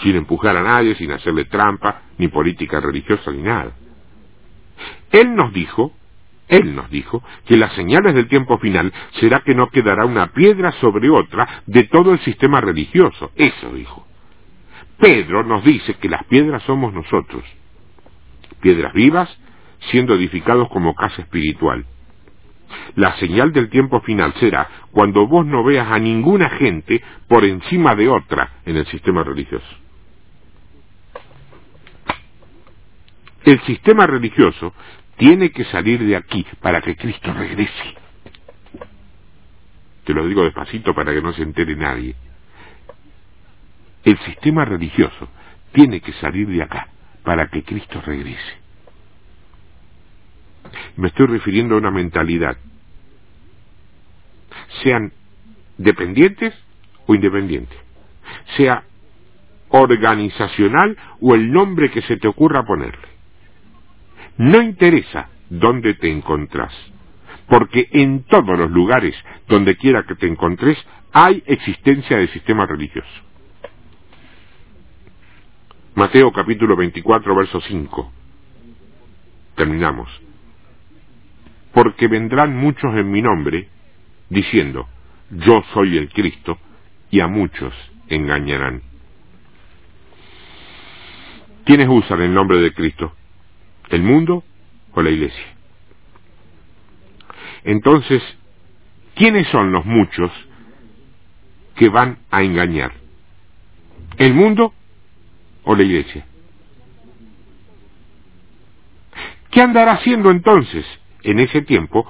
sin 0.02 0.16
empujar 0.16 0.56
a 0.58 0.64
nadie, 0.64 0.96
sin 0.96 1.12
hacerle 1.12 1.46
trampa, 1.46 2.02
ni 2.18 2.28
política 2.28 2.80
religiosa, 2.80 3.32
ni 3.32 3.42
nada. 3.42 3.72
Él 5.12 5.36
nos 5.36 5.54
dijo, 5.54 5.94
Él 6.48 6.76
nos 6.76 6.90
dijo, 6.90 7.24
que 7.46 7.58
las 7.58 7.74
señales 7.74 8.14
del 8.14 8.28
tiempo 8.28 8.58
final 8.58 8.92
será 9.20 9.40
que 9.42 9.56
no 9.56 9.70
quedará 9.70 10.06
una 10.06 10.28
piedra 10.28 10.72
sobre 10.74 11.10
otra 11.10 11.64
de 11.66 11.84
todo 11.86 12.12
el 12.12 12.20
sistema 12.20 12.62
religioso. 12.62 13.32
Eso 13.36 13.74
dijo. 13.74 14.06
Pedro 15.00 15.44
nos 15.44 15.64
dice 15.64 15.96
que 15.96 16.10
las 16.10 16.24
piedras 16.26 16.64
somos 16.64 16.94
nosotros, 16.94 17.44
piedras 18.66 18.94
vivas, 18.94 19.30
siendo 19.92 20.16
edificados 20.16 20.70
como 20.70 20.96
casa 20.96 21.22
espiritual. 21.22 21.86
La 22.96 23.16
señal 23.18 23.54
del 23.54 23.70
tiempo 23.70 24.02
final 24.02 24.34
será 24.40 24.68
cuando 24.90 25.28
vos 25.28 25.46
no 25.46 25.64
veas 25.64 25.88
a 25.92 26.00
ninguna 26.00 26.50
gente 26.50 27.04
por 27.28 27.46
encima 27.46 27.94
de 27.94 28.10
otra 28.10 28.54
en 28.66 28.78
el 28.78 28.88
sistema 28.88 29.24
religioso. 29.24 29.68
El 33.44 33.62
sistema 33.66 34.08
religioso 34.08 34.74
tiene 35.18 35.52
que 35.52 35.66
salir 35.66 36.04
de 36.04 36.16
aquí 36.16 36.44
para 36.60 36.82
que 36.82 36.96
Cristo 36.96 37.32
regrese. 37.36 37.94
Te 40.06 40.14
lo 40.16 40.26
digo 40.26 40.44
despacito 40.44 40.96
para 40.96 41.14
que 41.14 41.22
no 41.22 41.34
se 41.34 41.44
entere 41.44 41.76
nadie. 41.76 42.16
El 44.04 44.18
sistema 44.22 44.66
religioso 44.66 45.30
tiene 45.72 46.02
que 46.02 46.14
salir 46.14 46.48
de 46.48 46.64
acá 46.64 46.88
para 47.26 47.48
que 47.48 47.64
Cristo 47.64 48.02
regrese. 48.06 48.54
Me 50.96 51.10
estoy 51.10 51.28
refiriendo 51.28 51.76
a 51.76 51.80
una 51.80 51.92
mentalidad. 51.92 52.58
Sean 54.82 55.12
dependientes 55.78 56.54
o 57.08 57.16
independientes. 57.16 57.78
Sea 58.56 58.84
organizacional 59.70 60.98
o 61.20 61.36
el 61.36 61.52
nombre 61.52 61.92
que 61.92 62.02
se 62.04 62.18
te 62.18 62.28
ocurra 62.28 62.64
ponerle. 62.64 63.08
No 64.38 64.62
interesa 64.62 65.30
dónde 65.50 65.96
te 65.96 66.10
encontrás, 66.10 66.74
porque 67.48 67.88
en 67.92 68.24
todos 68.24 68.58
los 68.58 68.70
lugares 68.72 69.16
donde 69.48 69.76
quiera 69.76 70.04
que 70.04 70.16
te 70.16 70.28
encontres 70.28 70.78
hay 71.12 71.44
existencia 71.46 72.18
de 72.18 72.28
sistema 72.28 72.66
religioso. 72.66 73.26
Mateo 75.96 76.34
capítulo 76.34 76.76
24, 76.76 77.34
verso 77.34 77.62
5. 77.62 78.12
Terminamos. 79.56 80.10
Porque 81.74 82.10
vendrán 82.10 82.54
muchos 82.54 82.94
en 82.98 83.10
mi 83.10 83.22
nombre, 83.22 83.70
diciendo, 84.30 84.90
yo 85.30 85.64
soy 85.74 85.98
el 85.98 86.10
Cristo, 86.10 86.58
y 87.12 87.22
a 87.22 87.28
muchos 87.28 87.74
engañarán. 88.10 88.82
¿Quiénes 91.64 91.88
usan 91.88 92.22
el 92.22 92.34
nombre 92.34 92.60
de 92.60 92.74
Cristo? 92.74 93.14
¿El 93.90 94.04
mundo 94.04 94.44
o 94.92 95.02
la 95.02 95.12
iglesia? 95.12 95.46
Entonces, 97.64 98.22
¿quiénes 99.16 99.48
son 99.48 99.72
los 99.72 99.86
muchos 99.86 100.30
que 101.76 101.88
van 101.88 102.18
a 102.32 102.44
engañar? 102.44 102.92
¿El 104.18 104.34
mundo 104.34 104.74
o 105.66 105.76
la 105.76 105.84
iglesia? 105.84 106.26
¿Qué 109.52 109.62
andará 109.62 109.94
haciendo 109.94 110.32
entonces 110.32 110.86
en 111.24 111.40
ese 111.40 111.62
tiempo 111.62 112.10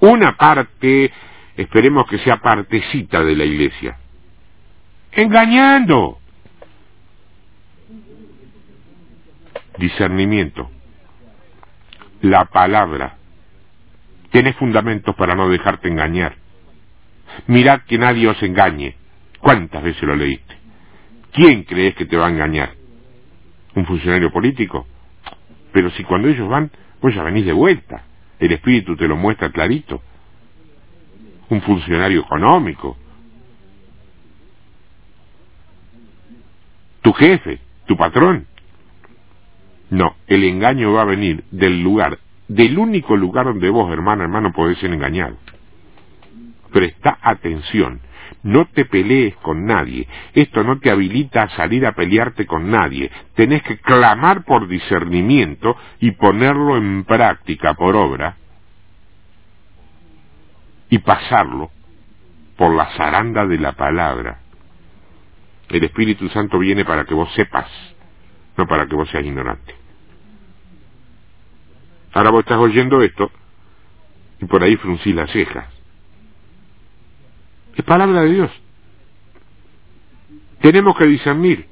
una 0.00 0.36
parte, 0.36 1.12
esperemos 1.56 2.06
que 2.06 2.18
sea 2.18 2.36
partecita 2.38 3.22
de 3.22 3.36
la 3.36 3.44
iglesia? 3.44 3.98
Engañando. 5.12 6.18
Discernimiento 9.78 10.70
la 12.22 12.46
palabra. 12.46 13.16
Tienes 14.30 14.56
fundamentos 14.56 15.14
para 15.14 15.34
no 15.34 15.48
dejarte 15.48 15.88
engañar. 15.88 16.36
Mirad 17.46 17.82
que 17.82 17.98
nadie 17.98 18.28
os 18.28 18.42
engañe. 18.42 18.96
¿Cuántas 19.40 19.82
veces 19.82 20.02
lo 20.02 20.16
leíste? 20.16 20.56
¿Quién 21.32 21.64
crees 21.64 21.94
que 21.94 22.06
te 22.06 22.16
va 22.16 22.26
a 22.26 22.30
engañar? 22.30 22.72
¿Un 23.76 23.84
funcionario 23.84 24.32
político? 24.32 24.86
Pero 25.70 25.90
si 25.90 26.02
cuando 26.02 26.28
ellos 26.28 26.48
van, 26.48 26.70
pues 26.98 27.14
ya 27.14 27.22
venís 27.22 27.44
de 27.44 27.52
vuelta. 27.52 28.04
El 28.38 28.52
espíritu 28.52 28.96
te 28.96 29.06
lo 29.06 29.16
muestra 29.16 29.50
clarito. 29.50 30.02
Un 31.50 31.60
funcionario 31.60 32.22
económico. 32.22 32.96
Tu 37.02 37.12
jefe, 37.12 37.60
tu 37.86 37.96
patrón. 37.98 38.46
No, 39.90 40.16
el 40.26 40.42
engaño 40.44 40.94
va 40.94 41.02
a 41.02 41.04
venir 41.04 41.44
del 41.50 41.82
lugar, 41.82 42.18
del 42.48 42.78
único 42.78 43.14
lugar 43.14 43.44
donde 43.44 43.68
vos, 43.68 43.92
hermano, 43.92 44.22
hermano, 44.22 44.52
podés 44.52 44.78
ser 44.78 44.92
engañado. 44.92 45.36
Presta 46.72 47.18
atención, 47.20 48.00
no 48.42 48.66
te 48.66 48.84
pelees 48.84 49.34
con 49.36 49.66
nadie, 49.66 50.06
esto 50.34 50.62
no 50.62 50.78
te 50.78 50.90
habilita 50.90 51.42
a 51.42 51.48
salir 51.50 51.86
a 51.86 51.92
pelearte 51.92 52.46
con 52.46 52.70
nadie, 52.70 53.10
tenés 53.34 53.62
que 53.62 53.78
clamar 53.78 54.44
por 54.44 54.68
discernimiento 54.68 55.76
y 56.00 56.12
ponerlo 56.12 56.76
en 56.76 57.04
práctica 57.04 57.74
por 57.74 57.96
obra 57.96 58.36
y 60.88 60.98
pasarlo 60.98 61.70
por 62.56 62.74
la 62.74 62.86
zaranda 62.96 63.46
de 63.46 63.58
la 63.58 63.72
palabra. 63.72 64.40
El 65.68 65.84
Espíritu 65.84 66.28
Santo 66.28 66.58
viene 66.58 66.84
para 66.84 67.04
que 67.04 67.14
vos 67.14 67.32
sepas, 67.34 67.68
no 68.56 68.66
para 68.66 68.86
que 68.86 68.94
vos 68.94 69.08
seas 69.10 69.24
ignorante. 69.24 69.74
Ahora 72.12 72.30
vos 72.30 72.40
estás 72.40 72.58
oyendo 72.58 73.02
esto 73.02 73.30
y 74.40 74.46
por 74.46 74.62
ahí 74.62 74.76
fruncís 74.76 75.14
las 75.14 75.30
cejas. 75.30 75.75
Es 77.76 77.84
palabra 77.84 78.22
de 78.22 78.32
Dios. 78.32 78.50
Tenemos 80.60 80.96
que 80.96 81.06
discernir. 81.06 81.66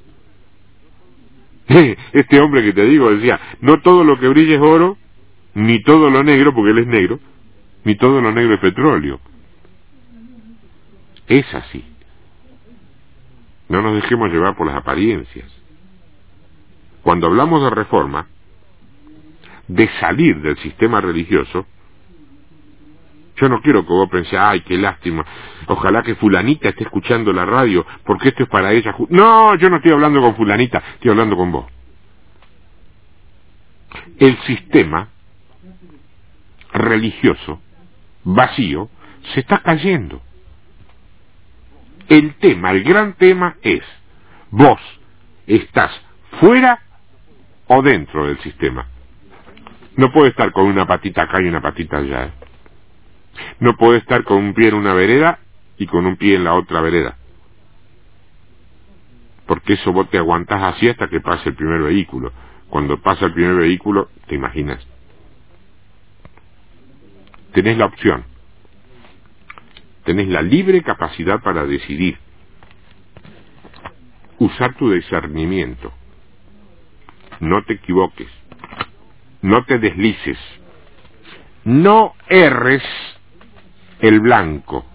Este 2.13 2.39
hombre 2.39 2.63
que 2.63 2.73
te 2.73 2.85
digo 2.85 3.11
decía, 3.11 3.39
no 3.61 3.81
todo 3.81 4.03
lo 4.03 4.19
que 4.19 4.27
brilla 4.27 4.55
es 4.55 4.61
oro, 4.61 4.97
ni 5.55 5.81
todo 5.81 6.09
lo 6.09 6.23
negro, 6.23 6.53
porque 6.53 6.71
él 6.71 6.79
es 6.79 6.87
negro, 6.87 7.19
ni 7.83 7.95
todo 7.95 8.21
lo 8.21 8.31
negro 8.31 8.53
es 8.53 8.59
petróleo. 8.59 9.19
Es 11.27 11.51
así. 11.53 11.83
No 13.67 13.81
nos 13.81 13.95
dejemos 13.95 14.29
llevar 14.29 14.55
por 14.55 14.67
las 14.67 14.75
apariencias. 14.75 15.51
Cuando 17.01 17.27
hablamos 17.27 17.63
de 17.63 17.69
reforma, 17.71 18.27
de 19.67 19.89
salir 19.99 20.39
del 20.41 20.57
sistema 20.57 21.01
religioso, 21.01 21.65
yo 23.35 23.49
no 23.49 23.61
quiero 23.61 23.83
que 23.83 23.93
vos 23.93 24.09
pensé, 24.09 24.37
ay, 24.37 24.61
qué 24.61 24.77
lástima, 24.77 25.25
ojalá 25.67 26.03
que 26.03 26.15
fulanita 26.15 26.69
esté 26.69 26.83
escuchando 26.83 27.33
la 27.33 27.45
radio, 27.45 27.85
porque 28.05 28.29
esto 28.29 28.43
es 28.43 28.49
para 28.49 28.71
ella. 28.71 28.95
No, 29.09 29.55
yo 29.55 29.69
no 29.69 29.77
estoy 29.77 29.91
hablando 29.91 30.21
con 30.21 30.35
fulanita, 30.35 30.81
estoy 30.95 31.11
hablando 31.11 31.35
con 31.35 31.51
vos. 31.51 31.65
el 34.19 34.37
sistema 34.41 35.09
religioso 36.73 37.61
vacío 38.23 38.89
se 39.33 39.41
está 39.41 39.59
cayendo. 39.59 40.21
El 42.07 42.35
tema, 42.35 42.71
el 42.71 42.83
gran 42.83 43.13
tema 43.13 43.55
es, 43.61 43.83
vos 44.51 44.79
estás 45.47 45.91
fuera 46.39 46.79
o 47.67 47.81
dentro 47.81 48.27
del 48.27 48.39
sistema. 48.39 48.87
No 49.95 50.11
puede 50.11 50.29
estar 50.29 50.51
con 50.51 50.65
una 50.65 50.85
patita 50.85 51.23
acá 51.23 51.41
y 51.41 51.47
una 51.47 51.61
patita 51.61 51.97
allá. 51.97 52.25
¿eh? 52.25 52.31
No 53.59 53.77
puede 53.77 53.99
estar 53.99 54.23
con 54.23 54.37
un 54.37 54.53
pie 54.53 54.69
en 54.69 54.75
una 54.75 54.93
vereda 54.93 55.39
y 55.77 55.87
con 55.87 56.05
un 56.05 56.17
pie 56.17 56.35
en 56.35 56.43
la 56.43 56.53
otra 56.53 56.81
vereda. 56.81 57.17
Porque 59.45 59.73
eso 59.73 59.93
vos 59.93 60.09
te 60.09 60.17
aguantás 60.17 60.75
así 60.75 60.89
hasta 60.89 61.07
que 61.07 61.21
pase 61.21 61.49
el 61.49 61.55
primer 61.55 61.81
vehículo. 61.81 62.31
Cuando 62.69 63.01
pasa 63.01 63.25
el 63.25 63.33
primer 63.33 63.55
vehículo, 63.55 64.09
te 64.27 64.35
imaginas. 64.35 64.85
Tenés 67.53 67.77
la 67.77 67.85
opción. 67.85 68.25
Tenés 70.03 70.27
la 70.27 70.41
libre 70.41 70.81
capacidad 70.81 71.41
para 71.41 71.65
decidir. 71.65 72.17
Usar 74.39 74.75
tu 74.75 74.91
discernimiento. 74.91 75.93
No 77.39 77.63
te 77.63 77.73
equivoques. 77.73 78.27
No 79.41 79.63
te 79.65 79.79
deslices. 79.79 80.37
No 81.63 82.13
erres 82.27 82.83
el 83.99 84.19
blanco. 84.19 84.85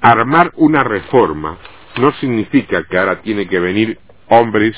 Armar 0.00 0.52
una 0.56 0.82
reforma 0.82 1.58
no 2.00 2.12
significa 2.14 2.84
que 2.84 2.98
ahora 2.98 3.22
tiene 3.22 3.46
que 3.46 3.60
venir 3.60 3.98
hombres 4.28 4.76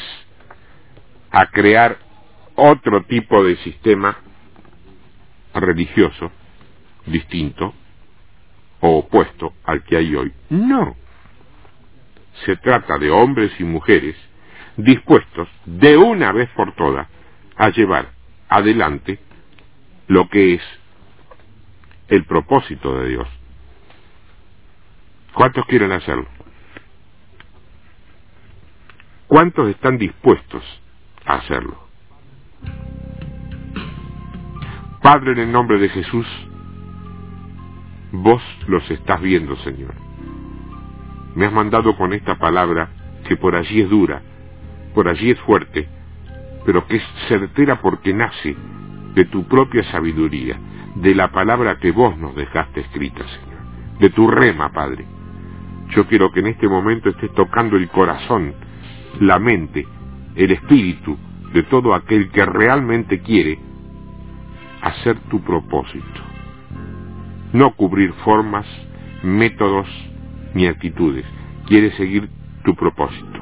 a 1.31 1.47
crear 1.47 1.99
otro 2.57 3.03
tipo 3.05 3.43
de 3.43 3.57
sistema 3.57 4.19
religioso 5.55 6.31
distinto 7.07 7.75
o 8.81 8.99
opuesto 8.99 9.55
al 9.65 9.83
que 9.85 9.97
hay 9.97 10.15
hoy. 10.15 10.33
No. 10.51 10.97
Se 12.45 12.57
trata 12.57 12.99
de 12.99 13.11
hombres 13.11 13.53
y 13.59 13.65
mujeres 13.65 14.17
dispuestos 14.77 15.49
de 15.65 15.97
una 15.97 16.33
vez 16.33 16.49
por 16.51 16.75
todas 16.75 17.09
a 17.57 17.71
llevar 17.71 18.11
adelante 18.49 19.19
lo 20.09 20.29
que 20.29 20.55
es 20.55 20.63
el 22.09 22.25
propósito 22.25 22.99
de 22.99 23.09
Dios. 23.09 23.29
¿Cuántos 25.35 25.67
quieren 25.67 25.93
hacerlo? 25.93 26.27
¿Cuántos 29.27 29.69
están 29.69 29.99
dispuestos 29.99 30.63
a 31.25 31.35
hacerlo? 31.35 31.77
Padre, 35.03 35.33
en 35.33 35.39
el 35.39 35.53
nombre 35.53 35.79
de 35.79 35.89
Jesús, 35.89 36.27
vos 38.13 38.43
los 38.69 38.89
estás 38.91 39.21
viendo, 39.21 39.57
Señor. 39.57 39.95
Me 41.35 41.47
has 41.47 41.53
mandado 41.53 41.97
con 41.97 42.13
esta 42.13 42.37
palabra 42.39 42.89
que 43.27 43.37
por 43.37 43.57
allí 43.57 43.81
es 43.81 43.91
dura, 43.91 44.23
por 44.95 45.09
allí 45.09 45.31
es 45.31 45.41
fuerte, 45.41 45.89
pero 46.65 46.87
que 46.87 46.97
es 46.97 47.03
certera 47.29 47.81
porque 47.81 48.15
nace 48.15 48.57
de 49.15 49.25
tu 49.27 49.45
propia 49.49 49.83
sabiduría, 49.91 50.59
de 50.95 51.15
la 51.15 51.33
palabra 51.33 51.79
que 51.79 51.91
vos 51.91 52.17
nos 52.19 52.35
dejaste 52.35 52.81
escrita, 52.81 53.25
Señor, 53.27 53.99
de 53.99 54.11
tu 54.11 54.29
rema, 54.29 54.71
Padre. 54.71 55.05
Yo 55.91 56.07
quiero 56.07 56.33
que 56.33 56.41
en 56.41 56.49
este 56.49 56.69
momento 56.69 57.11
estés 57.11 57.33
tocando 57.35 57.77
el 57.77 57.89
corazón, 57.89 58.55
la 59.21 59.39
mente, 59.39 59.87
el 60.35 60.51
espíritu 60.53 61.17
de 61.53 61.63
todo 61.65 61.95
aquel 61.95 62.31
que 62.31 62.45
realmente 62.45 63.21
quiere 63.21 63.59
hacer 64.83 65.19
tu 65.31 65.41
propósito. 65.41 66.21
No 67.53 67.75
cubrir 67.75 68.13
formas, 68.25 68.67
métodos 69.23 69.89
ni 70.55 70.67
actitudes. 70.67 71.25
Quiere 71.67 71.93
seguir 71.93 72.29
tu 72.65 72.75
propósito. 72.75 73.41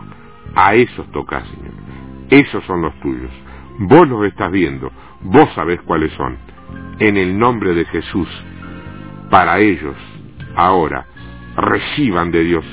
A 0.55 0.75
esos 0.75 1.11
toca, 1.13 1.43
Señor. 1.45 1.73
Esos 2.29 2.65
son 2.65 2.83
los 2.83 2.95
tuyos. 3.01 3.31
Vos 3.79 4.07
los 4.09 4.27
estás 4.27 4.51
viendo. 4.53 4.91
Vos 5.23 5.49
sabés 5.55 5.81
cuáles 5.83 6.13
son. 6.13 6.37
En 6.99 7.17
el 7.17 7.39
nombre 7.39 7.75
de 7.75 7.85
Jesús, 7.87 8.29
para 9.31 9.61
ellos, 9.61 9.97
ahora, 10.55 11.07
reciban 11.57 12.31
de 12.31 12.45
Dios 12.45 12.65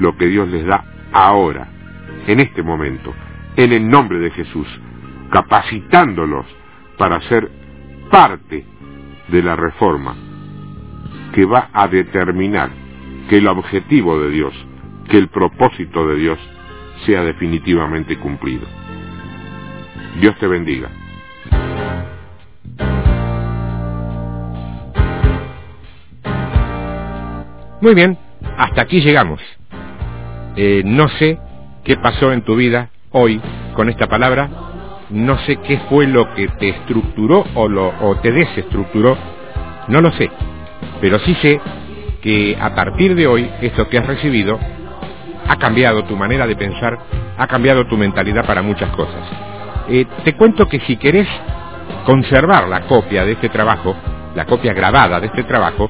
lo 0.00 0.16
que 0.16 0.26
Dios 0.26 0.48
les 0.48 0.64
da 0.66 0.84
ahora, 1.12 1.68
en 2.26 2.40
este 2.40 2.62
momento, 2.62 3.14
en 3.56 3.72
el 3.72 3.88
nombre 3.88 4.18
de 4.18 4.30
Jesús, 4.30 4.66
capacitándolos 5.30 6.46
para 6.96 7.20
ser 7.22 7.50
parte 8.10 8.64
de 9.28 9.42
la 9.42 9.56
reforma 9.56 10.14
que 11.32 11.44
va 11.44 11.70
a 11.72 11.88
determinar 11.88 12.70
que 13.28 13.38
el 13.38 13.48
objetivo 13.48 14.18
de 14.20 14.30
Dios, 14.30 14.54
que 15.08 15.18
el 15.18 15.28
propósito 15.28 16.06
de 16.08 16.16
Dios 16.16 16.38
sea 17.06 17.22
definitivamente 17.22 18.18
cumplido. 18.18 18.66
Dios 20.20 20.36
te 20.38 20.46
bendiga. 20.46 20.90
Muy 27.80 27.94
bien, 27.94 28.18
hasta 28.56 28.82
aquí 28.82 29.00
llegamos. 29.00 29.40
Eh, 30.56 30.82
no 30.84 31.08
sé 31.10 31.38
qué 31.84 31.96
pasó 31.96 32.32
en 32.32 32.42
tu 32.42 32.56
vida 32.56 32.90
hoy 33.12 33.40
con 33.74 33.88
esta 33.88 34.08
palabra, 34.08 34.48
no 35.10 35.38
sé 35.46 35.58
qué 35.58 35.78
fue 35.88 36.08
lo 36.08 36.34
que 36.34 36.48
te 36.48 36.70
estructuró 36.70 37.44
o, 37.54 37.68
lo, 37.68 37.94
o 38.00 38.16
te 38.16 38.32
desestructuró, 38.32 39.16
no 39.86 40.00
lo 40.00 40.10
sé, 40.12 40.28
pero 41.00 41.20
sí 41.20 41.36
sé 41.36 41.60
que 42.20 42.58
a 42.60 42.74
partir 42.74 43.14
de 43.14 43.28
hoy 43.28 43.48
esto 43.60 43.88
que 43.88 43.98
has 43.98 44.06
recibido 44.08 44.58
ha 45.46 45.56
cambiado 45.56 46.02
tu 46.02 46.16
manera 46.16 46.48
de 46.48 46.56
pensar, 46.56 46.98
ha 47.38 47.46
cambiado 47.46 47.86
tu 47.86 47.96
mentalidad 47.96 48.44
para 48.44 48.60
muchas 48.60 48.90
cosas. 48.90 49.22
Eh, 49.88 50.04
te 50.24 50.34
cuento 50.34 50.66
que 50.66 50.80
si 50.80 50.96
querés 50.96 51.28
conservar 52.04 52.66
la 52.66 52.80
copia 52.82 53.24
de 53.24 53.32
este 53.32 53.48
trabajo, 53.48 53.94
la 54.34 54.46
copia 54.46 54.74
grabada 54.74 55.20
de 55.20 55.28
este 55.28 55.44
trabajo, 55.44 55.88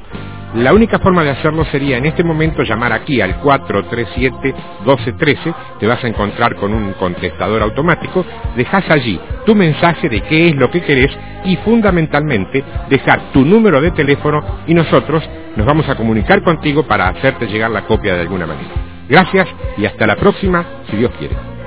la 0.55 0.73
única 0.73 0.99
forma 0.99 1.23
de 1.23 1.29
hacerlo 1.31 1.65
sería 1.67 1.99
en 1.99 2.07
este 2.07 2.25
momento 2.25 2.63
llamar 2.63 2.93
aquí 2.93 3.21
al 3.21 3.41
437-1213, 3.43 5.55
te 5.79 5.87
vas 5.87 6.03
a 6.03 6.09
encontrar 6.09 6.57
con 6.57 6.73
un 6.73 6.95
contestador 6.95 7.63
automático, 7.63 8.25
dejas 8.57 8.89
allí 8.91 9.21
tu 9.45 9.55
mensaje 9.55 10.09
de 10.09 10.23
qué 10.23 10.49
es 10.49 10.57
lo 10.57 10.71
que 10.71 10.83
querés 10.83 11.17
y 11.45 11.57
fundamentalmente 11.57 12.65
dejar 12.89 13.31
tu 13.33 13.45
número 13.45 13.81
de 13.81 13.91
teléfono 13.91 14.43
y 14.67 14.75
nosotros 14.75 15.29
nos 15.57 15.67
vamos 15.67 15.89
a 15.89 15.97
comunicar 15.97 16.43
contigo 16.43 16.85
para 16.85 17.09
hacerte 17.09 17.47
llegar 17.47 17.71
la 17.71 17.87
copia 17.87 18.15
de 18.15 18.23
alguna 18.23 18.47
manera. 18.47 18.71
Gracias 19.09 19.49
y 19.77 19.87
hasta 19.87 20.07
la 20.07 20.17
próxima, 20.17 20.65
si 20.91 20.97
Dios 20.97 21.11
quiere. 21.19 21.58